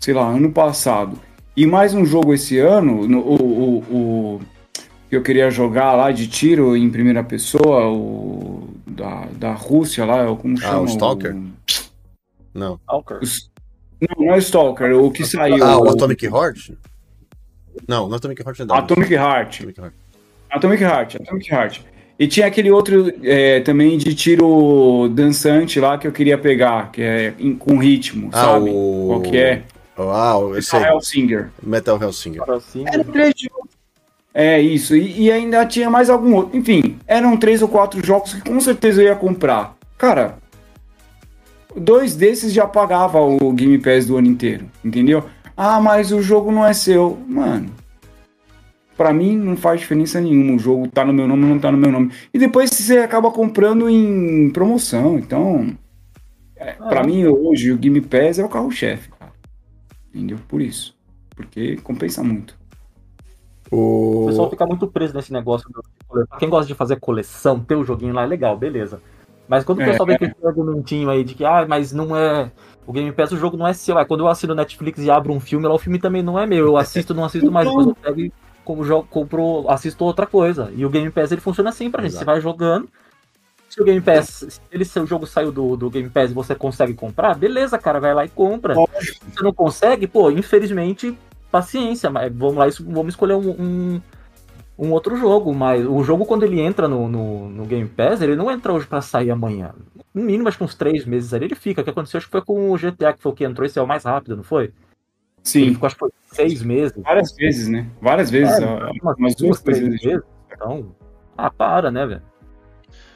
[0.01, 1.19] sei lá, ano passado,
[1.57, 4.41] e mais um jogo esse ano, no- o, o, o
[5.17, 10.57] eu queria jogar lá de tiro em primeira pessoa, o da, da Rússia lá, como
[10.57, 10.81] chama?
[10.81, 11.37] o Stalker?
[12.55, 12.75] Não.
[12.83, 13.19] Stalker.
[14.01, 15.65] Não, não é Stalker, o que saiu.
[15.65, 16.71] Ah, o Atomic Heart?
[17.87, 19.55] Não, não Atomic Heart é da Atomic Heart.
[19.61, 19.95] Atomic Heart.
[20.51, 21.81] Atomic Heart, Atomic Heart.
[22.19, 27.01] E tinha aquele outro é, também de tiro dançante lá que eu queria pegar, que
[27.03, 28.71] é em- com ritmo, Ah, sabe?
[28.71, 29.63] o- Qual que é?
[29.97, 30.81] Ah, eu sei.
[30.81, 31.51] Hellsinger.
[31.63, 32.43] Metal Hellsinger.
[32.87, 33.68] Eram três jogos.
[34.35, 36.57] É isso, e, e ainda tinha mais algum outro.
[36.57, 39.77] Enfim, eram três ou quatro jogos que com certeza eu ia comprar.
[39.97, 40.39] Cara,
[41.75, 45.25] dois desses já pagava o Game Pass do ano inteiro, entendeu?
[45.57, 47.19] Ah, mas o jogo não é seu.
[47.27, 47.71] Mano,
[48.97, 50.55] pra mim não faz diferença nenhuma.
[50.55, 52.13] O jogo tá no meu nome ou não tá no meu nome.
[52.33, 55.19] E depois você acaba comprando em promoção.
[55.19, 55.75] Então,
[56.55, 57.05] é, pra Ah.
[57.05, 59.33] mim hoje o Game Pass é o carro-chefe, cara.
[60.15, 60.39] Entendeu?
[60.47, 60.97] Por isso.
[61.35, 62.58] Porque compensa muito.
[63.71, 64.27] O O...
[64.27, 65.69] pessoal fica muito preso nesse negócio.
[66.39, 69.01] Quem gosta de fazer coleção, ter o joguinho lá é legal, beleza.
[69.47, 72.17] Mas quando o É, pessoal vem com esse argumentinho aí de que, ah, mas não
[72.17, 72.51] é.
[72.87, 73.99] O Game Pass, o jogo não é seu.
[73.99, 76.47] Aí quando eu assino Netflix e abro um filme, lá o filme também não é
[76.47, 76.67] meu.
[76.67, 77.67] Eu assisto, não assisto mais.
[77.69, 78.33] Depois eu pego e
[78.65, 80.71] como jogo, compro, assisto outra coisa.
[80.75, 82.13] E o Game Pass ele funciona assim pra gente.
[82.13, 82.25] Exato.
[82.25, 82.89] Você vai jogando.
[83.69, 86.95] seu Game Pass, se ele, seu jogo saiu do, do Game Pass e você consegue
[86.95, 88.75] comprar, beleza, cara, vai lá e compra.
[89.01, 91.17] Se você não consegue, pô, infelizmente,
[91.51, 94.01] paciência, mas vamos lá, isso, vamos escolher um, um,
[94.79, 95.55] um, outro jogo.
[95.55, 98.87] Mas o jogo, quando ele entra no, no, no Game Pass, ele não entra hoje
[98.87, 99.75] para sair amanhã.
[100.15, 101.81] No mínimo, acho que uns três meses ali ele fica.
[101.81, 103.79] O que aconteceu, acho que foi com o GTA, que foi o que entrou, esse
[103.79, 104.73] é o mais rápido, não foi?
[105.43, 105.63] Sim.
[105.63, 106.93] Ele ficou, acho que foi seis meses.
[107.03, 107.87] Várias vezes, né?
[108.01, 108.59] Várias vezes.
[108.59, 108.67] É,
[109.03, 110.23] umas, umas duas, três vezes.
[110.53, 110.95] Então,
[111.37, 112.23] ah, para, né, velho?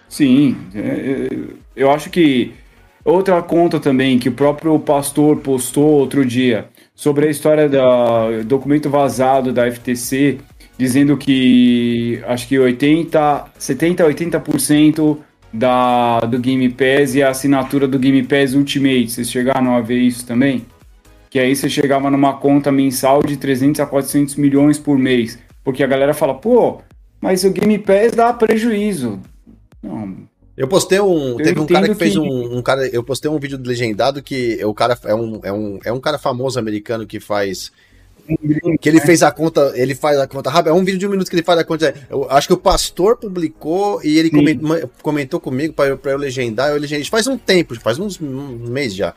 [0.08, 1.28] Sim, é, é,
[1.74, 2.54] eu acho que
[3.04, 8.88] outra conta também que o próprio pastor postou outro dia sobre a história do documento
[8.88, 10.38] vazado da FTC,
[10.76, 15.18] dizendo que acho que 80, 70, 80%
[15.52, 19.10] da, do Game Pass e a assinatura do Game Pass Ultimate.
[19.10, 20.64] Vocês chegaram a ver isso também?
[21.28, 25.38] Que aí você chegava numa conta mensal de 300 a 400 milhões por mês.
[25.64, 26.80] Porque a galera fala, pô,
[27.20, 29.20] mas o Game Pass dá prejuízo.
[29.82, 30.31] Não.
[30.62, 31.30] Eu postei um.
[31.30, 32.86] Eu teve um cara que fez um, um, cara.
[32.86, 35.98] Eu postei um vídeo do legendado que o cara é um, é um, é um
[35.98, 37.72] cara famoso americano que faz.
[38.80, 40.70] Que ele fez a conta, ele faz a conta rápida.
[40.70, 41.92] É um vídeo de um minuto que ele faz a conta.
[42.08, 46.16] Eu acho que o pastor publicou e ele comentou, comentou comigo para eu, pra eu
[46.16, 46.70] legendar.
[46.70, 49.12] Eu legendei faz um tempo, faz uns, uns meses já.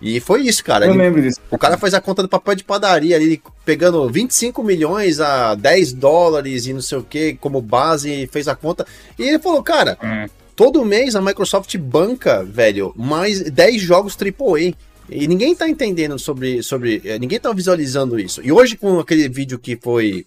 [0.00, 0.86] E foi isso, cara.
[0.86, 1.40] Eu ele, lembro disso.
[1.50, 5.92] O cara faz a conta do papel de padaria ali, pegando 25 milhões a 10
[5.92, 8.86] dólares e não sei o que como base, e fez a conta.
[9.18, 10.43] E ele falou, cara, é.
[10.54, 14.74] Todo mês a Microsoft banca, velho, mais 10 jogos AAA.
[15.08, 16.62] E ninguém tá entendendo sobre.
[16.62, 18.40] sobre eh, ninguém tá visualizando isso.
[18.42, 20.26] E hoje, com aquele vídeo que foi.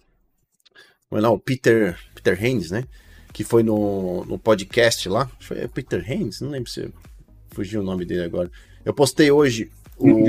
[1.11, 1.97] Não, o Peter.
[2.13, 2.83] Peter Haynes, né?
[3.33, 5.29] Que foi no, no podcast lá.
[5.39, 6.41] Foi Peter Haynes?
[6.41, 6.89] Não lembro se
[7.49, 8.51] fugiu o nome dele agora.
[8.85, 10.25] Eu postei hoje o,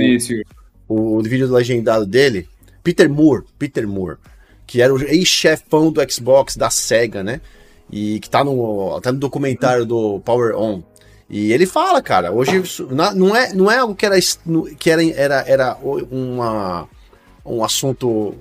[0.88, 2.48] o, o vídeo legendado dele,
[2.82, 4.16] Peter Moore, Peter Moore,
[4.66, 7.40] que era o ex-chefão do Xbox da SEGA, né?
[7.90, 10.82] E que tá no, tá no documentário do Power On.
[11.30, 12.62] E ele fala, cara, hoje
[13.14, 14.16] não é, não é algo que era,
[14.78, 15.76] que era, era, era
[16.10, 16.88] uma,
[17.44, 18.34] um assunto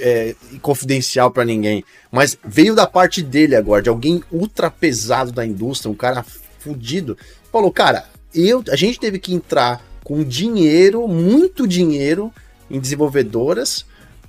[0.00, 1.82] é, confidencial para ninguém,
[2.12, 6.22] mas veio da parte dele agora, de alguém ultra pesado da indústria, um cara
[6.58, 7.16] fudido.
[7.50, 8.04] Falou, cara,
[8.34, 12.32] eu, a gente teve que entrar com dinheiro, muito dinheiro,
[12.70, 13.86] em desenvolvedoras.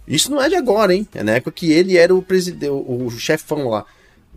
[0.08, 1.08] Isso não é de agora, hein?
[1.14, 3.86] É na época que ele era o presidente, o chefão lá.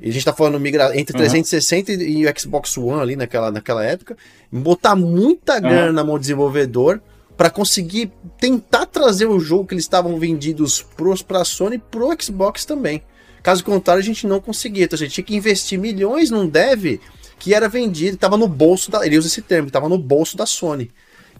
[0.00, 1.20] E a gente tá falando migra entre uhum.
[1.20, 4.16] 360 e o Xbox One ali naquela, naquela época.
[4.50, 5.92] Botar muita grana uhum.
[5.92, 7.00] na mão do desenvolvedor
[7.36, 12.64] para conseguir tentar trazer o jogo que eles estavam vendidos pros, pra Sony pro Xbox
[12.64, 13.02] também.
[13.42, 14.84] Caso contrário, a gente não conseguia.
[14.84, 17.00] Então a gente tinha que investir milhões num dev
[17.38, 19.04] que era vendido, estava no bolso da.
[19.04, 20.90] Ele usa esse termo, estava no bolso da Sony.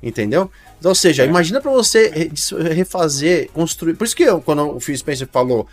[0.03, 0.51] Entendeu?
[0.79, 1.27] Então, ou seja, é.
[1.27, 2.31] imagina para você
[2.75, 3.95] refazer, construir.
[3.95, 5.67] Por isso que eu, quando o Phil Spencer falou,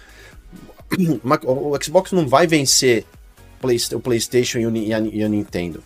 [1.45, 3.05] o Xbox não vai vencer
[3.93, 5.84] o PlayStation e a Nintendo.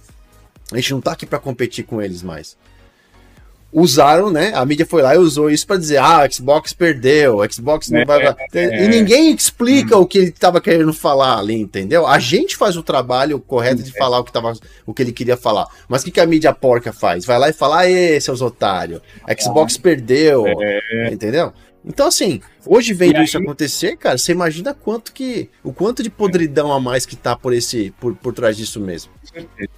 [0.71, 2.57] A gente não tá aqui para competir com eles mais
[3.75, 4.53] usaram, né?
[4.55, 8.05] A mídia foi lá e usou isso para dizer: ah, Xbox perdeu, Xbox não é,
[8.05, 8.35] vai.
[8.53, 10.01] É, e ninguém explica hum.
[10.01, 12.07] o que ele estava querendo falar ali, entendeu?
[12.07, 13.99] A gente faz o trabalho correto de é.
[13.99, 14.53] falar o que, tava,
[14.85, 15.67] o que ele queria falar.
[15.89, 17.25] Mas o que, que a mídia porca faz?
[17.25, 19.01] Vai lá e fala: aê, seus otários,
[19.37, 21.09] Xbox ah, perdeu, é.
[21.11, 21.51] entendeu?
[21.85, 23.25] Então, assim, hoje vendo aí...
[23.25, 25.49] isso acontecer, cara, você imagina quanto que.
[25.63, 27.93] o quanto de podridão a mais que tá por esse.
[27.99, 29.11] por, por trás disso mesmo.
[29.21, 29.69] Com certeza.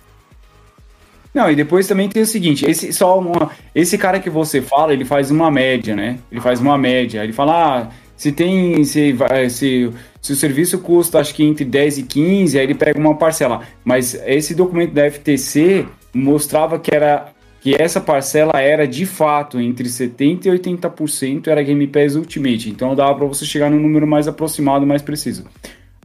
[1.33, 4.91] Não, e depois também tem o seguinte, esse só uma, esse cara que você fala,
[4.91, 6.17] ele faz uma média, né?
[6.31, 7.23] Ele faz uma média.
[7.23, 9.15] Ele fala, ah, se tem, se,
[9.49, 13.15] se, se o serviço custa acho que entre 10 e 15, aí ele pega uma
[13.15, 13.61] parcela.
[13.85, 17.31] Mas esse documento da FTC mostrava que era
[17.67, 22.69] que essa parcela era de fato entre 70 e 80% era Game Pass Ultimate.
[22.69, 25.43] Então dava para você chegar num número mais aproximado, mais preciso.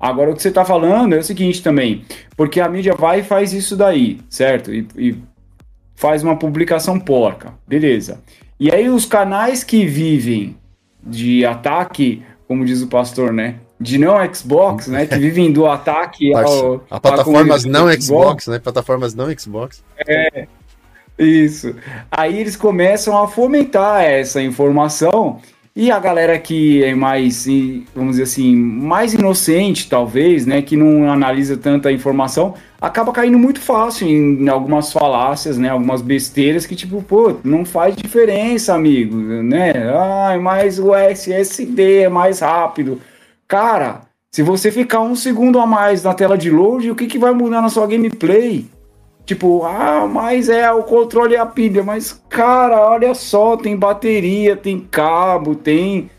[0.00, 2.04] Agora, o que você está falando é o seguinte também,
[2.36, 4.74] porque a mídia vai e faz isso daí, certo?
[4.74, 5.16] E, e
[5.94, 8.20] faz uma publicação porca, beleza.
[8.58, 10.56] E aí os canais que vivem
[11.00, 13.54] de ataque, como diz o pastor, né?
[13.80, 15.06] De não Xbox, né?
[15.06, 18.58] Que vivem do ataque ao, a plataformas não Xbox, Xbox, né?
[18.58, 19.84] Plataformas não Xbox.
[20.08, 20.48] É,
[21.18, 21.74] isso.
[22.10, 25.40] Aí eles começam a fomentar essa informação
[25.74, 27.46] e a galera que é mais,
[27.94, 33.58] vamos dizer assim, mais inocente, talvez, né, que não analisa tanta informação, acaba caindo muito
[33.58, 39.72] fácil em algumas falácias, né, algumas besteiras que, tipo, pô, não faz diferença, amigo, né?
[40.28, 43.00] Ai, mas o SSD é mais rápido.
[43.48, 47.18] Cara, se você ficar um segundo a mais na tela de load, o que, que
[47.18, 48.66] vai mudar na sua gameplay?
[49.24, 51.84] Tipo, ah, mas é o controle e a pilha.
[51.84, 56.10] Mas, cara, olha só, tem bateria, tem cabo, tem.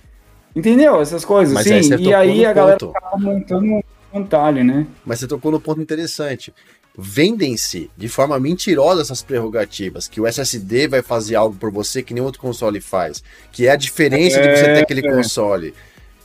[0.56, 1.02] Entendeu?
[1.02, 1.62] Essas coisas.
[1.64, 4.88] Sim, aí e aí a galera tá montando um atalho, né?
[5.06, 6.54] Mas você tocou no ponto interessante.
[6.98, 12.14] vendem-se de forma mentirosa essas prerrogativas, que o SSD vai fazer algo por você que
[12.14, 15.74] nenhum outro console faz, que é a diferença de você ter aquele console.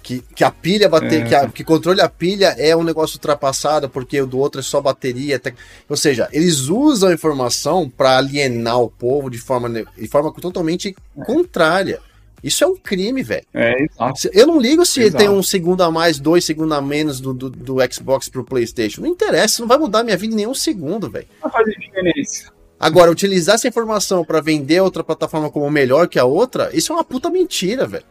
[0.09, 3.91] Que, que a pilha bater, que, a, que controle a pilha é um negócio ultrapassado,
[3.91, 5.39] porque o do outro é só bateria.
[5.87, 10.97] Ou seja, eles usam a informação para alienar o povo de forma, de forma totalmente
[11.27, 12.01] contrária.
[12.43, 13.45] Isso é um crime, velho.
[13.53, 14.31] É, exato.
[14.33, 15.19] Eu não ligo se Exato.
[15.19, 19.03] tem um segundo a mais, dois segundos a menos do, do, do Xbox pro PlayStation.
[19.03, 21.27] Não interessa, não vai mudar minha vida em nenhum segundo, velho.
[21.45, 22.51] Não faz diferença.
[22.81, 26.97] Agora, utilizar essa informação pra vender outra plataforma como melhor que a outra, isso é
[26.97, 28.07] uma puta mentira, velho.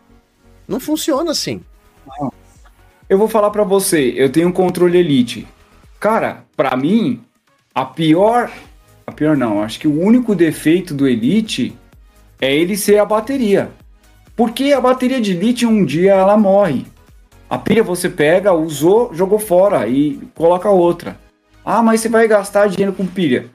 [0.67, 1.63] Não funciona assim.
[3.09, 5.47] Eu vou falar pra você, eu tenho um controle Elite.
[5.99, 7.21] Cara, pra mim,
[7.73, 8.51] a pior.
[9.05, 11.75] A pior não, acho que o único defeito do Elite
[12.41, 13.71] é ele ser a bateria.
[14.35, 16.85] Porque a bateria de Elite um dia ela morre.
[17.49, 21.17] A pilha você pega, usou, jogou fora e coloca outra.
[21.63, 23.49] Ah, mas você vai gastar dinheiro com pilha.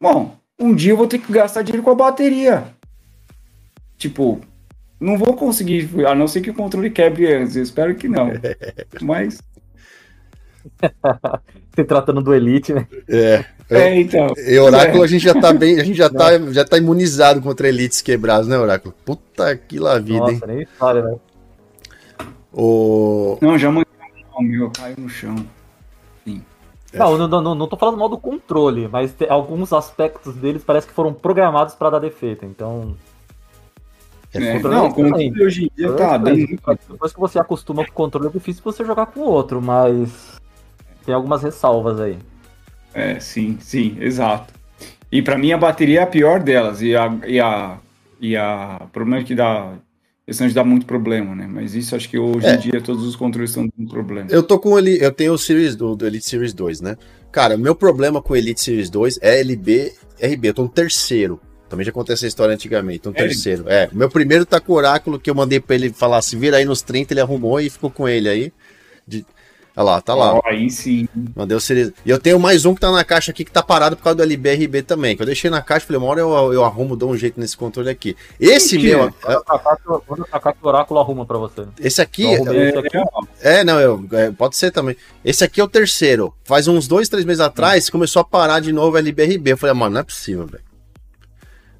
[0.00, 2.64] Bom, um dia eu vou ter que gastar dinheiro com a bateria.
[3.98, 4.40] Tipo,
[5.00, 7.56] não vou conseguir, a não ser que o controle quebre antes.
[7.56, 8.30] Eu espero que não.
[9.02, 9.38] Mas.
[11.74, 12.86] Se tratando do Elite, né?
[13.08, 13.44] É.
[13.70, 14.28] É, então.
[14.36, 17.68] E Oráculo, a gente já tá bem, a gente já tá, já tá imunizado contra
[17.68, 18.94] elites quebrados, né, Oráculo?
[19.04, 20.34] Puta que lá vida, hein?
[20.34, 21.16] Nossa, nem história, né?
[22.52, 23.38] O...
[23.40, 23.92] Não, já manchou
[24.36, 25.34] o meu, caiu no chão.
[26.92, 30.92] Não, não, não, não tô falando mal do controle, mas alguns aspectos deles parece que
[30.92, 32.44] foram programados pra dar defeito.
[32.44, 32.96] Então,
[34.38, 36.78] É, controle não, é o controle hoje em dia tá dando muito.
[36.90, 40.40] depois que você acostuma com o controle, é difícil você jogar com o outro, mas
[41.04, 42.18] tem algumas ressalvas aí.
[42.92, 44.54] É, sim, sim, exato.
[45.10, 46.82] E pra mim a bateria é a pior delas.
[46.82, 47.12] E a.
[47.26, 47.78] E a,
[48.20, 49.72] e a o problema é que dá.
[50.26, 51.46] Questão de dar muito problema, né?
[51.46, 52.54] Mas isso acho que hoje É.
[52.54, 54.26] em dia todos os controles estão dando problema.
[54.30, 56.96] Eu tô com ele, eu tenho o Series do, do Elite Series 2, né?
[57.30, 59.92] Cara, meu problema com o Elite Series 2 é LB,
[60.22, 60.48] RB.
[60.48, 61.38] Eu tô no terceiro.
[61.74, 63.06] Também já contei essa história antigamente.
[63.06, 63.28] No Sério?
[63.28, 63.64] terceiro.
[63.66, 66.56] É, meu primeiro tá com o Oráculo que eu mandei pra ele falar, se vira
[66.58, 68.52] aí nos 30, ele arrumou e ficou com ele aí.
[69.06, 69.26] De...
[69.76, 70.34] Olha lá, tá lá.
[70.34, 71.08] Ó, aí sim.
[71.34, 71.90] Mandei o Series.
[72.06, 74.16] E eu tenho mais um que tá na caixa aqui que tá parado por causa
[74.18, 75.16] do LB-RB também.
[75.16, 77.56] Que eu deixei na caixa, falei, uma hora eu, eu arrumo, dou um jeito nesse
[77.56, 78.16] controle aqui.
[78.38, 78.98] Esse Mentira.
[78.98, 79.42] meu, pra
[80.38, 81.66] cá que o- oráculo arruma pra você.
[81.80, 82.98] esse aqui, Eu arrumei esse aqui.
[83.42, 84.96] É, não, eu, é, pode ser também.
[85.24, 86.32] Esse aqui é o terceiro.
[86.44, 89.50] Faz uns dois, três meses atrás, começou a parar de novo o LBRB.
[89.52, 90.62] Eu falei, "Ah, mano, não é possível, velho.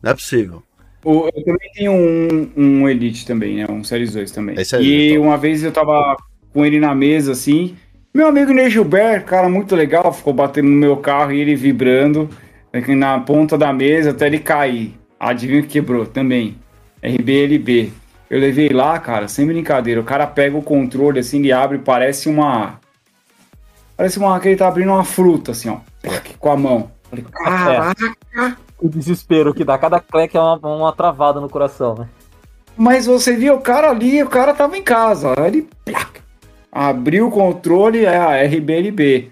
[0.05, 0.62] Não é possível.
[1.02, 3.66] O- eu também tenho um, um Elite também, né?
[3.68, 4.59] Um Series 2 também.
[4.59, 6.16] Esse aí, e uma vez eu tava
[6.52, 7.74] com ele na mesa, assim.
[8.12, 12.28] Meu amigo Ney Gilbert, cara muito legal, ficou batendo no meu carro e ele vibrando
[12.72, 14.94] aqui na ponta da mesa até ele cair.
[15.18, 16.56] Adivinha que quebrou também.
[17.02, 17.93] RBLB.
[18.31, 20.01] Eu levei lá, cara, sem brincadeira.
[20.01, 22.78] O cara pega o controle assim, ele abre, parece uma.
[23.97, 25.78] Parece uma que ele tá abrindo uma fruta, assim, ó.
[26.39, 26.90] Com a mão.
[27.10, 28.56] Falei, caraca.
[28.85, 29.78] O desespero que dá.
[29.78, 32.06] Cada cleque é uma, uma travada no coração, né?
[32.77, 35.32] Mas você viu o cara ali, o cara tava em casa.
[35.39, 36.20] Aí Ele plac,
[36.70, 39.31] abriu o controle, é a RBLB.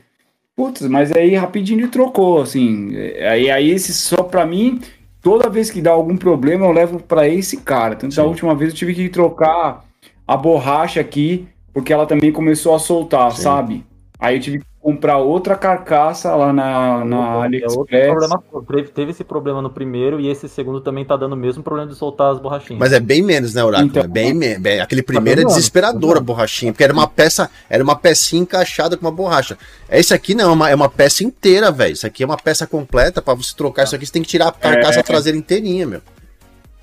[0.57, 2.97] Putz, mas aí rapidinho ele trocou, assim.
[2.97, 4.81] Aí, aí esse só pra mim,
[5.21, 7.95] toda vez que dá algum problema, eu levo pra esse cara.
[7.95, 8.29] Tanto da Sim.
[8.29, 9.85] última vez eu tive que trocar
[10.27, 13.43] a borracha aqui, porque ela também começou a soltar, Sim.
[13.43, 13.87] sabe?
[14.19, 18.07] Aí eu tive que comprar outra carcaça lá na, na É AliExpress.
[18.11, 21.63] problema, teve, teve esse problema no primeiro e esse segundo também tá dando o mesmo
[21.63, 22.81] problema de soltar as borrachinhas.
[22.81, 23.89] Mas é bem menos, né, Oráculo?
[23.89, 24.61] Então- é bem menos.
[24.61, 25.55] Bem- Aquele primeiro é vendo?
[25.55, 29.57] desesperador Tá a borrachinha, porque era uma peça, era uma pecinha encaixada com uma borracha.
[29.89, 31.93] Esse aqui não, é uma, é uma peça inteira, velho.
[31.93, 33.23] Isso aqui é uma peça completa.
[33.23, 35.03] Pra você trocar isso aqui, você tem que tirar a carcaça É.
[35.05, 36.01] traseira inteirinha, meu.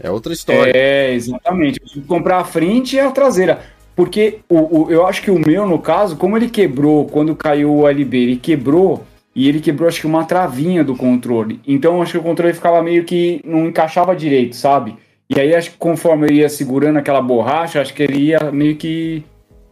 [0.02, 0.72] É outra história.
[0.74, 1.82] É, exatamente.
[1.82, 3.60] Eu tive que comprar a frente e a traseira.
[4.00, 7.76] Porque o, o- eu acho que o meu, no caso, como ele quebrou quando caiu
[7.76, 9.04] o LB, ele quebrou
[9.36, 11.60] e ele quebrou, acho que uma travinha do controle.
[11.68, 14.96] Então, acho que o controle ficava meio que não encaixava direito, sabe?
[15.30, 18.78] E aí, acho que conforme eu ia segurando aquela borracha, acho que ele ia meio
[18.78, 19.22] que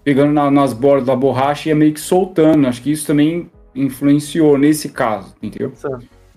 [0.04, 2.68] pegando na- nas bordas da borracha e ia meio que soltando.
[2.68, 5.72] Acho que isso também influenciou nesse caso, entendeu?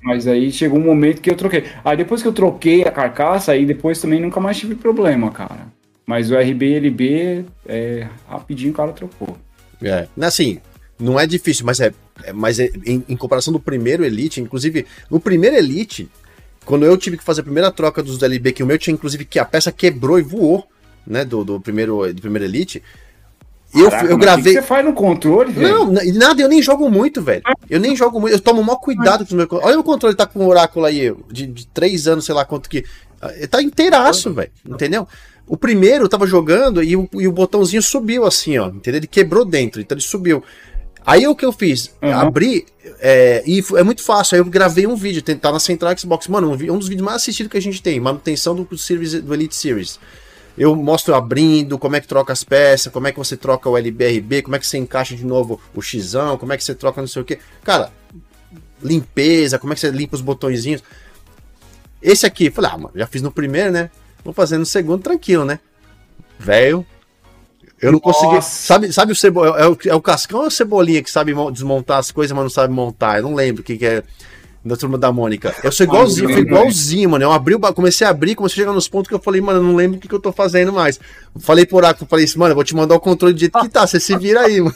[0.01, 1.65] Mas aí chegou um momento que eu troquei.
[1.85, 5.80] Aí depois que eu troquei a carcaça, aí depois também nunca mais tive problema, cara.
[6.07, 9.37] Mas o RBLB, é, rapidinho o cara trocou.
[9.83, 10.07] É.
[10.21, 10.61] Assim,
[10.99, 11.93] não é difícil, mas é.
[12.25, 16.09] é- mas é, em, em comparação do primeiro Elite, inclusive, no primeiro Elite,
[16.65, 19.25] quando eu tive que fazer a primeira troca dos DLB, que o meu tinha, inclusive,
[19.25, 20.67] que a peça quebrou e voou,
[21.07, 21.25] né?
[21.25, 22.83] Do, do, primeiro, do primeiro Elite.
[23.73, 24.55] Eu, Caraca, eu o gravei.
[24.55, 25.87] que você faz no controle, velho?
[25.87, 27.43] Não, nada, eu nem jogo muito, velho.
[27.69, 29.49] Eu nem jogo muito, eu tomo o maior cuidado com os meus.
[29.53, 32.69] Olha o controle, tá com um oráculo aí, de, de três anos, sei lá quanto
[32.69, 32.85] que.
[33.37, 34.51] Ele tá inteiraço, velho.
[34.69, 35.07] Entendeu?
[35.51, 38.69] O primeiro eu tava jogando e o, e o botãozinho subiu assim, ó.
[38.69, 39.01] Entendeu?
[39.01, 40.45] Ele quebrou dentro, então ele subiu.
[41.05, 41.93] Aí o que eu fiz?
[42.01, 42.13] Uhum.
[42.13, 42.67] Abri,
[43.01, 44.37] é, e é muito fácil.
[44.37, 46.29] Aí eu gravei um vídeo, tentar na Central Xbox.
[46.29, 49.57] Mano, um, um, dos vídeos mais assistidos que a gente tem, manutenção do, do Elite
[49.57, 49.99] Series.
[50.57, 53.77] Eu mostro abrindo, como é que troca as peças, como é que você troca o
[53.77, 57.01] LBRB, como é que você encaixa de novo o X, como é que você troca
[57.01, 57.41] não sei o que.
[57.65, 57.91] Cara,
[58.81, 60.81] limpeza, como é que você limpa os botõezinhos.
[62.01, 63.91] Esse aqui, falei, ah, mano, já fiz no primeiro, né?
[64.25, 65.61] Vou fazer no segundo tranquilo, né?
[66.39, 66.87] Velho,
[67.81, 68.21] eu não Nossa.
[68.21, 68.43] consegui.
[68.45, 69.45] Sabe, sabe o cebo...
[69.45, 72.51] é, o, é o Cascão ou a Cebolinha que sabe desmontar as coisas, mas não
[72.51, 73.19] sabe montar?
[73.19, 74.03] Eu não lembro o que, que é
[74.65, 75.55] da turma da Mônica.
[75.65, 77.25] Eu sou igualzinho, eu fui igualzinho, mano.
[77.25, 79.63] Eu abri, comecei a abrir, comecei a chegar nos pontos que eu falei, mano, eu
[79.63, 81.01] não lembro o que, que eu tô fazendo mais.
[81.39, 83.69] Falei por Oráculo, falei assim, mano, eu vou te mandar o controle do jeito que
[83.69, 84.75] tá, você se vira aí, mano.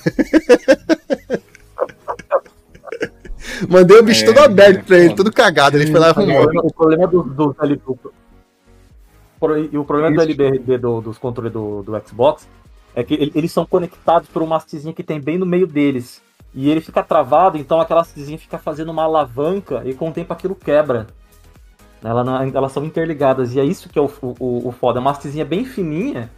[3.68, 5.76] Mandei o bicho é, todo aberto é, pra ele, todo cagado.
[5.76, 6.50] Ele foi lá e arrumou.
[6.64, 8.12] O problema do, do, do,
[9.40, 12.48] o problema do LBRD do, dos controles do, do Xbox
[12.94, 16.22] é que eles são conectados por uma hastezinha que tem bem no meio deles.
[16.54, 20.32] E ele fica travado, então aquela hastezinha fica fazendo uma alavanca e com o tempo
[20.32, 21.08] aquilo quebra.
[22.02, 24.98] Ela, elas são interligadas, e é isso que é o, o, o foda.
[24.98, 26.30] É uma hastezinha bem fininha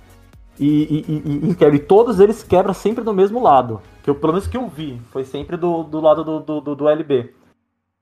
[0.58, 3.82] e, e, e, e, e, todos eles quebram sempre do mesmo lado.
[4.02, 6.88] Que eu, pelo menos que eu vi, foi sempre do, do lado do, do, do
[6.88, 7.34] LB.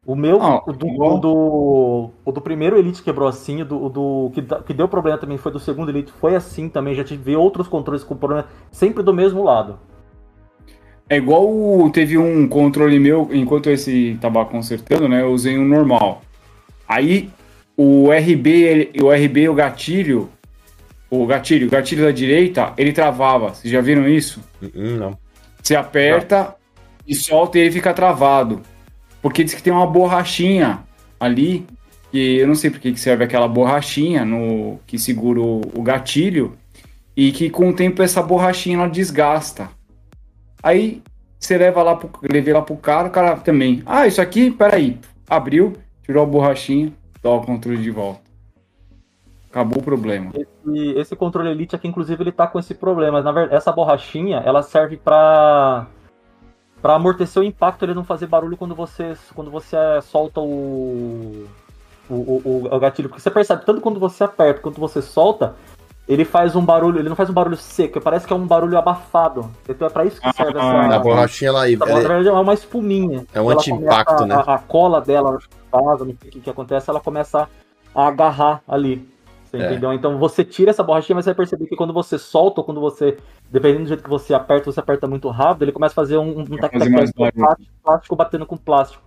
[0.06, 3.85] O meu, ah, o, do, o, do, o do primeiro Elite quebrou assim, o do,
[3.85, 6.94] o do que, que deu problema também foi do segundo Elite, foi assim também.
[6.94, 9.78] Já tive outros controles com problema, sempre do mesmo lado.
[11.09, 11.48] É igual
[11.90, 15.22] teve um controle meu, enquanto esse tava consertando, né?
[15.22, 16.22] Eu usei um normal.
[16.86, 17.31] Aí
[17.76, 20.31] o RB, o RB, o gatilho,
[21.10, 23.55] o gatilho, o gatilho da direita, ele travava.
[23.55, 24.40] Vocês já viram isso?
[24.62, 25.18] Uh-uh, não.
[25.62, 26.55] Você aperta não.
[27.06, 28.60] e solta e ele fica travado.
[29.25, 30.81] Porque diz que tem uma borrachinha
[31.19, 31.67] ali,
[32.13, 36.59] que eu não sei por que serve aquela borrachinha no que segura o, o gatilho,
[37.17, 39.71] e que com o tempo essa borrachinha ela desgasta.
[40.63, 41.01] Aí
[41.41, 43.83] você leva lá pro, levei lá pro cara, o cara também.
[43.87, 44.99] Ah, isso aqui, peraí.
[45.27, 45.73] Abriu,
[46.03, 46.93] tirou a borrachinha,
[47.23, 48.21] dá o controle de volta.
[49.51, 50.33] Acabou o problema.
[50.35, 53.23] Esse, esse controle Elite aqui, inclusive, ele tá com esse problema.
[53.23, 55.87] Na verdade, essa borrachinha, ela serve para
[56.85, 61.47] para amortecer o impacto, ele não fazer barulho quando você, quando você solta o,
[62.11, 63.09] o, o, o gatilho.
[63.09, 65.55] Porque você percebe, tanto quando você aperta quanto você solta,
[66.06, 68.77] ele faz um barulho, ele não faz um barulho seco, parece que é um barulho
[68.77, 69.51] abafado.
[69.66, 70.97] Então é pra isso que serve ah, essa.
[70.97, 71.78] A borrachinha lá aí.
[72.27, 73.24] É uma espuminha.
[73.32, 74.35] É um anti-impacto, né?
[74.35, 75.39] A, a, cola dela,
[75.73, 77.48] o que, que acontece, ela começa
[77.94, 79.09] a agarrar ali.
[79.59, 79.70] Você é.
[79.70, 79.93] entendeu?
[79.93, 82.81] Então você tira essa borrachinha, mas você vai perceber que quando você solta ou quando
[82.81, 83.16] você,
[83.51, 86.40] dependendo do jeito que você aperta, você aperta muito rápido, ele começa a fazer um,
[86.40, 89.02] um tac, tac, plástico, plástico batendo com plástico.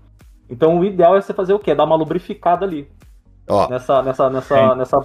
[0.49, 1.75] Então o ideal é você fazer o quê?
[1.75, 2.89] Dar uma lubrificada ali.
[3.47, 3.67] Ó.
[3.69, 4.75] Nessa, nessa, nessa, é.
[4.75, 5.03] nessa,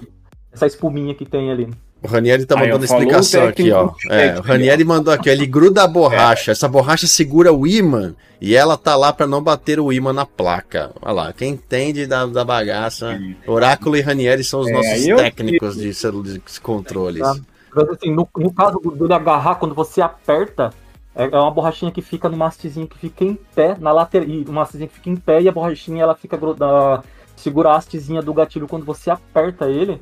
[0.51, 1.69] essa espuminha que tem ali.
[2.03, 3.91] O Ranieri tá mandando explicação aqui, ó.
[4.09, 6.51] É, o Ranieri mandou aqui, ele gruda a borracha.
[6.51, 6.53] É.
[6.53, 10.25] Essa borracha segura o imã e ela tá lá para não bater o imã na
[10.25, 10.91] placa.
[11.01, 13.17] Olha lá, quem entende da, da bagaça.
[13.47, 17.21] Oráculo e Ranieri são os é, nossos técnicos de, de controles.
[17.21, 17.37] Tá.
[17.73, 20.71] Mas assim, no, no caso dele agarrar, quando você aperta,
[21.15, 24.27] é, é uma borrachinha que fica no hastezinho que fica em pé, na lateral.
[24.49, 27.01] Uma hastezinha que fica em pé e a borrachinha ela fica grudada,
[27.37, 30.01] segura a hastezinha do gatilho quando você aperta ele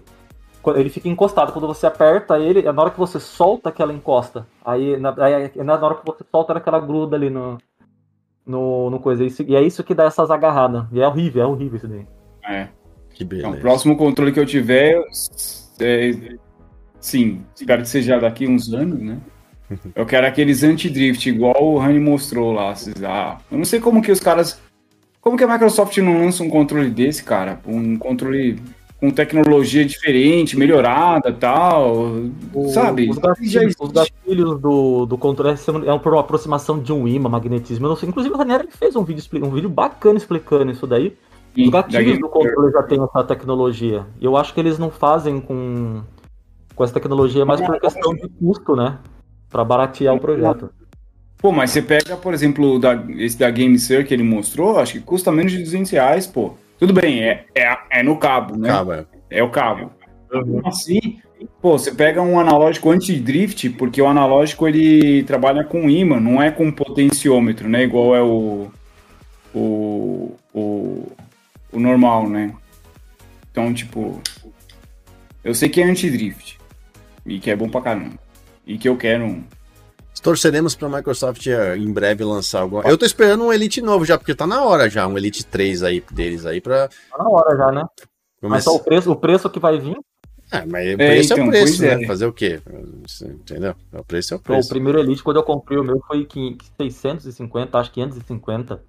[0.68, 1.52] ele fica encostado.
[1.52, 4.46] Quando você aperta ele, é na hora que você solta que ela encosta.
[4.64, 7.58] Aí, na, aí, na hora que você solta, ela gruda ali no,
[8.46, 9.24] no, no coisa.
[9.24, 10.86] e é isso que dá essas agarradas.
[10.92, 12.06] E é horrível, é horrível isso daí.
[12.44, 12.68] É.
[13.14, 13.48] Que beleza.
[13.48, 15.02] Então, o próximo controle que eu tiver,
[15.80, 16.36] é,
[17.00, 19.20] sim, espero que seja daqui uns anos, né?
[19.96, 22.74] Eu quero aqueles anti-drift, igual o Rani mostrou lá.
[23.06, 24.60] Ah, eu não sei como que os caras.
[25.22, 27.62] Como que a Microsoft não lança um controle desse, cara?
[27.66, 28.60] Um controle
[29.02, 31.91] com tecnologia diferente, melhorada tal,
[32.53, 33.10] o, sabe?
[33.10, 35.57] Os gatilhos, os gatilhos do, do controle
[35.88, 37.88] é uma aproximação de um imã, magnetismo.
[37.88, 38.07] Eu não sei.
[38.07, 41.18] Inclusive o Ranieri fez um vídeo, um vídeo bacana explicando isso daí.
[41.56, 44.06] Sim, os gatilhos do controle já tem essa tecnologia.
[44.19, 46.03] E eu acho que eles não fazem com,
[46.76, 48.99] com essa tecnologia, mas por questão de custo, né?
[49.49, 50.69] Para baratear o projeto.
[51.40, 54.99] Pô, mas você pega, por exemplo, da, esse da GameSir que ele mostrou, acho que
[54.99, 56.53] custa menos de 200 reais, pô.
[56.82, 58.68] Tudo bem, é, é, é no cabo, né?
[58.68, 59.06] Cabo, é.
[59.30, 59.91] é o cabo.
[60.34, 60.62] Uhum.
[60.66, 61.20] Assim,
[61.62, 66.49] pô, você pega um analógico anti-drift, porque o analógico ele trabalha com imã, não é
[66.49, 67.84] com potenciômetro, né?
[67.84, 68.72] Igual é o,
[69.53, 71.12] o, o,
[71.72, 72.52] o normal, né?
[73.52, 74.20] Então, tipo,
[75.44, 76.58] eu sei que é anti-drift
[77.28, 78.18] e que é bom pra caramba.
[78.66, 79.44] E que eu quero um.
[80.22, 82.84] Torceremos para a Microsoft eh, em breve lançar alguma.
[82.84, 85.84] Eu tô esperando um Elite novo já, porque tá na hora já, um Elite 3
[85.84, 86.88] aí deles aí para.
[86.88, 87.84] Tá na hora já, né?
[88.41, 89.98] Mas só o preço, o preço que vai vir?
[90.52, 92.03] Ah, mas o preço é, então, o preço, né?
[92.03, 92.07] é.
[92.07, 92.61] Fazer o quê?
[93.22, 93.73] Entendeu?
[93.93, 94.69] O preço é o Pô, o preço.
[94.69, 98.84] primeiro Elite, quando eu comprei o meu, foi quin- 650, acho que 550.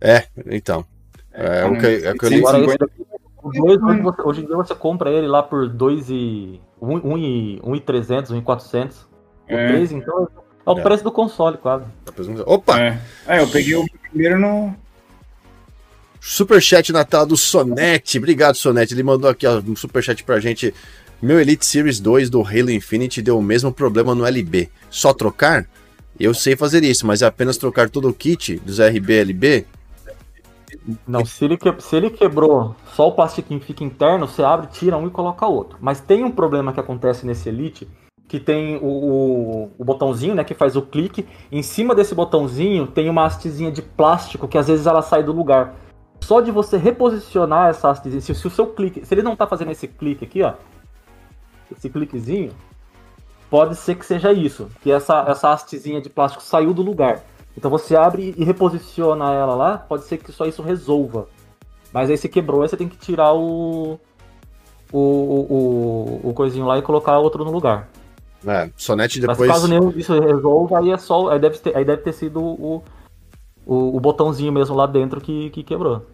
[0.00, 0.84] É, então.
[1.32, 2.38] É, o que, é o que eu li.
[2.38, 2.78] Agora esse 150.
[2.78, 3.06] daqui,
[3.42, 6.60] o dois, hoje, hoje em dia você compra ele lá por 2 e...
[6.82, 9.09] 1 e 1,300, 1,400.
[9.50, 9.68] O É.
[9.68, 10.28] 3, então,
[10.66, 10.82] é o É.
[10.82, 11.84] preço do console, quase.
[12.46, 12.80] Opa!
[12.80, 13.00] É.
[13.26, 14.74] É, eu peguei o primeiro no.
[16.20, 18.18] Superchat Natal do Sonete.
[18.18, 18.92] Obrigado, Sonete.
[18.94, 20.74] Ele mandou aqui ó, um superchat pra gente.
[21.22, 24.70] Meu Elite Series 2 do Halo Infinite deu o mesmo problema no LB.
[24.90, 25.66] Só trocar?
[26.18, 29.66] Eu sei fazer isso, mas é apenas trocar todo o kit dos RB LB?
[31.06, 34.66] Não, se ele, que- se ele quebrou só o plastiquinho que fica interno, você abre,
[34.68, 35.78] tira um e coloca outro.
[35.80, 37.88] Mas tem um problema que acontece nesse Elite,
[38.30, 41.26] que tem o, o, o botãozinho, né, que faz o clique.
[41.50, 45.32] Em cima desse botãozinho tem uma hastezinha de plástico que às vezes ela sai do
[45.32, 45.74] lugar.
[46.20, 49.48] Só de você reposicionar essa hastezinha, se, se o seu clique, se ele não tá
[49.48, 50.52] fazendo esse clique aqui, ó,
[51.76, 52.52] esse cliquezinho,
[53.50, 57.24] pode ser que seja isso, que essa, essa hastezinha de plástico saiu do lugar.
[57.56, 61.26] Então você abre e reposiciona ela lá, pode ser que só isso resolva.
[61.92, 63.98] Mas aí se quebrou, aí você tem que tirar o.
[64.92, 65.46] O, o,
[66.24, 67.88] o, o coisinho lá e colocar outro no lugar.
[68.46, 69.50] É, Sonete Mas depois.
[69.50, 71.28] caso nenhum disso resolva, aí é só.
[71.30, 72.82] Aí deve ter, aí deve ter sido o,
[73.66, 76.06] o, o botãozinho mesmo lá dentro que, que quebrou.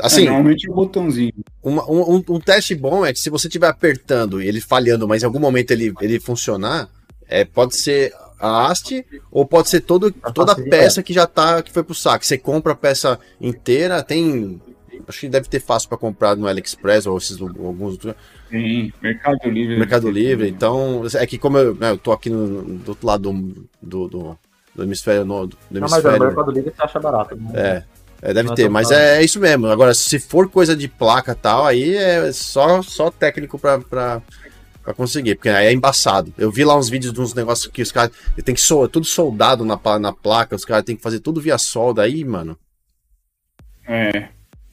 [0.00, 1.32] Assim, É, normalmente é o botãozinho.
[1.62, 5.08] uma- um, um- um teste bom é que se você estiver apertando e ele falhando,
[5.08, 6.88] mas em algum momento ele, ele funcionar,
[7.28, 11.60] é, pode ser a haste ou pode ser todo, toda a peça que já tá,
[11.62, 12.24] que foi pro saco.
[12.24, 14.60] Você compra a peça inteira, tem.
[15.06, 18.14] Acho que deve ter fácil para comprar no AliExpress ou esses alguns outros.
[18.50, 19.78] Sim, Mercado Livre.
[19.78, 20.48] Mercado Livre.
[20.48, 23.32] Então, é que como eu, né, eu tô aqui no, do outro lado
[23.82, 24.38] do, do,
[24.74, 25.24] do, hemisfério.
[25.24, 27.36] No, do Não, mas no hemisfério Mercado Livre você acha barato.
[27.36, 27.50] né?
[27.54, 27.84] é,
[28.22, 29.66] é, deve é ter, tão mas é, é isso mesmo.
[29.66, 34.22] Agora, se for coisa de placa e tal, aí é só, só técnico pra, pra,
[34.82, 36.32] pra conseguir, porque aí é embaçado.
[36.38, 38.10] Eu vi lá uns vídeos de uns negócios que os caras
[38.44, 41.58] tem que sol, tudo soldado na, na placa, os caras tem que fazer tudo via
[41.58, 42.58] solda aí, mano.
[43.86, 44.28] É.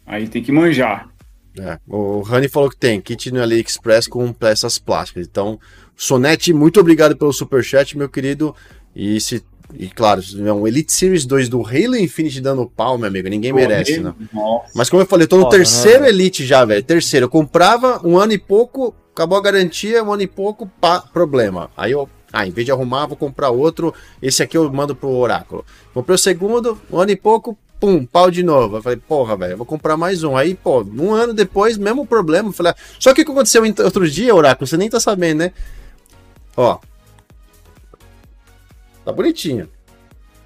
[0.06, 1.10] Aí tem que manjar.
[1.57, 5.26] É, o Rani falou que tem kit no AliExpress com peças plásticas.
[5.26, 5.60] Então,
[5.95, 8.53] Sonete, muito obrigado pelo superchat, meu querido.
[8.94, 13.07] E se e claro, é um Elite Series 2 do Halo Infinite dando pau, meu
[13.07, 14.14] amigo, ninguém merece, né?
[14.32, 14.72] Nossa.
[14.76, 16.14] Mas como eu falei, eu tô no né, terceiro velho?
[16.14, 16.84] Elite já, velho.
[16.84, 17.26] Terceiro.
[17.26, 21.72] Eu comprava um ano e pouco, acabou a garantia, um ano e pouco, pá, problema.
[21.76, 23.94] Aí eu, ah, em vez de arrumar, vou comprar outro.
[24.22, 25.65] Esse aqui eu mando pro Oráculo.
[25.94, 28.77] Comprei o segundo, um ano e pouco, pum, pau de novo.
[28.77, 30.35] Eu falei, porra, velho, eu vou comprar mais um.
[30.35, 32.49] Aí, pô, um ano depois, mesmo problema.
[32.49, 34.99] Eu falei, ah, só que o que aconteceu em- outro dia, Oráculo, você nem tá
[34.99, 35.52] sabendo, né?
[36.57, 36.80] Ó.
[39.03, 39.68] Tá bonitinho.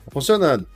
[0.05, 0.67] Tá funcionando.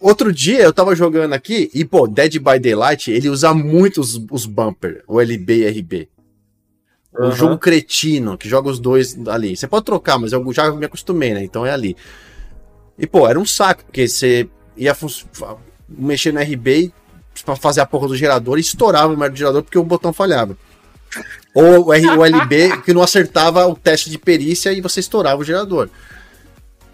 [0.00, 4.14] Outro dia eu tava jogando aqui e, pô, Dead by Daylight, ele usa muito os,
[4.30, 6.08] os bumper, o LB e RB.
[7.12, 7.32] O Aham.
[7.32, 9.56] jogo cretino, que joga os dois ali.
[9.56, 11.42] Você pode trocar, mas eu já me acostumei, né?
[11.42, 11.96] Então é ali.
[12.96, 14.96] E, pô, era um saco, porque você ia
[15.88, 16.92] mexer no RB
[17.44, 20.12] pra fazer a porra do gerador e estourava o merda do gerador porque o botão
[20.12, 20.56] falhava.
[21.54, 25.40] Ou o, R, o LB que não acertava o teste de perícia e você estourava
[25.40, 25.88] o gerador.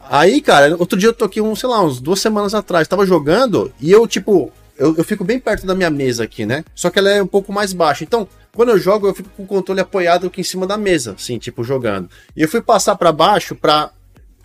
[0.09, 3.07] Aí, cara, outro dia eu tô aqui, um, sei lá, uns duas semanas atrás, tava
[3.07, 6.65] jogando e eu, tipo, eu, eu fico bem perto da minha mesa aqui, né?
[6.75, 8.05] Só que ela é um pouco mais baixa.
[8.05, 11.15] Então, quando eu jogo, eu fico com o controle apoiado aqui em cima da mesa,
[11.19, 12.09] assim, tipo, jogando.
[12.37, 13.91] E eu fui passar pra baixo pra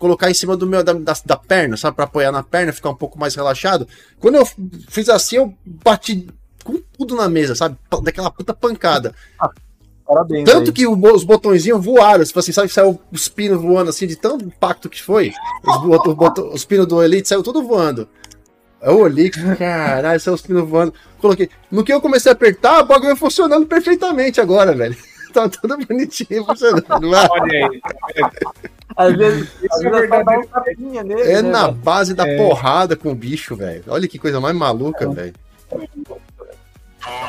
[0.00, 1.94] colocar em cima do meu da, da, da perna, sabe?
[1.94, 3.86] Pra apoiar na perna, ficar um pouco mais relaxado.
[4.18, 4.48] Quando eu
[4.88, 6.26] fiz assim, eu bati
[6.64, 7.76] com tudo na mesa, sabe?
[8.02, 9.14] Daquela puta pancada.
[10.06, 10.44] Parabéns.
[10.44, 10.72] Tanto aí.
[10.72, 14.88] que os botõezinhos voaram, tipo assim, sabe, saiu os pinos voando assim, de tão impacto
[14.90, 15.32] que foi.
[15.64, 18.08] Os, bot- bot- os pinos do Elite saiu tudo voando.
[18.82, 20.92] Eu olhei, caralho, saiu os pinos voando.
[21.20, 21.48] Coloquei.
[21.70, 24.96] No que eu comecei a apertar, o bagulho funcionando perfeitamente agora, velho.
[25.32, 26.84] Tá tudo bonitinho funcionando.
[26.90, 27.80] Olha aí.
[28.96, 30.24] Às vezes, às é vezes verdade.
[30.24, 31.22] dá um tapinha nele.
[31.22, 31.74] É né, na velho?
[31.78, 33.84] base da porrada com o bicho, velho.
[33.88, 35.34] Olha que coisa mais maluca, velho.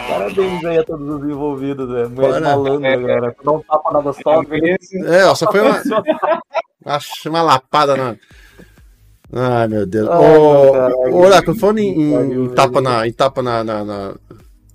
[0.07, 2.09] Parabéns aí a todos os envolvidos, velho.
[2.09, 2.41] Mulher Bora.
[2.41, 3.35] malandra, galera.
[3.43, 4.47] Dá um tapa na gostosa.
[5.07, 5.81] É, ó, só foi uma,
[6.85, 8.15] uma, uma lapada na.
[9.33, 10.09] Ai, meu Deus.
[10.09, 14.15] Ai, Ô, ô, Oráculo, falando em, em- tapa, na, em tapa na, na, na-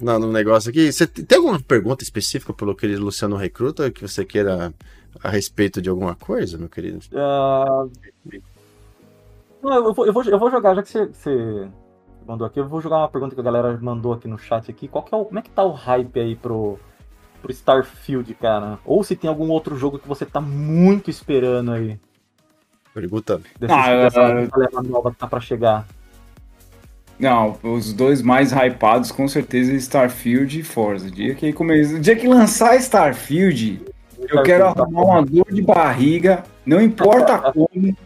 [0.01, 4.01] na- no negócio aqui, você tem tem alguma pergunta específica pelo querido Luciano Recruta que
[4.01, 4.73] você queira
[5.27, 7.01] a respeito de alguma coisa, meu querido?
[7.15, 7.87] Ah,
[9.63, 11.69] Não, eu vou, eu, vou, eu vou jogar, já que você, você
[12.27, 14.89] mandou aqui, eu vou jogar uma pergunta que a galera mandou aqui no chat aqui.
[14.89, 16.79] Qual que é o, como é que tá o hype aí pro,
[17.43, 18.79] pro Starfield, cara?
[18.85, 21.99] Ou se tem algum outro jogo que você tá muito esperando aí?
[22.95, 23.41] Pergunta.
[23.69, 24.47] Ah, dessa é.
[24.47, 25.87] galera nova que tá pra chegar.
[27.19, 31.09] Não, os dois mais hypados com certeza Starfield e Forza.
[31.09, 31.81] O dia que, come...
[31.83, 33.83] o dia que lançar Starfield,
[34.19, 37.97] eu quero arrumar uma dor de barriga, não importa como,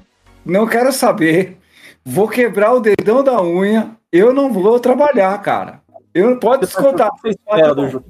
[0.45, 1.59] não quero saber.
[2.05, 5.81] Vou quebrar o dedão da unha, eu não vou trabalhar, cara.
[6.12, 7.09] Eu não pode descontar.
[7.09, 7.37] O que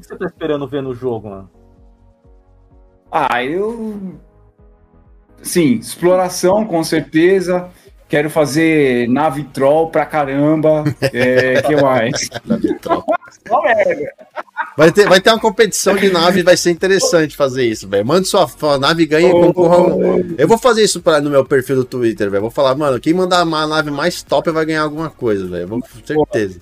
[0.06, 1.50] você tá esperando ver no jogo, mano?
[3.12, 4.16] Ah, eu.
[5.42, 7.68] Sim, exploração, com certeza.
[8.08, 10.84] Quero fazer nave troll pra caramba.
[11.12, 12.28] É, que mais?
[12.44, 13.04] nave troll.
[14.76, 18.06] Vai ter, vai ter uma competição de nave, vai ser interessante fazer isso, velho.
[18.06, 19.94] Manda sua nave ganha e concorra.
[20.38, 22.42] Eu vou fazer isso pra, no meu perfil do Twitter, velho.
[22.42, 25.68] Vou falar, mano, quem mandar uma nave mais top vai ganhar alguma coisa, velho.
[25.68, 26.60] Com certeza.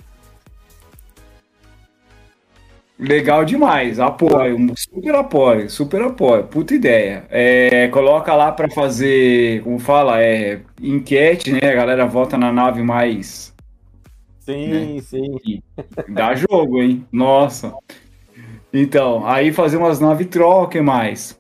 [2.99, 7.27] Legal demais, apoio, super apoio, super apoio, puta ideia.
[7.31, 11.61] É, coloca lá para fazer, como fala, é enquete, né?
[11.63, 13.55] A galera vota na nave mais.
[14.53, 15.01] Sim, né?
[15.03, 15.63] sim.
[16.09, 17.07] Dá jogo, hein?
[17.13, 17.75] Nossa.
[18.73, 21.39] Então, aí fazer umas naves troca mais.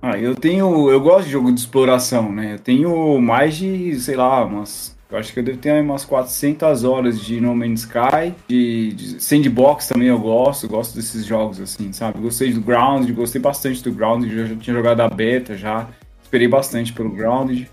[0.00, 2.54] Ah, eu tenho, eu gosto de jogo de exploração, né?
[2.54, 6.82] Eu tenho mais de, sei lá, umas eu acho que eu devo ter umas 400
[6.82, 11.92] horas de No Man's Sky, de, de sandbox também eu gosto, gosto desses jogos assim,
[11.92, 12.18] sabe?
[12.18, 15.88] Gostei do Grounded, gostei bastante do Grounded, já, já tinha jogado a beta já,
[16.20, 17.70] esperei bastante pelo Grounded.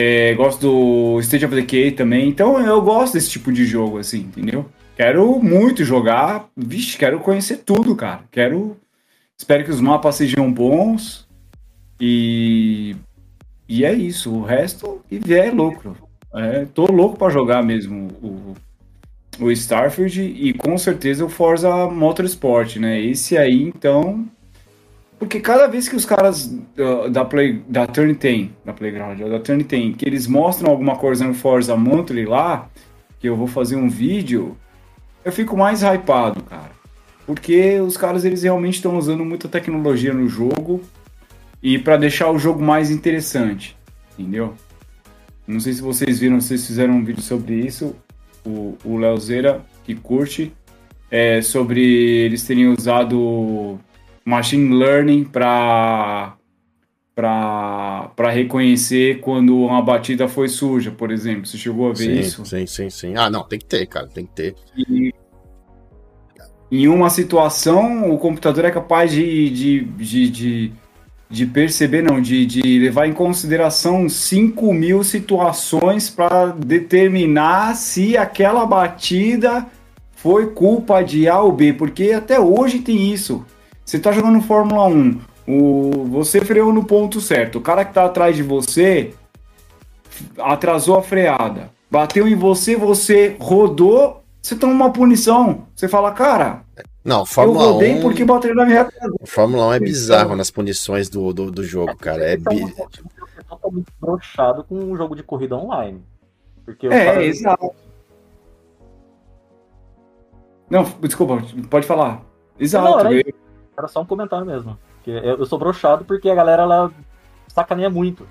[0.00, 4.18] É, gosto do State of Decay também, então eu gosto desse tipo de jogo assim,
[4.18, 4.64] entendeu?
[4.96, 8.20] Quero muito jogar, vixe, quero conhecer tudo, cara.
[8.30, 8.76] Quero,
[9.36, 11.26] espero que os mapas sejam bons
[12.00, 12.94] e
[13.68, 15.96] e é isso, o resto que vier é lucro.
[16.32, 18.54] É, tô louco para jogar mesmo o,
[19.40, 23.00] o Starfield e com certeza o Forza Motorsport, né?
[23.00, 24.28] Esse aí, então.
[25.18, 29.40] Porque cada vez que os caras uh, da, Play, da Turn 10, da Playground, da
[29.40, 32.68] Turn 10, que eles mostram alguma coisa no Forza Monthly lá,
[33.18, 34.56] que eu vou fazer um vídeo,
[35.24, 36.70] eu fico mais hypado, cara.
[37.26, 40.80] Porque os caras eles realmente estão usando muita tecnologia no jogo
[41.60, 43.76] e para deixar o jogo mais interessante,
[44.16, 44.54] entendeu?
[45.46, 47.96] Não sei se vocês viram, vocês fizeram um vídeo sobre isso,
[48.46, 50.52] o, o Leozeira, que curte,
[51.10, 53.78] é, sobre eles terem usado
[54.28, 56.34] machine learning para
[57.14, 61.46] para reconhecer quando uma batida foi suja, por exemplo.
[61.46, 62.46] Você chegou a ver sim, isso?
[62.46, 63.14] Sim, sim, sim.
[63.16, 64.54] Ah, não, tem que ter, cara, tem que ter.
[64.76, 65.12] E,
[66.70, 70.72] em uma situação, o computador é capaz de, de, de, de
[71.30, 78.64] de perceber, não, de, de levar em consideração 5 mil situações para determinar se aquela
[78.64, 79.66] batida
[80.16, 83.44] foi culpa de A ou B, porque até hoje tem isso.
[83.88, 88.04] Você está jogando Fórmula 1, o, você freou no ponto certo, o cara que está
[88.04, 89.14] atrás de você
[90.36, 95.66] atrasou a freada, bateu em você, você rodou, você toma uma punição.
[95.74, 96.64] Você fala, cara,
[97.02, 98.02] não, Fórmula eu rodei 1...
[98.02, 98.86] porque bateram na minha
[99.24, 102.22] Fórmula 1 é bizarro nas punições do, do, do jogo, cara.
[102.22, 102.62] É, bi...
[102.62, 106.04] é totalmente brochado com um jogo de corrida online.
[106.62, 107.24] Porque é, cara...
[107.24, 107.70] exato.
[110.68, 112.22] Não, desculpa, pode falar.
[112.60, 112.84] Exato.
[112.84, 113.37] Não, era,
[113.78, 114.78] era, só um comentário mesmo.
[115.06, 116.92] Eu sou brochado porque a galera ela
[117.46, 118.26] sacaneia muito.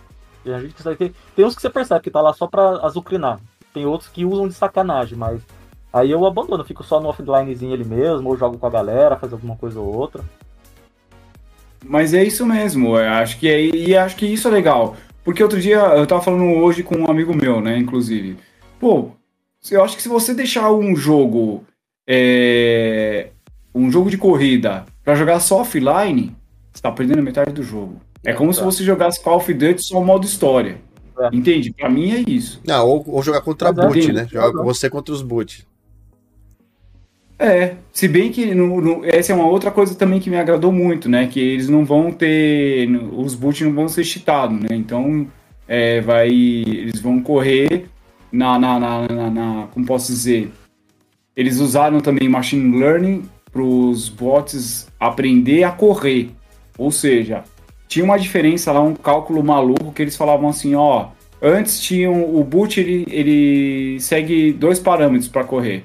[0.46, 3.40] E a gente tem, tem uns que você percebe que tá lá só pra azucrinar.
[3.74, 5.42] Tem outros que usam de sacanagem, mas
[5.92, 9.34] Aí eu abandono, fico só no offlinezinho ele mesmo, ou jogo com a galera, fazer
[9.34, 10.24] alguma coisa ou outra.
[11.84, 14.96] Mas é isso mesmo, eu acho que é, e acho que isso é legal.
[15.24, 18.38] Porque outro dia eu tava falando hoje com um amigo meu, né, inclusive.
[18.80, 19.12] Pô,
[19.72, 21.64] eu acho que se você deixar um jogo.
[22.10, 23.32] É,
[23.76, 26.36] um jogo de corrida para jogar só offline,
[26.74, 28.02] você tá perdendo metade do jogo.
[28.26, 28.58] É, como tá.
[28.58, 30.82] se você jogasse Call of Duty só modo história.
[31.18, 31.30] É.
[31.32, 31.72] Entende?
[31.72, 32.60] Pra mim é isso.
[32.68, 34.28] Não, ou, ou jogar contra Mas é boot, né?
[34.30, 35.66] Jogar com você contra os boot.
[37.40, 40.74] É, se bem que no, no, essa é uma outra coisa também que me agradou
[40.74, 41.26] muito, né?
[41.28, 42.90] Que eles não vão ter.
[43.14, 44.76] Os boots não vão ser cheatados, né?
[44.76, 45.26] Então,
[45.70, 46.28] é, vai.
[46.28, 47.86] Eles vão correr
[48.30, 50.52] na, na, na, na, na Como posso dizer?
[51.34, 56.32] Eles usaram também machine learning para os bots aprender a correr.
[56.78, 57.44] Ou seja,
[57.88, 61.10] tinha uma diferença lá, um cálculo maluco que eles falavam assim: ó.
[61.42, 62.36] Antes tinham.
[62.36, 65.84] O boot ele, ele segue dois parâmetros para correr.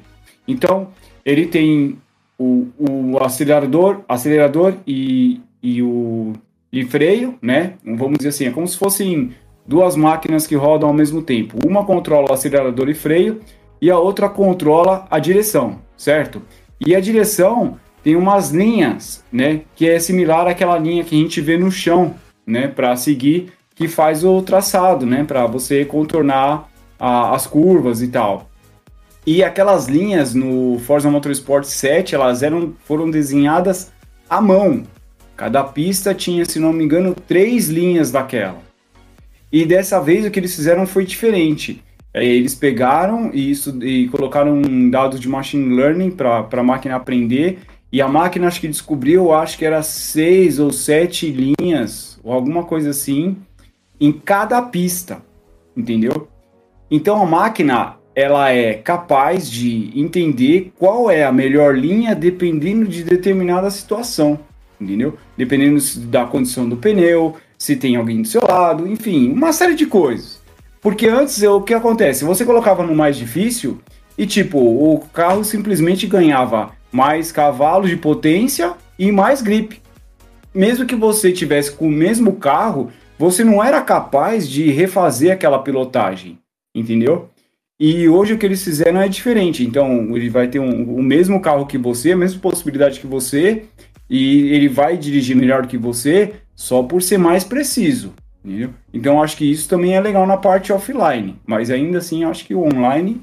[0.49, 0.89] Então,
[1.25, 1.99] ele tem
[2.39, 6.33] o, o acelerador, acelerador e, e o
[6.73, 7.75] e freio, né?
[7.85, 9.33] Vamos dizer assim, é como se fossem
[9.67, 11.59] duas máquinas que rodam ao mesmo tempo.
[11.67, 13.41] Uma controla o acelerador e freio
[13.81, 16.41] e a outra controla a direção, certo?
[16.85, 19.63] E a direção tem umas linhas, né?
[19.77, 22.15] Que é similar àquela linha que a gente vê no chão,
[22.47, 22.67] né?
[22.67, 25.25] Para seguir, que faz o traçado, né?
[25.25, 26.69] Para você contornar
[26.99, 28.51] a, as curvas e tal.
[29.25, 33.93] E aquelas linhas no Forza Motorsport 7, elas eram, foram desenhadas
[34.29, 34.83] à mão.
[35.37, 38.61] Cada pista tinha, se não me engano, três linhas daquela.
[39.53, 41.83] E dessa vez o que eles fizeram foi diferente.
[42.15, 44.61] É, eles pegaram e, isso, e colocaram
[44.91, 47.61] dados de machine learning para a máquina aprender.
[47.91, 52.65] E a máquina acho que descobriu, acho que era seis ou sete linhas, ou alguma
[52.65, 53.37] coisa assim,
[54.01, 55.23] em cada pista.
[55.77, 56.29] Entendeu?
[56.91, 63.03] Então a máquina ela é capaz de entender qual é a melhor linha dependendo de
[63.03, 64.39] determinada situação,
[64.79, 65.17] entendeu?
[65.37, 69.87] Dependendo da condição do pneu, se tem alguém do seu lado, enfim, uma série de
[69.87, 70.42] coisas.
[70.83, 72.25] Porque antes o que acontece?
[72.25, 73.81] Você colocava no mais difícil
[74.19, 79.81] e tipo, o carro simplesmente ganhava mais cavalos de potência e mais grip.
[80.53, 85.61] Mesmo que você tivesse com o mesmo carro, você não era capaz de refazer aquela
[85.61, 86.39] pilotagem,
[86.75, 87.31] entendeu?
[87.79, 89.65] E hoje o que eles fizeram é diferente.
[89.65, 93.65] Então, ele vai ter um, o mesmo carro que você, a mesma possibilidade que você,
[94.11, 98.13] e ele vai dirigir melhor que você só por ser mais preciso.
[98.45, 98.71] Entendeu?
[98.93, 101.41] Então, acho que isso também é legal na parte offline.
[101.47, 103.23] Mas ainda assim, acho que o online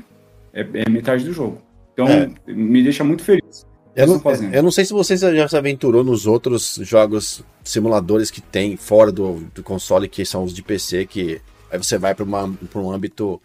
[0.53, 1.61] é, é metade do jogo.
[1.93, 2.31] Então, é.
[2.47, 3.67] me deixa muito feliz.
[3.95, 4.21] Eu não,
[4.53, 9.11] eu não, sei se você já se aventurou nos outros jogos simuladores que tem fora
[9.11, 13.41] do, do console, que são os de PC, que aí você vai para um âmbito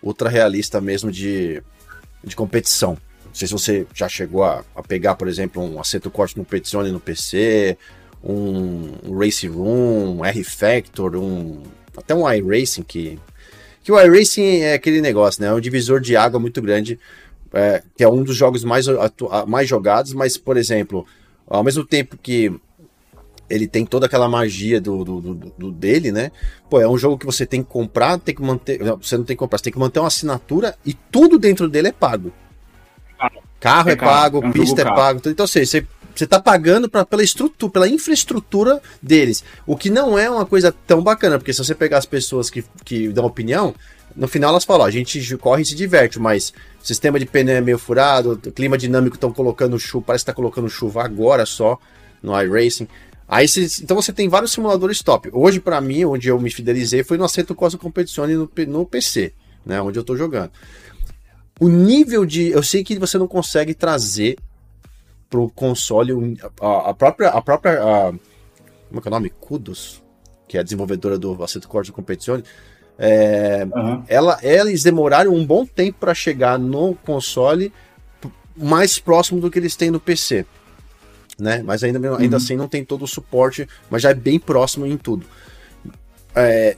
[0.00, 1.60] ultra realista mesmo de,
[2.22, 2.96] de competição.
[3.26, 6.92] Não sei se você já chegou a, a pegar, por exemplo, um Assetto Corsa Competizione
[6.92, 7.76] no PC,
[8.22, 11.62] um, um Race Room, um R-Factor, um,
[11.96, 13.18] até um iRacing, que,
[13.82, 15.48] que o iRacing é aquele negócio, né?
[15.48, 16.98] É um divisor de água muito grande,
[17.52, 18.86] é, que é um dos jogos mais,
[19.46, 21.06] mais jogados, mas, por exemplo,
[21.46, 22.52] ao mesmo tempo que
[23.48, 26.30] ele tem toda aquela magia do, do, do, do, dele, né?
[26.68, 28.78] Pô, é um jogo que você tem que comprar, tem que manter.
[28.80, 31.68] Não, você não tem que comprar, você tem que manter uma assinatura e tudo dentro
[31.68, 32.32] dele é pago.
[33.58, 35.20] Carro é, é pago, é um pista é pago.
[35.24, 35.86] Então, assim, você,
[36.18, 39.44] você tá pagando pra, pela estrutura, pela infraestrutura deles.
[39.66, 42.64] O que não é uma coisa tão bacana, porque se você pegar as pessoas que,
[42.84, 43.74] que dão opinião,
[44.16, 47.56] no final elas falam, ó, a gente corre e se diverte, mas sistema de pneu
[47.56, 51.78] é meio furado, clima dinâmico estão colocando chuva, parece que tá colocando chuva agora só
[52.22, 52.88] no iRacing.
[53.28, 53.46] Aí
[53.82, 55.28] então você tem vários simuladores top.
[55.32, 59.34] Hoje, para mim, onde eu me fidelizei foi no Assetto Corsa Competizione no, no PC,
[59.64, 59.80] né?
[59.82, 60.50] Onde eu tô jogando.
[61.60, 62.48] O nível de.
[62.48, 64.38] Eu sei que você não consegue trazer
[65.28, 67.28] pro console a, a própria.
[67.30, 68.12] A própria a,
[68.88, 69.30] como é que é o nome?
[69.30, 70.02] Kudos,
[70.46, 72.42] que é a desenvolvedora do Assetto Corsa Competizione.
[72.98, 74.02] É, uhum.
[74.08, 77.72] ela, eles demoraram um bom tempo para chegar no console
[78.56, 80.44] mais próximo do que eles têm no PC
[81.38, 81.62] né?
[81.64, 82.42] Mas ainda, ainda uhum.
[82.42, 85.24] assim não tem todo o suporte, mas já é bem próximo em tudo.
[86.34, 86.76] É,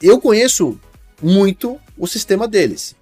[0.00, 0.78] eu conheço
[1.22, 2.94] muito o sistema deles.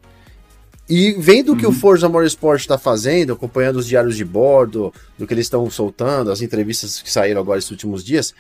[0.89, 1.59] E vendo o uhum.
[1.59, 1.75] que o uhum.
[1.75, 6.43] Forza Motorsport está fazendo, acompanhando os diários de bordo, do que eles estão soltando, as
[6.43, 8.35] entrevistas que saíram agora esses últimos dias,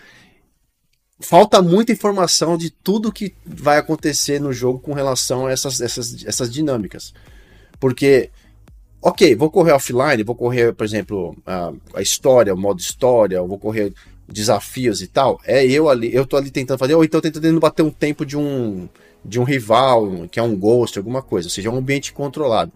[1.20, 6.24] falta muita informação de tudo que vai acontecer no jogo com relação a essas, essas,
[6.26, 7.14] essas dinâmicas.
[7.78, 8.30] Porque
[9.02, 13.58] ok, vou correr offline, vou correr, por exemplo, a, a história, o modo história, vou
[13.58, 13.92] correr
[14.28, 15.40] desafios e tal.
[15.44, 18.36] É eu ali, eu tô ali tentando fazer, ou então tentando bater um tempo de
[18.36, 18.88] um
[19.24, 22.72] de um rival, que é um ghost, alguma coisa, ou seja, é um ambiente controlado.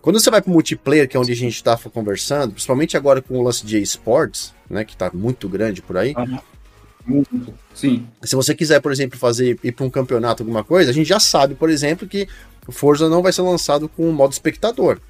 [0.00, 3.38] Quando você vai para multiplayer, que é onde a gente está conversando, principalmente agora com
[3.38, 6.14] o lance de esportes, né, que está muito grande por aí.
[7.74, 8.06] Sim.
[8.22, 11.18] Se você quiser, por exemplo, fazer ir para um campeonato, alguma coisa, a gente já
[11.18, 12.28] sabe, por exemplo, que
[12.66, 15.00] o Forza não vai ser lançado com o modo espectador.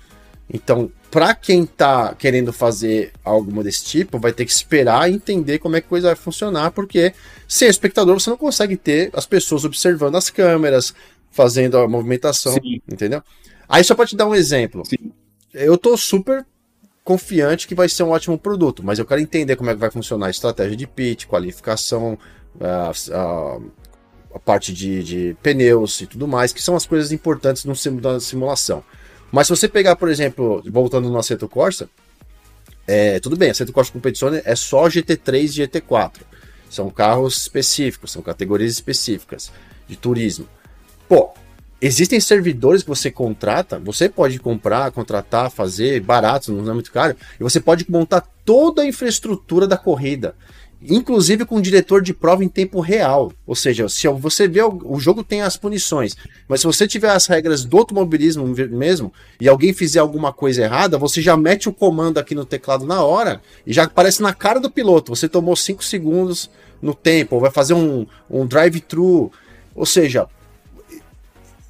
[0.53, 5.59] Então, para quem tá querendo fazer algo desse tipo, vai ter que esperar e entender
[5.59, 7.13] como é que a coisa vai funcionar, porque
[7.47, 10.95] sem espectador você não consegue ter as pessoas observando as câmeras,
[11.31, 12.81] fazendo a movimentação, Sim.
[12.91, 13.23] entendeu?
[13.69, 14.83] Aí só para te dar um exemplo.
[14.87, 15.13] Sim.
[15.53, 16.47] Eu tô super
[17.05, 19.91] confiante que vai ser um ótimo produto, mas eu quero entender como é que vai
[19.91, 22.19] funcionar a estratégia de pitch, qualificação,
[22.61, 23.59] a, a,
[24.35, 28.21] a parte de, de, pneus e tudo mais, que são as coisas importantes no da
[28.21, 28.85] simulação.
[29.31, 31.89] Mas se você pegar, por exemplo, voltando no Assetto Corsa,
[32.87, 36.21] é, tudo bem, Assetto Corsa Competizione é só GT3 e GT4.
[36.71, 39.53] São carros específicos, são categorias específicas
[39.87, 40.49] de turismo.
[41.09, 41.31] Pô,
[41.81, 47.17] existem servidores que você contrata, você pode comprar, contratar, fazer barato, não é muito caro,
[47.39, 50.35] e você pode montar toda a infraestrutura da corrida
[50.81, 53.33] inclusive com o diretor de prova em tempo real.
[53.47, 56.17] Ou seja, se você vê o, jogo tem as punições,
[56.49, 60.99] mas se você tiver as regras do automobilismo mesmo e alguém fizer alguma coisa errada,
[60.99, 64.61] você já mete o comando aqui no teclado na hora e já aparece na cara
[64.61, 65.15] do piloto.
[65.15, 66.51] Você tomou 5 segundos
[66.81, 69.33] no tempo, ou vai fazer um, um drive-thru.
[69.75, 70.29] Ou seja,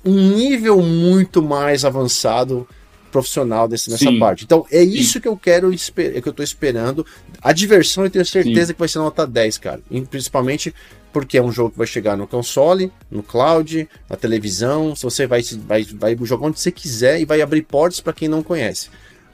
[0.04, 2.68] um nível muito mais avançado
[3.10, 4.18] profissional desse, nessa Sim.
[4.18, 4.44] parte.
[4.44, 5.20] Então, é isso Sim.
[5.20, 7.04] que eu quero, é que eu tô esperando.
[7.40, 8.72] A diversão eu tenho certeza Sim.
[8.72, 9.80] que vai ser nota 10, cara.
[9.90, 10.74] E, principalmente
[11.12, 14.94] porque é um jogo que vai chegar no console, no cloud, na televisão.
[14.94, 18.28] Se você vai, vai, vai jogar onde você quiser e vai abrir portas para quem
[18.28, 18.90] não conhece.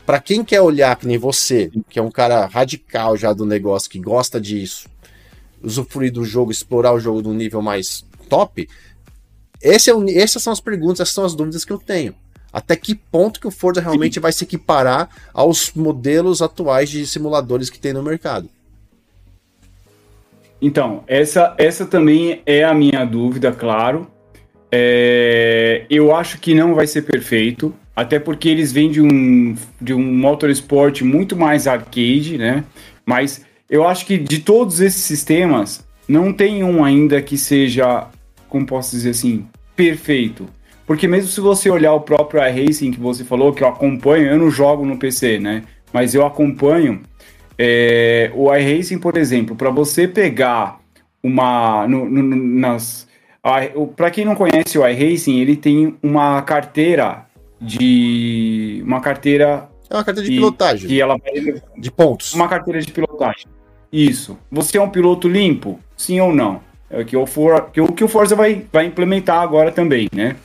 [0.07, 3.91] Para quem quer olhar que nem você, que é um cara radical já do negócio,
[3.91, 4.87] que gosta disso,
[5.63, 8.69] usufruir do jogo, explorar o jogo num nível mais top,
[9.63, 12.15] esse é o, essas são as perguntas, essas são as dúvidas que eu tenho.
[12.55, 14.21] Até que ponto que o Forza realmente Sim.
[14.21, 18.49] vai se equiparar aos modelos atuais de simuladores que tem no mercado?
[20.63, 24.07] Então, essa, essa também é a minha dúvida, claro.
[24.71, 29.93] É, eu acho que não vai ser perfeito, até porque eles vêm de um, de
[29.93, 32.65] um motorsport muito mais arcade, né?
[33.05, 38.07] Mas eu acho que de todos esses sistemas, não tem um ainda que seja,
[38.49, 39.45] como posso dizer assim,
[39.75, 40.49] perfeito.
[40.87, 44.39] Porque mesmo se você olhar o próprio iRacing que você falou, que eu acompanho, eu
[44.39, 45.63] não jogo no PC, né?
[45.93, 47.01] Mas eu acompanho
[47.59, 50.81] é, o iRacing, por exemplo, para você pegar
[51.23, 51.87] uma.
[51.89, 53.07] No, no, nas,
[53.97, 57.27] para quem não conhece o iRacing, ele tem uma carteira
[57.61, 58.83] de.
[58.85, 59.69] Uma carteira.
[59.89, 60.89] É uma carteira de pilotagem.
[60.89, 62.35] Que ela vai, de pontos.
[62.35, 63.47] Uma carteira de pilotagem.
[63.93, 64.37] Isso.
[64.51, 65.79] Você é um piloto limpo?
[65.97, 66.61] Sim ou não?
[66.91, 70.09] É o que o, For, que o, que o Forza vai, vai implementar agora também,
[70.13, 70.37] né?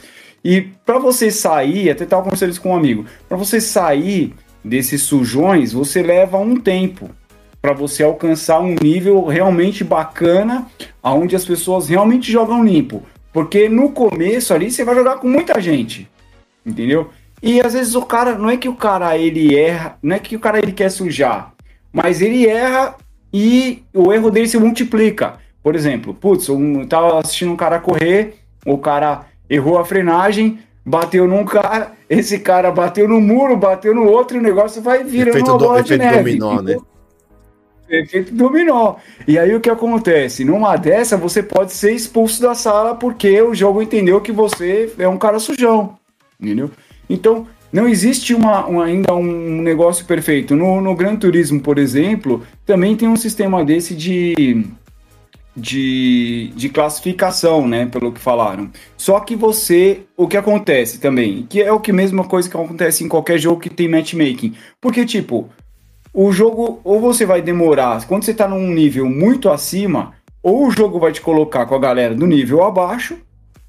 [0.43, 4.33] E para você sair, até estava conversando com um amigo, para você sair
[4.63, 7.09] desses sujões, você leva um tempo
[7.61, 10.67] para você alcançar um nível realmente bacana,
[11.03, 13.03] aonde as pessoas realmente jogam limpo.
[13.33, 16.09] Porque no começo ali você vai jogar com muita gente,
[16.65, 17.09] entendeu?
[17.41, 20.35] E às vezes o cara, não é que o cara ele erra, não é que
[20.35, 21.53] o cara ele quer sujar,
[21.91, 22.95] mas ele erra
[23.33, 25.37] e o erro dele se multiplica.
[25.61, 26.57] Por exemplo, putz, eu
[26.87, 32.71] tava assistindo um cara correr, o cara errou a frenagem, bateu num cara, esse cara
[32.71, 35.85] bateu no muro, bateu no outro, e o negócio vai virando efeito uma bola do,
[35.85, 36.37] de neve.
[36.37, 36.77] Dominó, né?
[37.89, 38.95] Efeito dominó.
[39.27, 40.45] E aí o que acontece?
[40.45, 45.07] Numa dessa, você pode ser expulso da sala porque o jogo entendeu que você é
[45.07, 45.97] um cara sujão.
[46.39, 46.69] Entendeu?
[47.09, 50.55] Então, não existe uma, uma, ainda um negócio perfeito.
[50.55, 54.65] No, no Gran Turismo, por exemplo, também tem um sistema desse de
[55.59, 58.69] de, de classificação, né, pelo que falaram.
[58.97, 63.03] Só que você, o que acontece também, que é o que mesma coisa que acontece
[63.03, 65.49] em qualquer jogo que tem matchmaking, porque tipo,
[66.13, 70.71] o jogo ou você vai demorar, quando você tá num nível muito acima, ou o
[70.71, 73.17] jogo vai te colocar com a galera do nível abaixo,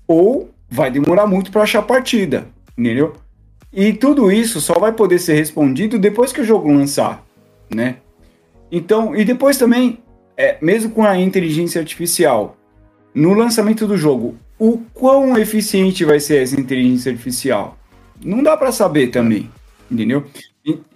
[0.06, 2.46] ou vai demorar muito para achar partida,
[2.78, 3.14] entendeu?
[3.72, 7.24] E tudo isso só vai poder ser respondido depois que o jogo lançar,
[7.72, 7.96] né?
[8.70, 9.98] Então, e depois também
[10.40, 12.56] é, mesmo com a inteligência artificial,
[13.14, 17.76] no lançamento do jogo, o quão eficiente vai ser essa inteligência artificial?
[18.24, 19.50] Não dá para saber também,
[19.90, 20.24] entendeu?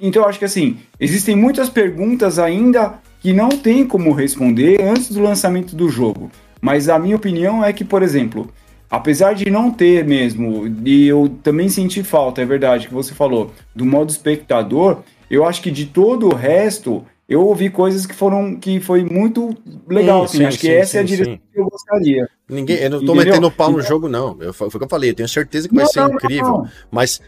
[0.00, 5.20] Então acho que assim, existem muitas perguntas ainda que não tem como responder antes do
[5.20, 6.30] lançamento do jogo.
[6.58, 8.50] Mas a minha opinião é que, por exemplo,
[8.90, 13.52] apesar de não ter mesmo, e eu também senti falta, é verdade, que você falou,
[13.76, 18.56] do modo espectador, eu acho que de todo o resto, eu ouvi coisas que foram
[18.56, 19.56] que foi muito
[19.88, 20.38] legal, sim, assim.
[20.38, 22.28] Sim, acho sim, que essa é a direção que eu gostaria.
[22.48, 23.24] Ninguém, eu não tô Entendeu?
[23.32, 24.36] metendo pau no jogo, não.
[24.40, 26.48] Eu, foi o que eu falei, eu tenho certeza que vai não, ser não, incrível.
[26.48, 26.68] Não.
[26.90, 27.20] Mas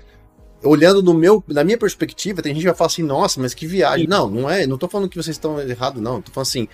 [0.62, 3.66] olhando no meu, na minha perspectiva, tem gente que vai falar assim, nossa, mas que
[3.66, 4.06] viagem.
[4.06, 6.20] Não, não é, não tô falando que vocês estão errados, não.
[6.20, 6.68] Tô falando assim,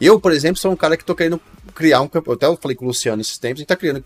[0.00, 1.40] eu, por exemplo, sou um cara que tô querendo
[1.74, 2.44] criar um campeonato.
[2.44, 4.04] Até eu falei com o Luciano esses tempos, a gente tá querendo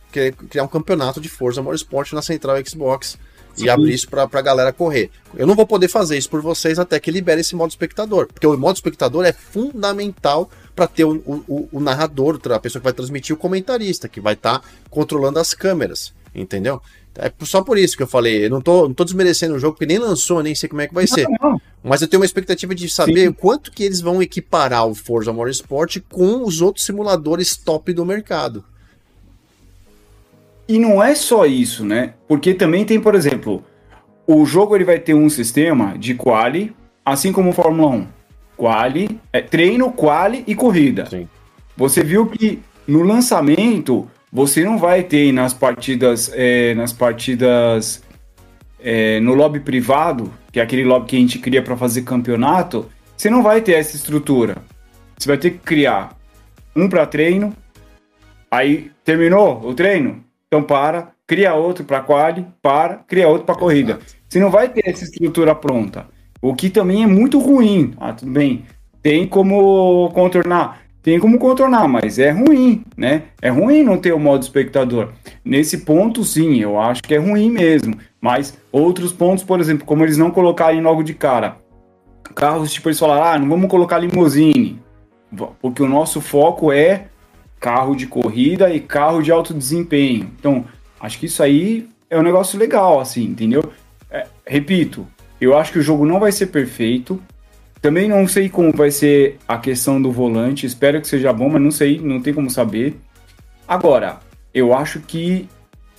[0.48, 3.16] criar um campeonato de Forza Motorsport na central Xbox
[3.58, 5.10] e abrir isso pra, pra galera correr.
[5.34, 8.46] Eu não vou poder fazer isso por vocês até que libere esse modo espectador, porque
[8.46, 11.16] o modo espectador é fundamental para ter o,
[11.48, 15.38] o, o, narrador, a pessoa que vai transmitir, o comentarista, que vai estar tá controlando
[15.38, 16.80] as câmeras, entendeu?
[17.18, 19.72] É só por isso que eu falei, eu não tô, não tô desmerecendo o jogo,
[19.72, 21.26] porque nem lançou, nem sei como é que vai ser.
[21.40, 21.58] Não.
[21.82, 23.32] Mas eu tenho uma expectativa de saber Sim.
[23.32, 28.64] quanto que eles vão equiparar o Forza Motorsport com os outros simuladores top do mercado.
[30.68, 32.14] E não é só isso, né?
[32.26, 33.64] Porque também tem, por exemplo,
[34.26, 36.74] o jogo ele vai ter um sistema de quali,
[37.05, 38.06] assim como o Fórmula 1.
[38.56, 41.06] Quali, é, treino, quali e corrida.
[41.06, 41.28] Sim.
[41.76, 48.02] Você viu que no lançamento você não vai ter nas partidas, é, nas partidas
[48.80, 52.88] é, no lobby privado, que é aquele lobby que a gente cria para fazer campeonato,
[53.16, 54.56] você não vai ter essa estrutura.
[55.16, 56.16] Você vai ter que criar
[56.74, 57.55] um para treino,
[58.51, 63.98] aí terminou o treino, então para, cria outro para quali, para, cria outro para corrida.
[64.28, 66.06] Você não vai ter essa estrutura pronta.
[66.40, 67.94] O que também é muito ruim.
[67.98, 68.64] Ah, tudo bem.
[69.02, 73.23] Tem como contornar, tem como contornar, mas é ruim, né?
[73.40, 75.12] É ruim não ter o modo espectador.
[75.44, 77.97] Nesse ponto, sim, eu acho que é ruim mesmo.
[78.20, 81.56] Mas outros pontos, por exemplo, como eles não colocarem logo de cara,
[82.35, 84.82] carros tipo eles falaram, ah, não vamos colocar limousine,
[85.60, 87.06] porque o nosso foco é
[87.60, 90.30] carro de corrida e carro de alto desempenho.
[90.38, 90.64] Então,
[91.00, 93.72] acho que isso aí é um negócio legal, assim, entendeu?
[94.10, 95.06] É, repito,
[95.40, 97.20] eu acho que o jogo não vai ser perfeito.
[97.80, 100.66] Também não sei como vai ser a questão do volante.
[100.66, 102.96] Espero que seja bom, mas não sei, não tem como saber.
[103.68, 104.20] Agora,
[104.54, 105.48] eu acho que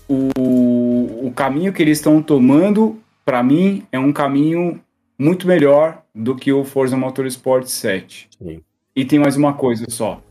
[0.08, 4.80] o, o caminho que eles estão tomando, para mim, é um caminho
[5.20, 8.30] muito melhor do que o Forza Motorsport 7.
[8.38, 8.62] Sim.
[8.96, 10.22] E tem mais uma coisa só.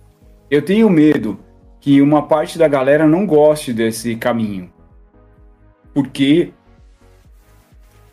[0.51, 1.39] Eu tenho medo
[1.81, 4.71] que uma parte da galera não goste desse caminho.
[5.95, 6.53] Porque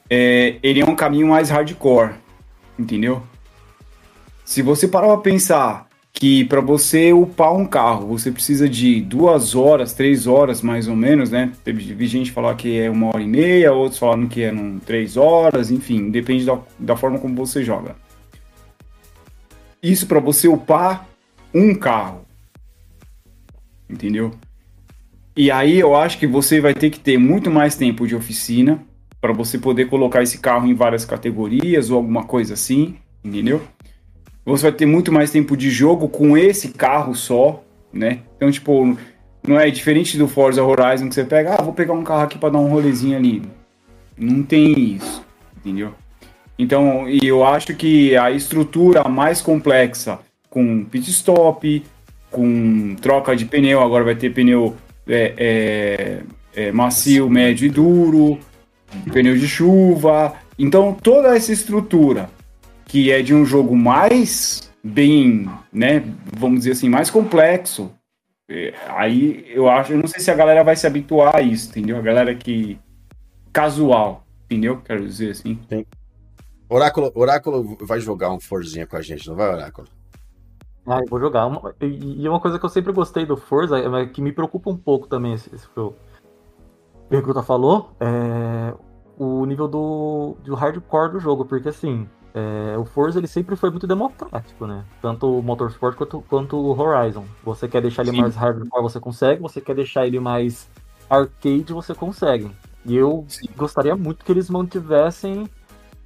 [0.10, 2.14] é, ele é um caminho mais hardcore,
[2.78, 3.22] entendeu?
[4.46, 9.56] Se você parar pra pensar que para você upar um carro você precisa de duas
[9.56, 11.52] horas, três horas mais ou menos, né?
[11.64, 14.54] Teve gente falar que é uma hora e meia, outros falaram que é
[14.86, 17.96] três horas, enfim, depende da, da forma como você joga.
[19.82, 21.08] Isso para você upar
[21.54, 22.23] um carro,
[23.90, 24.32] entendeu?
[25.36, 28.80] E aí eu acho que você vai ter que ter muito mais tempo de oficina
[29.20, 33.62] para você poder colocar esse carro em várias categorias ou alguma coisa assim, entendeu?
[34.46, 38.20] Você vai ter muito mais tempo de jogo com esse carro só, né?
[38.36, 38.98] Então, tipo,
[39.48, 42.38] não é diferente do Forza Horizon que você pega, ah, vou pegar um carro aqui
[42.38, 43.42] para dar um rolezinho ali.
[44.18, 45.24] Não tem isso,
[45.58, 45.94] entendeu?
[46.60, 50.20] Então, e eu acho que a estrutura mais complexa,
[50.50, 51.84] com pit stop,
[52.34, 54.76] com troca de pneu, agora vai ter pneu
[55.08, 56.22] é, é,
[56.56, 58.40] é, macio, médio e duro,
[59.14, 60.34] pneu de chuva.
[60.58, 62.30] Então, toda essa estrutura
[62.86, 66.04] que é de um jogo mais bem, né,
[66.36, 67.92] vamos dizer assim, mais complexo,
[68.50, 71.70] é, aí eu acho, eu não sei se a galera vai se habituar a isso,
[71.70, 71.98] entendeu?
[71.98, 72.78] A galera que
[73.54, 74.82] casual, entendeu?
[74.84, 75.60] Quero dizer assim.
[75.70, 75.86] Sim.
[76.68, 79.88] Oráculo, Oráculo vai jogar um Forzinha com a gente, não vai, Oráculo?
[80.86, 81.50] Ah, eu vou jogar.
[81.82, 85.08] E uma coisa que eu sempre gostei do Forza, é que me preocupa um pouco
[85.08, 85.94] também, esse, esse que o
[87.10, 88.74] Recruta falou, é
[89.18, 93.70] o nível do, do hardcore do jogo, porque assim, é, o Forza ele sempre foi
[93.70, 94.84] muito democrático, né?
[95.02, 97.26] Tanto o Motorsport quanto, quanto o Horizon.
[97.44, 98.22] Você quer deixar ele Sim.
[98.22, 99.42] mais hardcore, você consegue.
[99.42, 100.70] Você quer deixar ele mais
[101.10, 102.52] arcade, você consegue.
[102.86, 103.48] E eu Sim.
[103.56, 105.48] gostaria muito que eles mantivessem.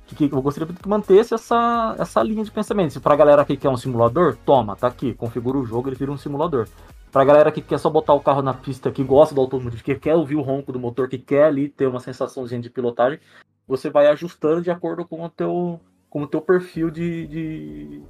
[0.08, 2.94] Que, eu gostaria que mantesse essa, essa linha de pensamento.
[2.94, 6.12] Se pra galera que quer um simulador, toma, tá aqui, configura o jogo, ele vira
[6.12, 6.68] um simulador.
[7.12, 9.96] Pra galera que quer só botar o carro na pista, que gosta do automotivo, que
[9.96, 13.20] quer ouvir o ronco do motor, que quer ali ter uma sensaçãozinha de pilotagem,
[13.68, 15.80] você vai ajustando de acordo com o teu,
[16.10, 18.02] como teu perfil de, de,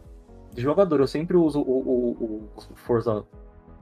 [0.53, 0.99] de jogador.
[0.99, 3.23] Eu sempre uso o, o, o Forza,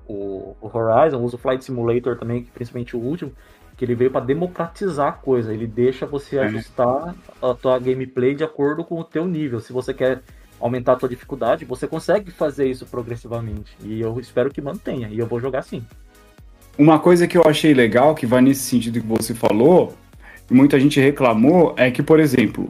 [0.08, 3.32] o, o, Horizon, uso o Flight Simulator também, principalmente o último,
[3.76, 5.54] que ele veio para democratizar a coisa.
[5.54, 6.44] Ele deixa você é.
[6.44, 9.60] ajustar a tua gameplay de acordo com o teu nível.
[9.60, 10.22] Se você quer
[10.60, 13.76] aumentar a tua dificuldade, você consegue fazer isso progressivamente.
[13.84, 15.10] E eu espero que mantenha.
[15.10, 15.84] E eu vou jogar sim.
[16.78, 19.94] Uma coisa que eu achei legal, que vai nesse sentido que você falou,
[20.50, 22.70] e muita gente reclamou, é que, por exemplo,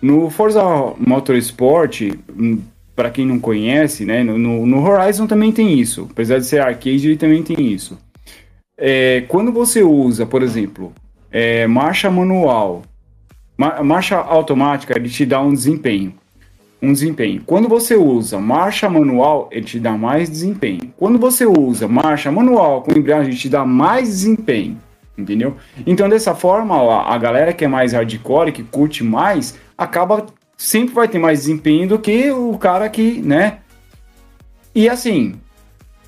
[0.00, 0.62] no Forza
[0.98, 2.00] Motorsport,
[2.36, 2.62] hum,
[2.96, 6.08] para quem não conhece, né, no, no, Horizon também tem isso.
[6.10, 7.98] Apesar de ser arcade, ele também tem isso.
[8.76, 10.92] É, quando você usa, por exemplo,
[11.30, 12.82] é, marcha manual,
[13.84, 16.14] marcha automática, ele te dá um desempenho.
[16.80, 17.42] Um desempenho.
[17.46, 20.92] Quando você usa marcha manual, ele te dá mais desempenho.
[20.96, 24.78] Quando você usa marcha manual com embreagem, ele te dá mais desempenho.
[25.16, 25.56] Entendeu?
[25.86, 30.26] Então, dessa forma, a, a galera que é mais hardcore, que curte mais, acaba
[30.56, 33.58] sempre vai ter mais desempenho do que o cara que, né?
[34.74, 35.34] E assim,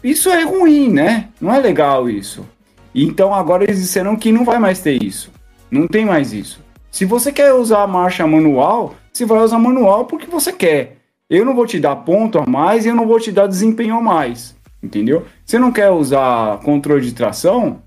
[0.03, 1.29] isso é ruim, né?
[1.41, 2.47] Não é legal isso.
[2.95, 5.33] Então agora eles disseram que não vai mais ter isso.
[5.71, 6.61] Não tem mais isso.
[6.91, 10.99] Se você quer usar a marcha manual, você vai usar manual porque você quer.
[11.29, 13.97] Eu não vou te dar ponto a mais e eu não vou te dar desempenho
[13.97, 14.55] a mais.
[14.83, 15.25] Entendeu?
[15.45, 17.83] Você não quer usar controle de tração?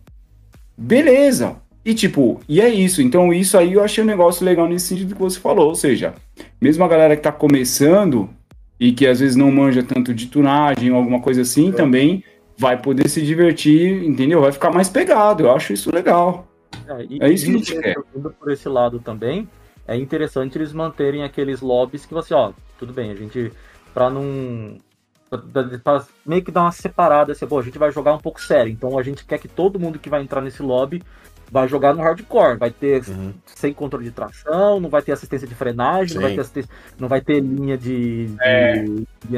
[0.78, 1.56] Beleza.
[1.86, 3.02] E tipo, e é isso.
[3.02, 5.70] Então, isso aí eu achei um negócio legal nesse sentido que você falou.
[5.70, 6.14] Ou seja,
[6.60, 8.30] mesmo a galera que tá começando
[8.80, 11.72] e que às vezes não manja tanto de tunagem ou alguma coisa assim, é.
[11.72, 12.24] também
[12.58, 14.42] vai poder se divertir, entendeu?
[14.42, 15.44] Vai ficar mais pegado.
[15.44, 16.48] Eu acho isso legal.
[16.88, 17.96] É, e, é isso que a gente quer.
[18.40, 19.48] Por esse lado também,
[19.88, 23.52] é interessante eles manterem aqueles lobbies que você, ó, tudo bem, a gente,
[23.94, 24.78] pra não.
[25.30, 25.40] Pra,
[25.84, 28.72] pra meio que dar uma separada, assim, pô, a gente vai jogar um pouco sério.
[28.72, 31.04] Então a gente quer que todo mundo que vai entrar nesse lobby
[31.52, 33.34] vai jogar no hardcore, vai ter uhum.
[33.46, 36.70] sem controle de tração, não vai ter assistência de frenagem, não vai ter assistência,
[37.00, 38.84] não vai ter linha de, é.
[38.84, 39.38] de, de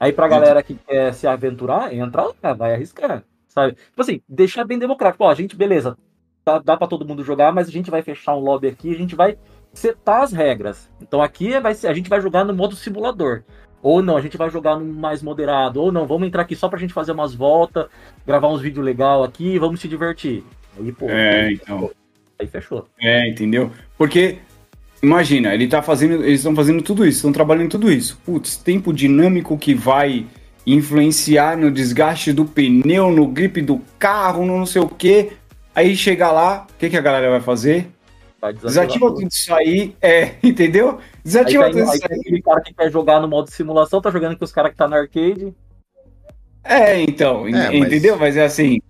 [0.00, 3.74] Aí pra galera que quer se aventurar, entra lá, vai arriscar, sabe?
[3.74, 5.24] Tipo assim, deixar bem democrático.
[5.24, 5.96] Ó, a gente, beleza,
[6.44, 8.98] dá, dá para todo mundo jogar, mas a gente vai fechar um lobby aqui, a
[8.98, 9.38] gente vai
[9.72, 10.90] setar as regras.
[11.00, 13.42] Então aqui vai ser, a gente vai jogar no modo simulador.
[13.82, 15.78] Ou não, a gente vai jogar no mais moderado.
[15.82, 17.86] Ou não, vamos entrar aqui só pra gente fazer umas voltas,
[18.26, 20.42] gravar uns vídeos legal aqui, vamos se divertir.
[20.78, 21.90] Aí, pô, é, então.
[22.38, 22.86] Aí fechou.
[23.00, 23.70] É, entendeu?
[23.96, 24.38] Porque
[25.02, 28.18] imagina, ele tá fazendo, eles estão fazendo tudo isso, estão trabalhando tudo isso.
[28.24, 30.26] Putz, tempo dinâmico que vai
[30.66, 35.32] influenciar no desgaste do pneu, no grip do carro, no não sei o quê.
[35.74, 37.88] Aí chega lá, o que, que a galera vai fazer?
[38.62, 40.98] Desativa tudo isso aí, é, entendeu?
[41.24, 42.20] Desativa aí tá, tudo aí isso aí.
[42.20, 44.86] Aquele cara que quer jogar no modo simulação, tá jogando com os caras que tá
[44.86, 45.54] no arcade.
[46.62, 48.12] É, então, é, entendeu?
[48.12, 48.20] Mas...
[48.20, 48.80] mas é assim,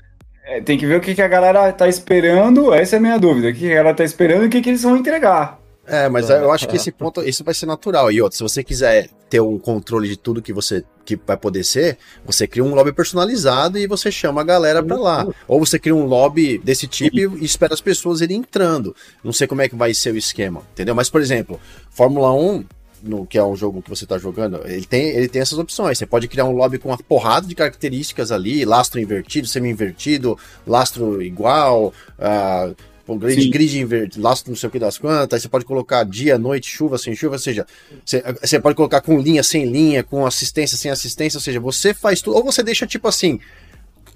[0.45, 3.19] é, tem que ver o que, que a galera tá esperando, essa é a minha
[3.19, 5.59] dúvida, o que, que a galera tá esperando e o que, que eles vão entregar.
[5.87, 8.11] É, mas eu acho que esse ponto, isso vai ser natural.
[8.11, 11.63] E outro, se você quiser ter um controle de tudo que você que vai poder
[11.63, 15.27] ser, você cria um lobby personalizado e você chama a galera pra lá.
[15.47, 18.97] Ou você cria um lobby desse tipo e espera as pessoas irem entrando.
[19.23, 20.95] Não sei como é que vai ser o esquema, entendeu?
[20.95, 21.61] Mas, por exemplo,
[21.91, 22.65] Fórmula 1,
[23.05, 25.99] no, que é um jogo que você está jogando, ele tem, ele tem essas opções.
[25.99, 31.23] Você pode criar um lobby com uma porrada de características ali, lastro invertido, semi-invertido, lastro
[31.23, 32.75] igual, uh,
[33.19, 36.71] grid, grid invertido, laço não sei o que das quantas, você pode colocar dia, noite,
[36.71, 37.67] chuva, sem chuva, ou seja,
[38.05, 41.93] você, você, pode colocar com linha, sem linha, com assistência, sem assistência, ou seja, você
[41.93, 43.39] faz tudo, ou você deixa tipo assim,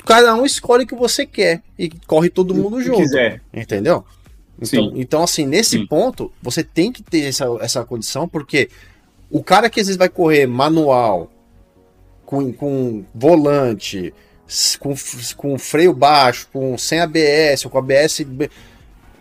[0.07, 3.03] cada um escolhe o que você quer e corre todo mundo junto.
[3.03, 3.43] Quiser.
[3.53, 4.05] Entendeu?
[4.61, 5.87] Então, então, assim, nesse Sim.
[5.87, 8.69] ponto, você tem que ter essa, essa condição, porque
[9.31, 11.31] o cara que às vezes vai correr manual,
[12.27, 14.13] com, com volante,
[14.79, 14.95] com,
[15.37, 18.21] com freio baixo, com sem ABS, ou com ABS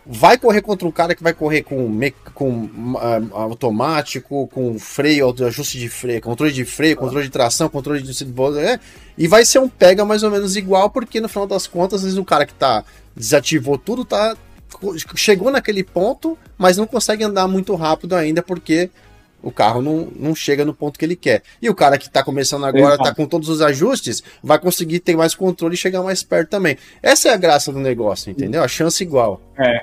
[0.10, 2.00] vai correr contra um cara que vai correr com,
[2.34, 8.02] com uh, automático, com freio, ajuste de freio, controle de freio, controle de tração, controle
[8.02, 8.12] de
[8.60, 8.80] é,
[9.18, 12.04] e vai ser um pega mais ou menos igual, porque no final das contas, às
[12.04, 12.86] vezes o cara que tá
[13.16, 14.38] desativou tudo, tá
[15.16, 18.90] chegou naquele ponto, mas não consegue andar muito rápido ainda porque
[19.42, 21.42] o carro não, não chega no ponto que ele quer.
[21.62, 25.16] E o cara que está começando agora, está com todos os ajustes, vai conseguir ter
[25.16, 26.78] mais controle e chegar mais perto também.
[27.02, 28.64] Essa é a graça do negócio, entendeu?
[28.64, 29.40] A chance igual.
[29.58, 29.82] É.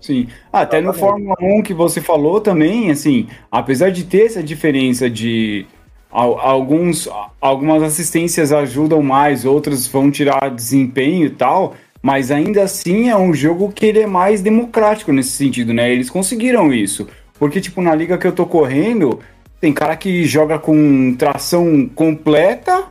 [0.00, 0.26] Sim.
[0.52, 5.66] Até no Fórmula 1 que você falou também, assim, apesar de ter essa diferença de
[6.10, 7.08] alguns
[7.40, 13.32] algumas assistências ajudam mais, outras vão tirar desempenho e tal, mas ainda assim é um
[13.32, 15.92] jogo que ele é mais democrático nesse sentido, né?
[15.92, 17.06] Eles conseguiram isso.
[17.38, 19.20] Porque, tipo, na liga que eu tô correndo,
[19.60, 22.86] tem cara que joga com tração completa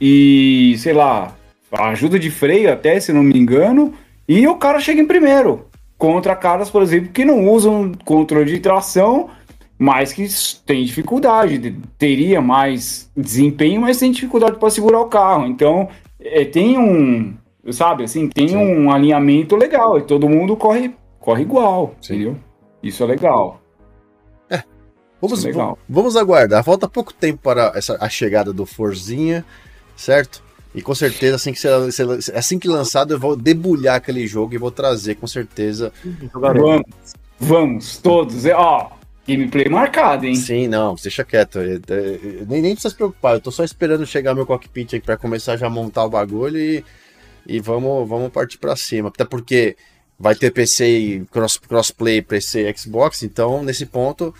[0.00, 1.34] e, sei lá,
[1.72, 3.92] ajuda de freio até, se não me engano,
[4.28, 5.66] e o cara chega em primeiro
[5.98, 9.30] contra caras, por exemplo, que não usam controle de tração,
[9.78, 10.26] mas que
[10.64, 15.46] tem dificuldade, teria mais desempenho, mas tem dificuldade para segurar o carro.
[15.46, 15.88] Então,
[16.20, 17.34] é, tem um,
[17.72, 18.56] sabe, assim, tem Sim.
[18.56, 22.14] um alinhamento legal e todo mundo corre, corre igual, Sim.
[22.14, 22.36] entendeu?
[22.82, 23.60] Isso é legal.
[24.48, 24.62] É.
[25.20, 25.78] Vamos, é legal.
[25.88, 26.62] vamos aguardar.
[26.62, 29.44] Falta pouco tempo para essa, a chegada do Forzinha,
[29.96, 30.42] certo?
[30.74, 34.58] E com certeza, assim que, ser, assim que lançado, eu vou debulhar aquele jogo e
[34.58, 35.90] vou trazer, com certeza.
[36.34, 36.82] Vamos,
[37.40, 38.44] vamos, todos.
[38.44, 38.90] É, ó,
[39.26, 40.34] gameplay marcado, hein?
[40.34, 41.58] Sim, não, deixa quieto.
[42.46, 45.56] Nem, nem precisa se preocupar, eu tô só esperando chegar meu cockpit aqui pra começar
[45.56, 46.84] já a montar o bagulho e,
[47.48, 49.08] e vamos, vamos partir pra cima.
[49.08, 49.76] Até porque
[50.18, 54.34] vai ter PC e cross, crossplay, PC e Xbox, então nesse ponto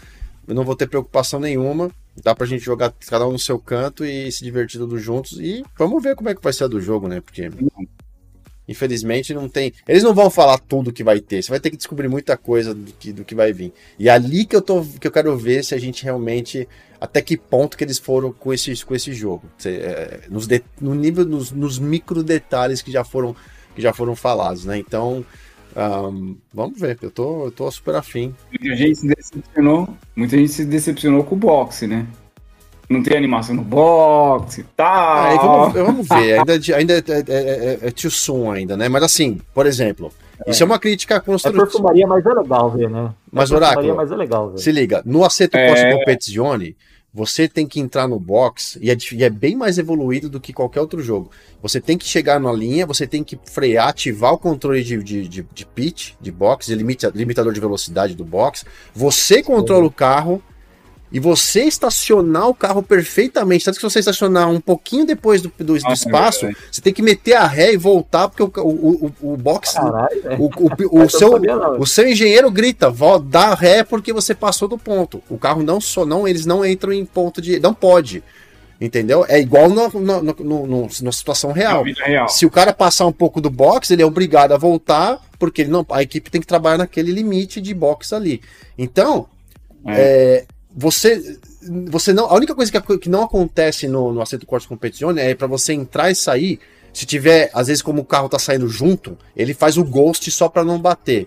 [0.48, 1.90] eu não vou ter preocupação nenhuma
[2.22, 5.38] dá pra gente jogar cada um no seu canto e se divertir todos juntos.
[5.38, 7.20] E vamos ver como é que vai ser a do jogo, né?
[7.20, 7.50] Porque.
[8.68, 9.72] Infelizmente não tem.
[9.86, 11.42] Eles não vão falar tudo que vai ter.
[11.42, 13.72] Você vai ter que descobrir muita coisa do que, do que vai vir.
[13.98, 16.68] E é ali que eu, tô, que eu quero ver se a gente realmente.
[16.98, 19.44] Até que ponto que eles foram com esse, com esse jogo.
[19.64, 23.36] É, nos de, no nível, nos, nos micro detalhes que já foram,
[23.74, 24.78] que já foram falados, né?
[24.78, 25.24] Então.
[25.78, 28.34] Um, vamos ver, eu tô, eu tô super afim.
[28.50, 32.06] Muita gente se decepcionou, muita gente se decepcionou com o boxe, né?
[32.88, 35.26] Não tem animação no boxe e tal.
[35.26, 38.88] É, vamos, vamos, ver, ainda, ainda é, é, é, é too soon ainda, né?
[38.88, 40.12] Mas assim, por exemplo,
[40.44, 40.50] é.
[40.50, 41.64] isso é uma crítica construtiva.
[41.64, 43.12] A perfumaria, mas é legal ver, né?
[43.32, 44.58] Mas, Oráculo, mas é legal ver.
[44.58, 45.98] se liga, no Aceto é...
[45.98, 46.76] Competizione,
[47.16, 50.52] você tem que entrar no box e é, e é, bem mais evoluído do que
[50.52, 51.30] qualquer outro jogo.
[51.62, 55.26] Você tem que chegar na linha, você tem que frear, ativar o controle de, de,
[55.26, 58.66] de, de pitch, de box, de limita, limitador de velocidade do box.
[58.94, 60.42] Você controla o carro
[61.10, 65.52] e você estacionar o carro perfeitamente, tanto que se você estacionar um pouquinho depois do,
[65.56, 69.32] do, do espaço, você tem que meter a ré e voltar, porque o, o, o,
[69.32, 69.74] o box.
[69.74, 71.40] Caralho, o, o, o, seu,
[71.78, 72.92] o seu engenheiro grita,
[73.24, 75.22] dá ré porque você passou do ponto.
[75.30, 77.60] O carro não só não, eles não entram em ponto de.
[77.60, 78.22] Não pode.
[78.78, 79.24] Entendeu?
[79.26, 81.82] É igual no, no, no, no, na situação real.
[81.82, 82.28] real.
[82.28, 85.70] Se o cara passar um pouco do box, ele é obrigado a voltar porque ele
[85.70, 88.42] não, a equipe tem que trabalhar naquele limite de box ali.
[88.76, 89.26] Então,
[89.86, 89.94] é.
[89.98, 90.44] É,
[90.76, 91.38] você,
[91.88, 95.34] você não, a única coisa que, que não acontece no, no Assetto Corsa Competizione é
[95.34, 96.60] para você entrar e sair.
[96.92, 100.50] Se tiver, às vezes, como o carro tá saindo junto, ele faz o ghost só
[100.50, 101.26] para não bater.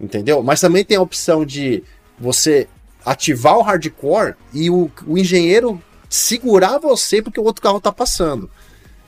[0.00, 0.42] Entendeu?
[0.42, 1.84] Mas também tem a opção de
[2.18, 2.66] você
[3.04, 8.50] ativar o hardcore e o, o engenheiro segurar você porque o outro carro tá passando.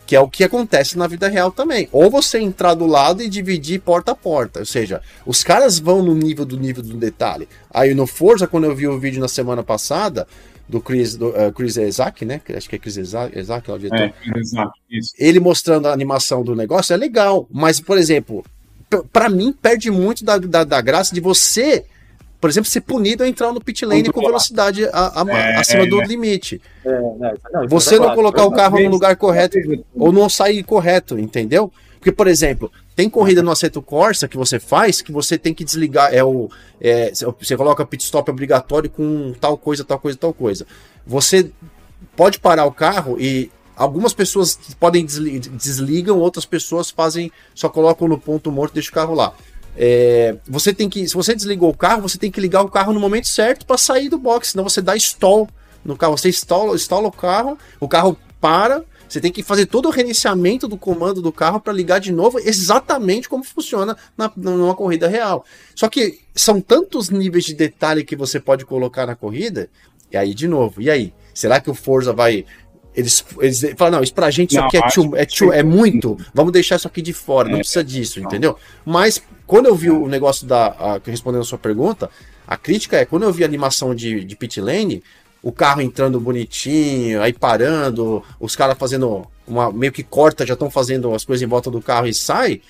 [0.09, 1.86] Que é o que acontece na vida real também.
[1.93, 4.60] Ou você entrar do lado e dividir porta a porta.
[4.60, 7.47] Ou seja, os caras vão no nível do nível do detalhe.
[7.70, 10.26] Aí no Forza, quando eu vi o vídeo na semana passada,
[10.66, 12.40] do Chris, do, uh, Chris Ezak, né?
[12.56, 13.98] Acho que é Chris Ezak, Ezak é o diretor.
[13.98, 14.14] É,
[14.90, 15.12] isso.
[15.18, 17.47] Ele mostrando a animação do negócio é legal.
[17.52, 18.43] Mas, por exemplo,
[19.12, 21.85] para mim, perde muito da, da, da graça de você
[22.40, 25.86] por exemplo, ser punido a entrar no pit lane com velocidade a, a, é, acima
[25.86, 26.05] do é.
[26.05, 26.60] limite.
[26.85, 27.01] É,
[27.52, 29.59] não, você é não colocar o carro no lugar correto
[29.94, 31.73] ou não sair correto, entendeu?
[31.98, 35.65] Porque, por exemplo, tem corrida no Assetto Corsa que você faz que você tem que
[35.65, 36.15] desligar.
[36.15, 36.48] É o,
[36.81, 40.65] é, você coloca pit stop obrigatório com tal coisa, tal coisa, tal coisa.
[41.05, 41.51] Você
[42.15, 48.19] pode parar o carro e algumas pessoas podem desligam, outras pessoas fazem, só colocam no
[48.19, 49.35] ponto morto e deixam o carro lá.
[49.81, 52.93] É, você tem que, se você desligou o carro, você tem que ligar o carro
[52.93, 55.49] no momento certo para sair do box, senão você dá stall
[55.85, 56.19] no carro.
[56.19, 60.67] Você instala, instala o carro, o carro para, você tem que fazer todo o reiniciamento
[60.67, 65.45] do comando do carro para ligar de novo, exatamente como funciona na, numa corrida real.
[65.77, 69.71] Só que são tantos níveis de detalhe que você pode colocar na corrida,
[70.11, 71.15] e aí de novo, e aí?
[71.33, 72.45] Será que o Forza vai
[72.99, 75.62] eles, eles falam, não, isso pra gente isso não, aqui é, too, é, too, é
[75.62, 78.57] muito, vamos deixar isso aqui de fora, não é, precisa disso, entendeu?
[78.85, 80.66] Mas quando eu vi o negócio da.
[80.66, 82.11] A, respondendo a sua pergunta,
[82.45, 85.01] a crítica é quando eu vi a animação de, de pit lane,
[85.41, 89.73] o carro entrando bonitinho, aí parando, os caras fazendo uma.
[89.73, 92.61] meio que corta, já estão fazendo as coisas em volta do carro e sai.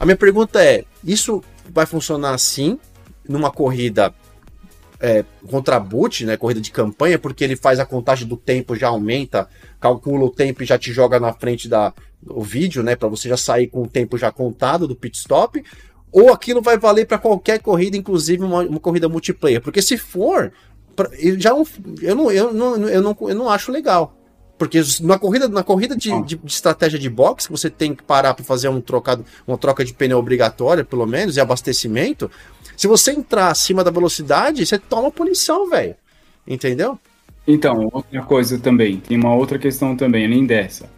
[0.00, 1.40] A minha pergunta é: isso
[1.70, 2.80] vai funcionar assim
[3.28, 4.12] numa corrida
[5.00, 8.88] é, contra boot, né, corrida de campanha, porque ele faz a contagem do tempo, já
[8.88, 9.48] aumenta,
[9.80, 13.28] calcula o tempo e já te joga na frente da, do vídeo, né, para você
[13.28, 15.62] já sair com o tempo já contado do pit stop,
[16.10, 20.52] ou aquilo vai valer para qualquer corrida, inclusive uma, uma, corrida multiplayer, porque se for,
[21.36, 21.52] já é
[22.02, 24.17] eu não, eu não, eu não, eu não acho legal.
[24.58, 28.02] Porque na corrida, na corrida de, de, de estratégia de boxe, que você tem que
[28.02, 32.28] parar para fazer um trocado, uma troca de pneu obrigatória, pelo menos, e abastecimento,
[32.76, 35.94] se você entrar acima da velocidade, você toma punição, velho.
[36.46, 36.98] Entendeu?
[37.46, 40.90] Então, outra coisa também, tem uma outra questão também, além dessa.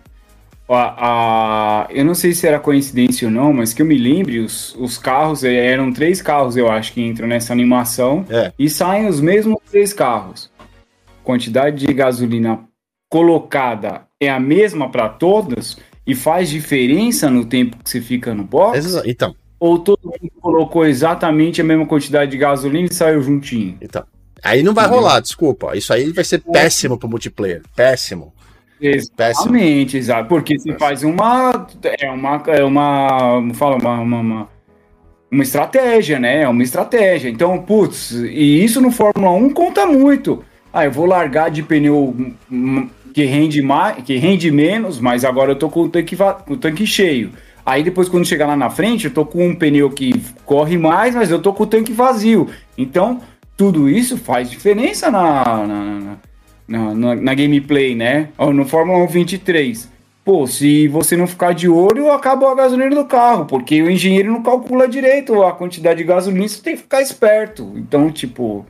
[0.69, 4.39] A, a, eu não sei se era coincidência ou não, mas que eu me lembre,
[4.39, 8.53] os, os carros, eh, eram três carros, eu acho, que entram nessa animação é.
[8.59, 10.51] e saem os mesmos três carros.
[11.24, 12.61] Quantidade de gasolina
[13.11, 15.77] colocada é a mesma para todos
[16.07, 19.03] e faz diferença no tempo que você fica no box?
[19.05, 23.77] Então, ou todo mundo colocou exatamente a mesma quantidade de gasolina e saiu juntinho?
[23.82, 24.05] Então.
[24.43, 25.77] Aí não vai rolar, desculpa.
[25.77, 27.62] Isso aí vai ser péssimo pro multiplayer.
[27.77, 28.32] Péssimo.
[28.81, 30.28] Exatamente, exato.
[30.31, 31.66] Porque se faz uma.
[32.01, 32.43] É uma.
[32.47, 33.55] É uma.
[33.55, 34.49] Fala, uma, uma, uma,
[35.31, 36.43] uma estratégia, né?
[36.43, 37.28] É uma estratégia.
[37.28, 40.43] Então, putz, e isso no Fórmula 1 conta muito.
[40.73, 42.16] Ah, eu vou largar de pneu
[43.12, 46.57] que rende mais, que rende menos, mas agora eu tô com o tanque, com o
[46.57, 47.32] tanque cheio.
[47.65, 51.15] Aí depois, quando chegar lá na frente, eu tô com um pneu que corre mais,
[51.15, 52.49] mas eu tô com o tanque vazio.
[52.77, 53.20] Então,
[53.57, 56.19] tudo isso faz diferença na, na,
[56.66, 58.28] na, na, na gameplay, né?
[58.39, 59.91] No Fórmula 1 23.
[60.24, 64.31] Pô, se você não ficar de olho, acaba a gasolina do carro, porque o engenheiro
[64.31, 67.73] não calcula direito a quantidade de gasolina, você tem que ficar esperto.
[67.74, 68.66] Então, tipo,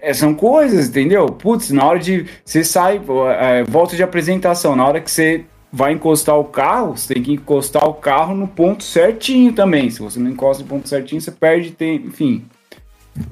[0.00, 1.26] é, são coisas, entendeu?
[1.26, 3.00] Putz, na hora de você sai,
[3.40, 7.32] é, volta de apresentação, na hora que você vai encostar o carro, você tem que
[7.32, 9.90] encostar o carro no ponto certinho também.
[9.90, 12.08] Se você não encosta no ponto certinho, você perde tempo.
[12.08, 12.44] Enfim,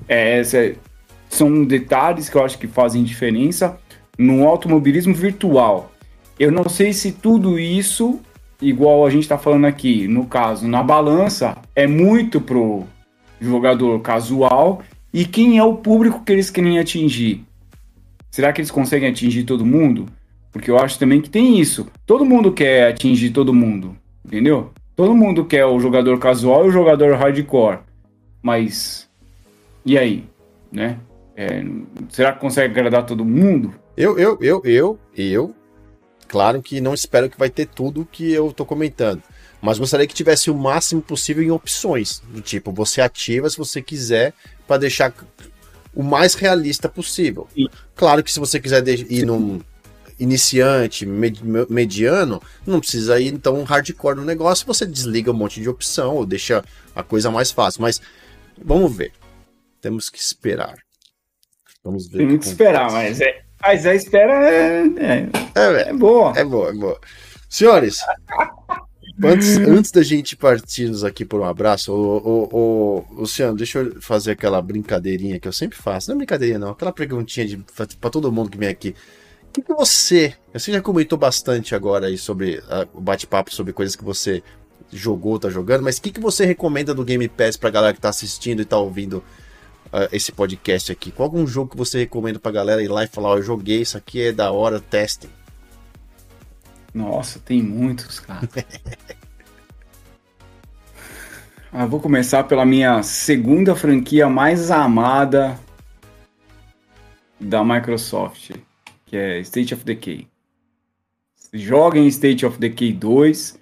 [0.08, 0.74] é, essa,
[1.28, 3.78] são detalhes que eu acho que fazem diferença
[4.18, 5.92] no automobilismo virtual.
[6.38, 8.20] Eu não sei se tudo isso,
[8.60, 12.84] igual a gente está falando aqui, no caso, na balança, é muito pro
[13.40, 14.82] jogador casual
[15.12, 17.44] e quem é o público que eles querem atingir.
[18.30, 20.06] Será que eles conseguem atingir todo mundo?
[20.52, 21.86] Porque eu acho também que tem isso.
[22.04, 24.72] Todo mundo quer atingir todo mundo, entendeu?
[24.94, 27.80] Todo mundo quer o jogador casual e o jogador hardcore.
[28.42, 29.06] Mas
[29.84, 30.24] e aí,
[30.72, 30.98] né?
[31.36, 31.62] É,
[32.08, 33.74] será que consegue agradar todo mundo?
[33.96, 35.54] Eu, eu, eu, eu, eu,
[36.26, 39.22] claro que não espero que vai ter tudo que eu tô comentando.
[39.62, 42.20] Mas gostaria que tivesse o máximo possível em opções.
[42.28, 44.34] Do tipo, você ativa se você quiser,
[44.66, 45.14] para deixar
[45.94, 47.48] o mais realista possível.
[47.54, 47.68] Sim.
[47.94, 49.60] Claro que se você quiser ir num,
[50.18, 55.68] iniciante, med mediano, não precisa ir então hardcore no negócio, você desliga um monte de
[55.68, 56.64] opção ou deixa
[56.94, 57.82] a coisa mais fácil.
[57.82, 58.00] Mas
[58.62, 59.12] vamos ver.
[59.80, 60.78] Temos que esperar.
[61.84, 62.18] Vamos ver.
[62.18, 66.32] Tem que esperar, mas é, mas a espera é, é, é, é boa.
[66.36, 67.00] É boa, é boa.
[67.48, 68.00] Senhores,
[69.22, 74.60] antes, antes da gente partirmos aqui por um abraço, o, Luciano, deixa eu fazer aquela
[74.60, 76.08] brincadeirinha que eu sempre faço.
[76.08, 76.70] Não é brincadeira, não.
[76.70, 77.64] Aquela perguntinha
[78.00, 78.94] para todo mundo que vem aqui.
[79.48, 80.34] O que, que, você.
[80.52, 84.42] Você já comentou bastante agora aí sobre uh, o bate-papo sobre coisas que você
[84.92, 88.00] jogou, tá jogando, mas o que, que você recomenda do Game Pass pra galera que
[88.00, 89.24] tá assistindo e tá ouvindo
[89.86, 91.10] uh, esse podcast aqui?
[91.10, 93.42] Qual algum jogo que você recomenda pra galera ir lá e falar, ó, oh, eu
[93.42, 95.30] joguei, isso aqui é da hora, testem?
[96.96, 98.48] Nossa, tem muitos, cara.
[101.70, 105.60] ah, vou começar pela minha segunda franquia mais amada
[107.38, 108.52] da Microsoft,
[109.04, 110.26] que é State of Decay.
[111.52, 113.60] Joguem State of Decay 2,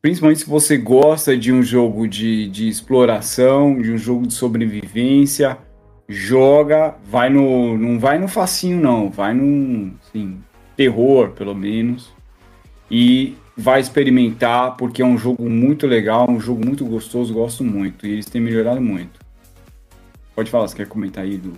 [0.00, 5.58] principalmente se você gosta de um jogo de, de exploração, de um jogo de sobrevivência,
[6.08, 10.42] joga, vai no, não vai no facinho não, vai no, assim,
[10.74, 12.21] terror pelo menos
[12.92, 18.06] e vai experimentar porque é um jogo muito legal, um jogo muito gostoso, gosto muito
[18.06, 19.18] e eles têm melhorado muito.
[20.34, 21.54] Pode falar, você quer comentar aí do.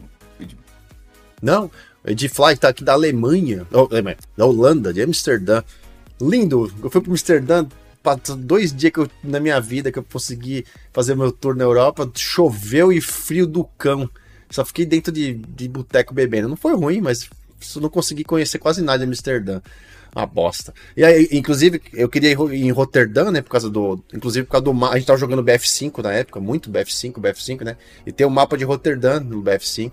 [1.43, 1.71] Não,
[2.05, 3.67] o Edifly tá aqui da Alemanha,
[4.37, 5.63] da Holanda, de Amsterdã.
[6.21, 7.67] Lindo, eu fui para Amsterdã
[8.39, 12.09] dois dias que eu, na minha vida que eu consegui fazer meu tour na Europa,
[12.15, 14.09] choveu e frio do cão.
[14.49, 16.49] Só fiquei dentro de, de boteco bebendo.
[16.49, 17.29] Não foi ruim, mas
[17.77, 19.61] não consegui conhecer quase nada de Amsterdã.
[20.15, 20.73] Uma bosta.
[20.97, 23.43] E aí, inclusive, eu queria ir em Roterdã, né?
[23.43, 23.99] Por causa do.
[24.15, 24.85] Inclusive, por causa do.
[24.85, 27.77] A gente tava jogando BF5 na época, muito BF5, BF5, né?
[28.07, 29.93] E tem o um mapa de Roterdã no BF5.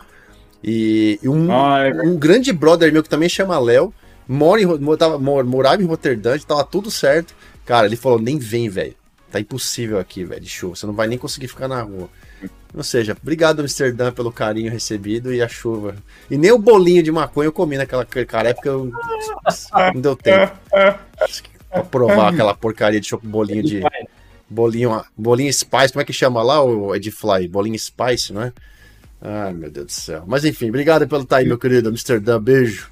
[0.64, 1.48] E, e um,
[2.04, 3.92] um grande brother meu que também chama Léo,
[4.28, 7.34] mora em, tava, morava em Roterdã, tava tudo certo.
[7.66, 8.94] Cara, ele falou: nem vem, velho.
[9.32, 10.76] Tá impossível aqui, velho, de chuva.
[10.76, 12.10] Você não vai nem conseguir ficar na rua.
[12.74, 15.96] Ou seja, obrigado Amsterdã pelo carinho recebido e a chuva.
[16.30, 18.92] E nem o bolinho de maconha eu comi naquela cara época, eu...
[19.94, 20.54] não deu tempo.
[20.70, 23.82] pra provar aquela porcaria de bolinho de.
[24.50, 27.48] Bolinho, bolinho Spice, como é que chama lá o Edfly?
[27.48, 28.54] Bolinho Spice, não é?
[29.22, 30.24] Ai, meu Deus do céu.
[30.28, 32.42] Mas enfim, obrigado pelo time, meu querido Amsterdã.
[32.42, 32.90] Beijo.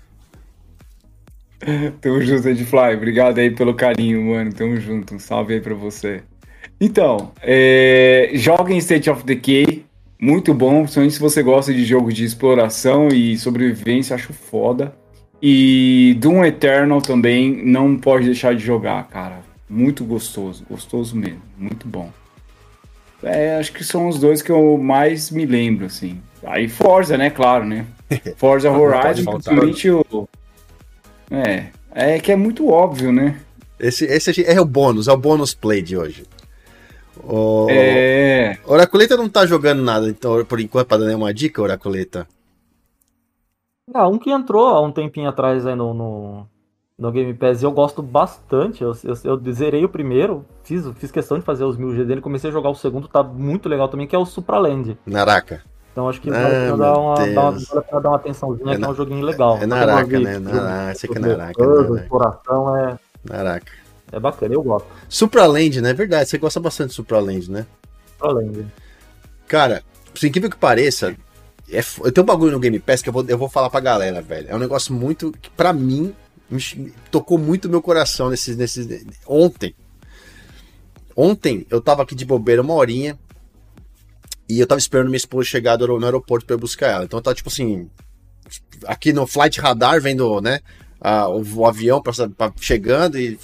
[1.99, 2.95] Tamo junto, Edfly.
[2.95, 4.53] Obrigado aí pelo carinho, mano.
[4.53, 5.15] Tamo junto.
[5.15, 6.23] Um salve aí pra você.
[6.79, 9.83] Então, é, joga em State of Decay,
[10.19, 14.93] muito bom, principalmente se você gosta de jogo de exploração e sobrevivência, acho foda.
[15.41, 19.41] E Doom Eternal também não pode deixar de jogar, cara.
[19.69, 22.11] Muito gostoso, gostoso mesmo, muito bom.
[23.21, 26.19] É, acho que são os dois que eu mais me lembro, assim.
[26.43, 27.85] Aí Forza, né, claro, né?
[28.37, 30.27] Forza Horizon, principalmente o...
[31.29, 33.37] É, é que é muito óbvio, né?
[33.79, 36.25] Esse, esse é o bônus, é o bônus play de hoje.
[37.23, 37.67] O...
[37.69, 38.57] É.
[38.65, 42.27] Oraculeta não tá jogando nada, então, por enquanto, pra dar nenhuma dica, Oraculeta.
[43.93, 46.47] Ah, um que entrou há um tempinho atrás aí no, no,
[46.97, 48.83] no Game Pass e eu gosto bastante.
[48.83, 52.21] Eu, eu, eu, zerei o primeiro, fiz, fiz questão de fazer os mil G dele,
[52.21, 54.97] comecei a jogar o segundo, tá muito legal também, que é o Supraland.
[55.05, 55.63] Naraca.
[55.91, 58.87] Então acho que ah, vale dar uma, dar, uma, dar uma atençãozinha, é que é
[58.87, 59.57] um joguinho legal.
[59.57, 60.39] É Naraca, né?
[60.39, 61.65] Naraca, sei que é Naraca.
[61.65, 62.99] Né, exploração é.
[63.23, 63.71] Naraca.
[64.11, 64.87] É bacana, eu gosto.
[65.07, 65.91] Supraland, né?
[65.91, 67.65] É verdade, você gosta bastante de Supraland, né?
[68.13, 68.65] Supraland.
[69.47, 69.83] Cara,
[70.13, 71.15] por incrível que pareça,
[71.71, 73.79] é, eu tenho um bagulho no Game Pass que eu vou, eu vou falar pra
[73.79, 74.47] galera, velho.
[74.49, 75.31] É um negócio muito.
[75.31, 76.13] que pra mim
[76.49, 78.87] me, tocou muito meu coração nesses, nesses.
[79.27, 79.75] Ontem.
[81.15, 83.17] Ontem eu tava aqui de bobeira uma horinha.
[84.47, 87.05] E eu tava esperando minha esposa chegar no aeroporto pra eu buscar ela.
[87.05, 87.87] Então eu tava, tipo assim.
[88.85, 90.59] Aqui no Flight Radar, vendo, né?
[91.01, 93.39] o, o, avião pra, pra, chegando e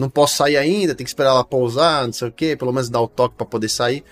[0.00, 2.88] não posso sair ainda, tem que esperar ela pousar, não sei o que, pelo menos
[2.88, 4.04] dar o toque para poder sair.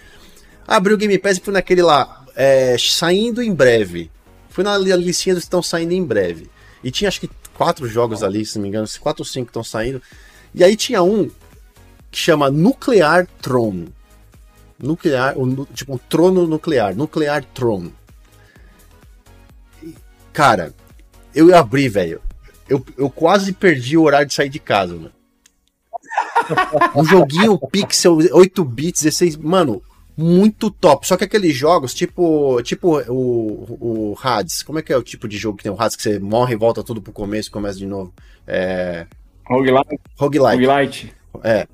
[0.67, 4.11] Abri o Game Pass e fui naquele lá, é, saindo em breve.
[4.49, 6.51] Fui na listinha dos que estão saindo em breve.
[6.83, 9.63] E tinha acho que quatro jogos ali, se não me engano, quatro ou cinco estão
[9.63, 10.01] saindo.
[10.55, 11.31] E aí tinha um
[12.11, 13.89] que chama Nuclear Throne.
[14.79, 15.35] Nuclear,
[15.73, 17.95] tipo trono nuclear, Nuclear Throne.
[20.33, 20.75] Cara,
[21.35, 22.21] eu abri, velho.
[22.69, 25.15] Eu, eu quase perdi o horário de sair de casa, mano
[26.94, 29.82] um joguinho pixel 8 bits, 16, mano,
[30.16, 31.06] muito top.
[31.06, 35.28] Só que aqueles jogos, tipo, tipo o, o Hades, como é que é o tipo
[35.28, 37.52] de jogo que tem o Hades que você morre e volta tudo pro começo e
[37.52, 38.12] começa de novo?
[38.47, 39.06] É.
[39.47, 40.01] Roguelite.
[40.18, 40.64] Roguelite.
[40.66, 41.14] Roguelite.
[41.44, 41.66] É.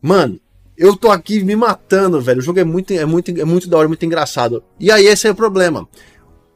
[0.00, 0.40] Mano,
[0.76, 2.38] eu tô aqui me matando, velho.
[2.38, 4.64] O jogo é muito, é muito, é muito da hora, muito engraçado.
[4.78, 5.86] E aí esse é o problema.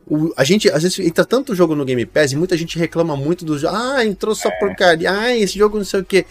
[0.06, 3.16] o- a gente, às vezes, entra tanto jogo no Game Pass e muita gente reclama
[3.16, 3.74] muito do jogo.
[3.74, 5.10] Ah, entrou só porcaria.
[5.10, 6.26] Ah, esse jogo não sei o quê.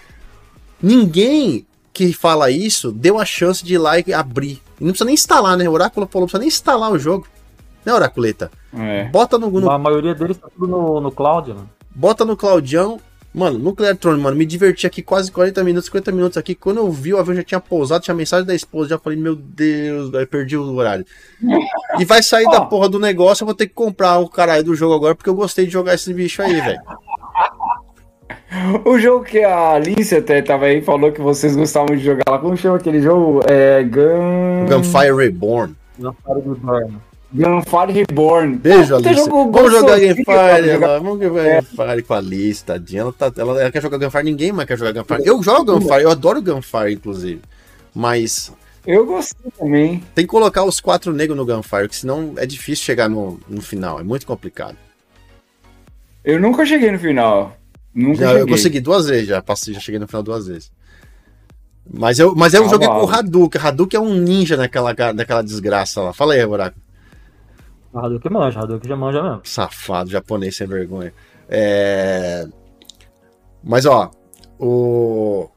[0.84, 4.62] Ninguém que fala isso deu a chance de ir lá e abrir.
[4.80, 5.70] E não precisa nem instalar, né?
[5.70, 7.26] O Oráculo falou, não precisa nem instalar o jogo.
[7.86, 8.52] Né, Oraculeta?
[8.78, 9.06] É.
[9.06, 11.70] Bota no, no A maioria deles tá tudo no, no cloud, mano.
[11.96, 13.00] bota no Claudião.
[13.36, 16.54] Mano, no Cleartron, mano, me diverti aqui quase 40 minutos, 50 minutos aqui.
[16.54, 19.36] Quando eu vi o avião já tinha pousado, tinha mensagem da esposa, já falei, meu
[19.36, 21.04] Deus, perdi o horário.
[22.00, 22.66] E vai sair da Ó.
[22.66, 25.36] porra do negócio, eu vou ter que comprar o caralho do jogo agora, porque eu
[25.36, 26.80] gostei de jogar esse bicho aí, velho.
[28.86, 32.38] O jogo que a Alice até tava aí, falou que vocês gostavam de jogar lá.
[32.40, 33.42] Como chama aquele jogo?
[33.48, 33.84] É.
[33.84, 34.66] Gun...
[34.68, 35.76] Gunfire Reborn.
[35.98, 36.98] Do Dorme.
[37.34, 38.56] Gunfire Reborn.
[38.58, 39.14] Beijo, Alice.
[39.16, 43.02] jogo Vamos jogar Gunfire, jogar- vamos jogar Gunfire com a Alice, tadinha.
[43.02, 45.28] Ela, tá, ela, ela quer jogar Gunfire, ninguém mais quer jogar Gunfire.
[45.28, 47.42] Eu jogo Gunfire, eu adoro Gunfire, inclusive.
[47.96, 48.54] Mas
[48.86, 50.04] Eu gostei também.
[50.14, 53.62] tem que colocar os quatro negros no Gunfire, que senão é difícil chegar no, no
[53.62, 54.78] final, é muito complicado.
[56.24, 57.58] Eu nunca cheguei no final.
[57.94, 58.42] Nunca Já, cheguei.
[58.42, 60.72] eu consegui duas vezes, já passei, já cheguei no final duas vezes.
[61.92, 63.10] Mas eu, mas eu Ah, joguei com o.
[63.10, 63.62] Hadouken.
[63.62, 66.14] Hadouken é um ninja naquela, naquela desgraça lá.
[66.14, 66.78] Fala aí, Buraco.
[67.94, 69.42] Hadouken manja, Hadouken já manja mesmo.
[69.44, 71.14] Safado, japonês sem vergonha.
[71.50, 72.48] É...
[73.64, 74.10] Mas ó,
[74.58, 75.50] o...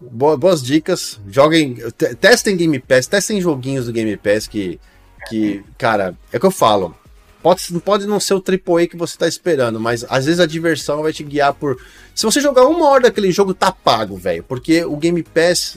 [0.00, 1.20] Boa- boas dicas.
[1.28, 4.80] Joguem, te- testem Game Pass, testem joguinhos do Game Pass que,
[5.28, 6.94] que cara, é o que eu falo.
[7.42, 11.02] Pode, pode não ser o AAA que você tá esperando, mas às vezes a diversão
[11.02, 11.76] vai te guiar por.
[12.14, 14.44] Se você jogar uma hora daquele jogo, tá pago, velho.
[14.44, 15.76] Porque o Game Pass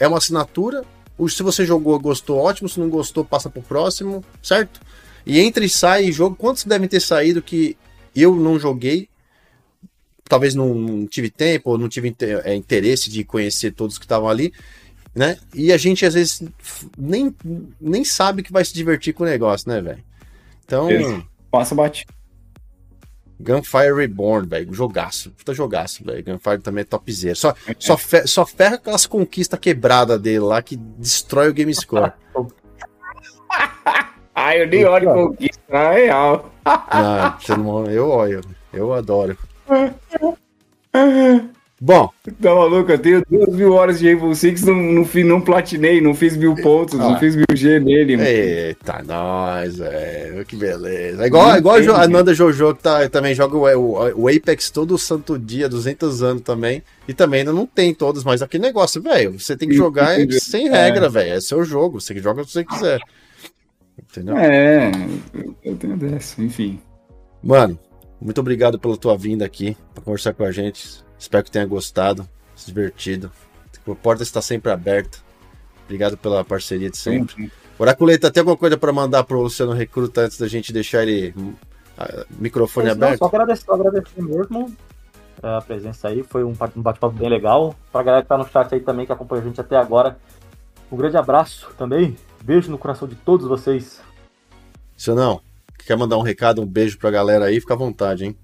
[0.00, 0.82] é uma assinatura.
[1.28, 2.68] Se você jogou, gostou, ótimo.
[2.68, 4.80] Se não gostou, passa pro próximo, certo?
[5.26, 6.34] E entra e sai jogo.
[6.34, 7.76] Quantos devem ter saído que
[8.16, 9.06] eu não joguei?
[10.24, 14.50] Talvez não, tive tempo, ou não tive é, interesse de conhecer todos que estavam ali,
[15.14, 15.36] né?
[15.54, 16.42] E a gente às vezes
[16.96, 17.34] nem,
[17.78, 20.02] nem sabe que vai se divertir com o negócio, né, velho?
[20.72, 21.26] Então.
[21.50, 22.06] Passa bate.
[23.40, 26.24] Gunfire Reborn, velho, jogaço, puta jogaço, velho.
[26.24, 27.34] Gunfire também é topzera.
[27.34, 32.12] Só, só, fe- só ferra aquelas conquistas quebradas dele lá que destrói o game score.
[34.34, 36.52] Ai, eu nem olho conquista, na real.
[36.64, 38.40] Ah, não- eu olho,
[38.72, 39.36] eu adoro.
[41.84, 42.08] Bom,
[42.40, 42.92] Tá maluco?
[42.92, 46.54] Eu tenho duas mil horas de Rainbow Six, não, não, não platinei, não fiz mil
[46.54, 47.08] pontos, Ah.
[47.10, 48.16] não fiz mil G nele.
[48.16, 48.28] mano.
[48.28, 51.24] eita, nós, velho, que beleza.
[51.24, 52.06] É igual, é igual a.
[52.06, 56.84] Nanda Jojo que tá, também joga o, o, Apex todo santo dia, 200 anos também,
[57.08, 60.38] e também ainda não tem todos, mas aquele negócio, velho, você tem que jogar Entendi.
[60.38, 60.70] sem É.
[60.84, 63.00] regra, velho, é seu jogo, você joga o que você quiser.
[64.00, 64.36] Entendeu?
[64.38, 64.92] É,
[65.64, 66.78] eu tenho dessa, enfim.
[67.42, 67.76] Mano,
[68.20, 71.02] muito obrigado pela tua vinda aqui pra conversar com a gente.
[71.22, 73.30] Espero que tenha gostado, se divertido.
[73.86, 75.18] A porta está sempre aberta.
[75.84, 77.48] Obrigado pela parceria de sempre.
[77.78, 81.54] Oraculeta, tem alguma coisa pra mandar pro Luciano Recruta antes da gente deixar ele hum,
[81.96, 83.18] ah, microfone Mas, não, aberto?
[83.20, 84.76] só agradecer, só agradecer mesmo
[85.40, 86.24] a presença aí.
[86.24, 87.76] Foi um pa- um bate-papo bem legal.
[87.92, 90.18] Pra galera que tá no chat aí também, que acompanha a gente até agora.
[90.90, 92.16] Um grande abraço também.
[92.42, 94.00] Beijo no coração de todos vocês.
[94.96, 95.40] Se não,
[95.86, 98.36] quer mandar um recado, um beijo pra galera aí, fica à vontade, hein?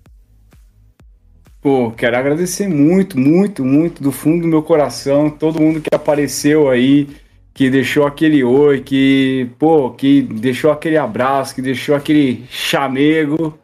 [1.69, 6.70] Pô, quero agradecer muito, muito, muito do fundo do meu coração, todo mundo que apareceu
[6.70, 7.07] aí,
[7.53, 13.59] que deixou aquele oi, que, pô, que deixou aquele abraço, que deixou aquele chamego.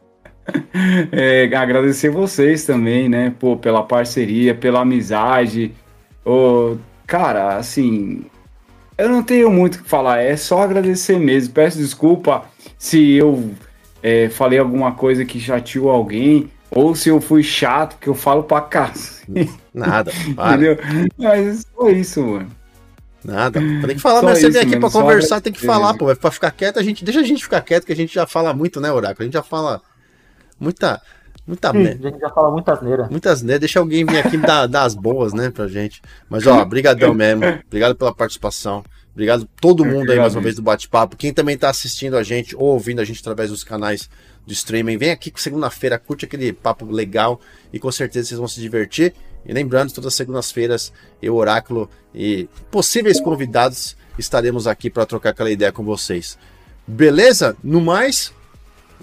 [1.11, 5.73] É, agradecer vocês também, né, pô, pela parceria, pela amizade.
[6.23, 6.77] Ô,
[7.07, 8.27] cara, assim,
[8.99, 11.55] eu não tenho muito o que falar, é só agradecer mesmo.
[11.55, 12.45] Peço desculpa
[12.77, 13.53] se eu
[14.03, 18.43] é, falei alguma coisa que chateou alguém, ou se eu fui chato, que eu falo
[18.45, 18.93] pra cá.
[19.73, 20.79] Nada, para, Entendeu?
[21.19, 22.51] Mas é só isso, mano.
[23.25, 23.61] nada.
[23.61, 25.95] Tem que falar, Só mas você vem aqui mesmo, pra só conversar, tem que falar,
[25.95, 26.11] pô.
[26.11, 27.05] É pra ficar quieto, a gente.
[27.05, 29.23] Deixa a gente ficar quieto, que a gente já fala muito, né, Oráculo?
[29.23, 29.81] A gente já fala
[30.59, 31.01] muita.
[31.47, 32.09] Muita Sim, merda.
[32.09, 33.07] a gente já fala muita asneira.
[33.11, 33.59] Muitas, né?
[33.59, 36.01] Deixa alguém vir aqui dar, dar as boas, né, pra gente.
[36.27, 37.45] Mas, ó, brigadão mesmo.
[37.67, 38.83] Obrigado pela participação.
[39.13, 41.17] Obrigado todo mundo aí mais uma vez do bate-papo.
[41.17, 44.09] Quem também tá assistindo a gente ou ouvindo a gente através dos canais
[44.47, 47.41] do streaming, vem aqui segunda-feira, curte aquele papo legal
[47.73, 49.15] e com certeza vocês vão se divertir.
[49.47, 55.51] E lembrando, todas as segundas-feiras, eu, Oráculo e possíveis convidados estaremos aqui para trocar aquela
[55.51, 56.39] ideia com vocês.
[56.87, 57.57] Beleza?
[57.63, 58.33] No mais,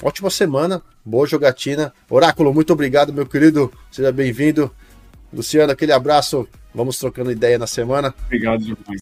[0.01, 1.93] ótima semana, boa jogatina.
[2.09, 3.71] Oráculo, muito obrigado, meu querido.
[3.91, 4.71] Seja bem-vindo.
[5.33, 6.47] Luciano, aquele abraço.
[6.73, 8.13] Vamos trocando ideia na semana.
[8.25, 8.85] Obrigado demais.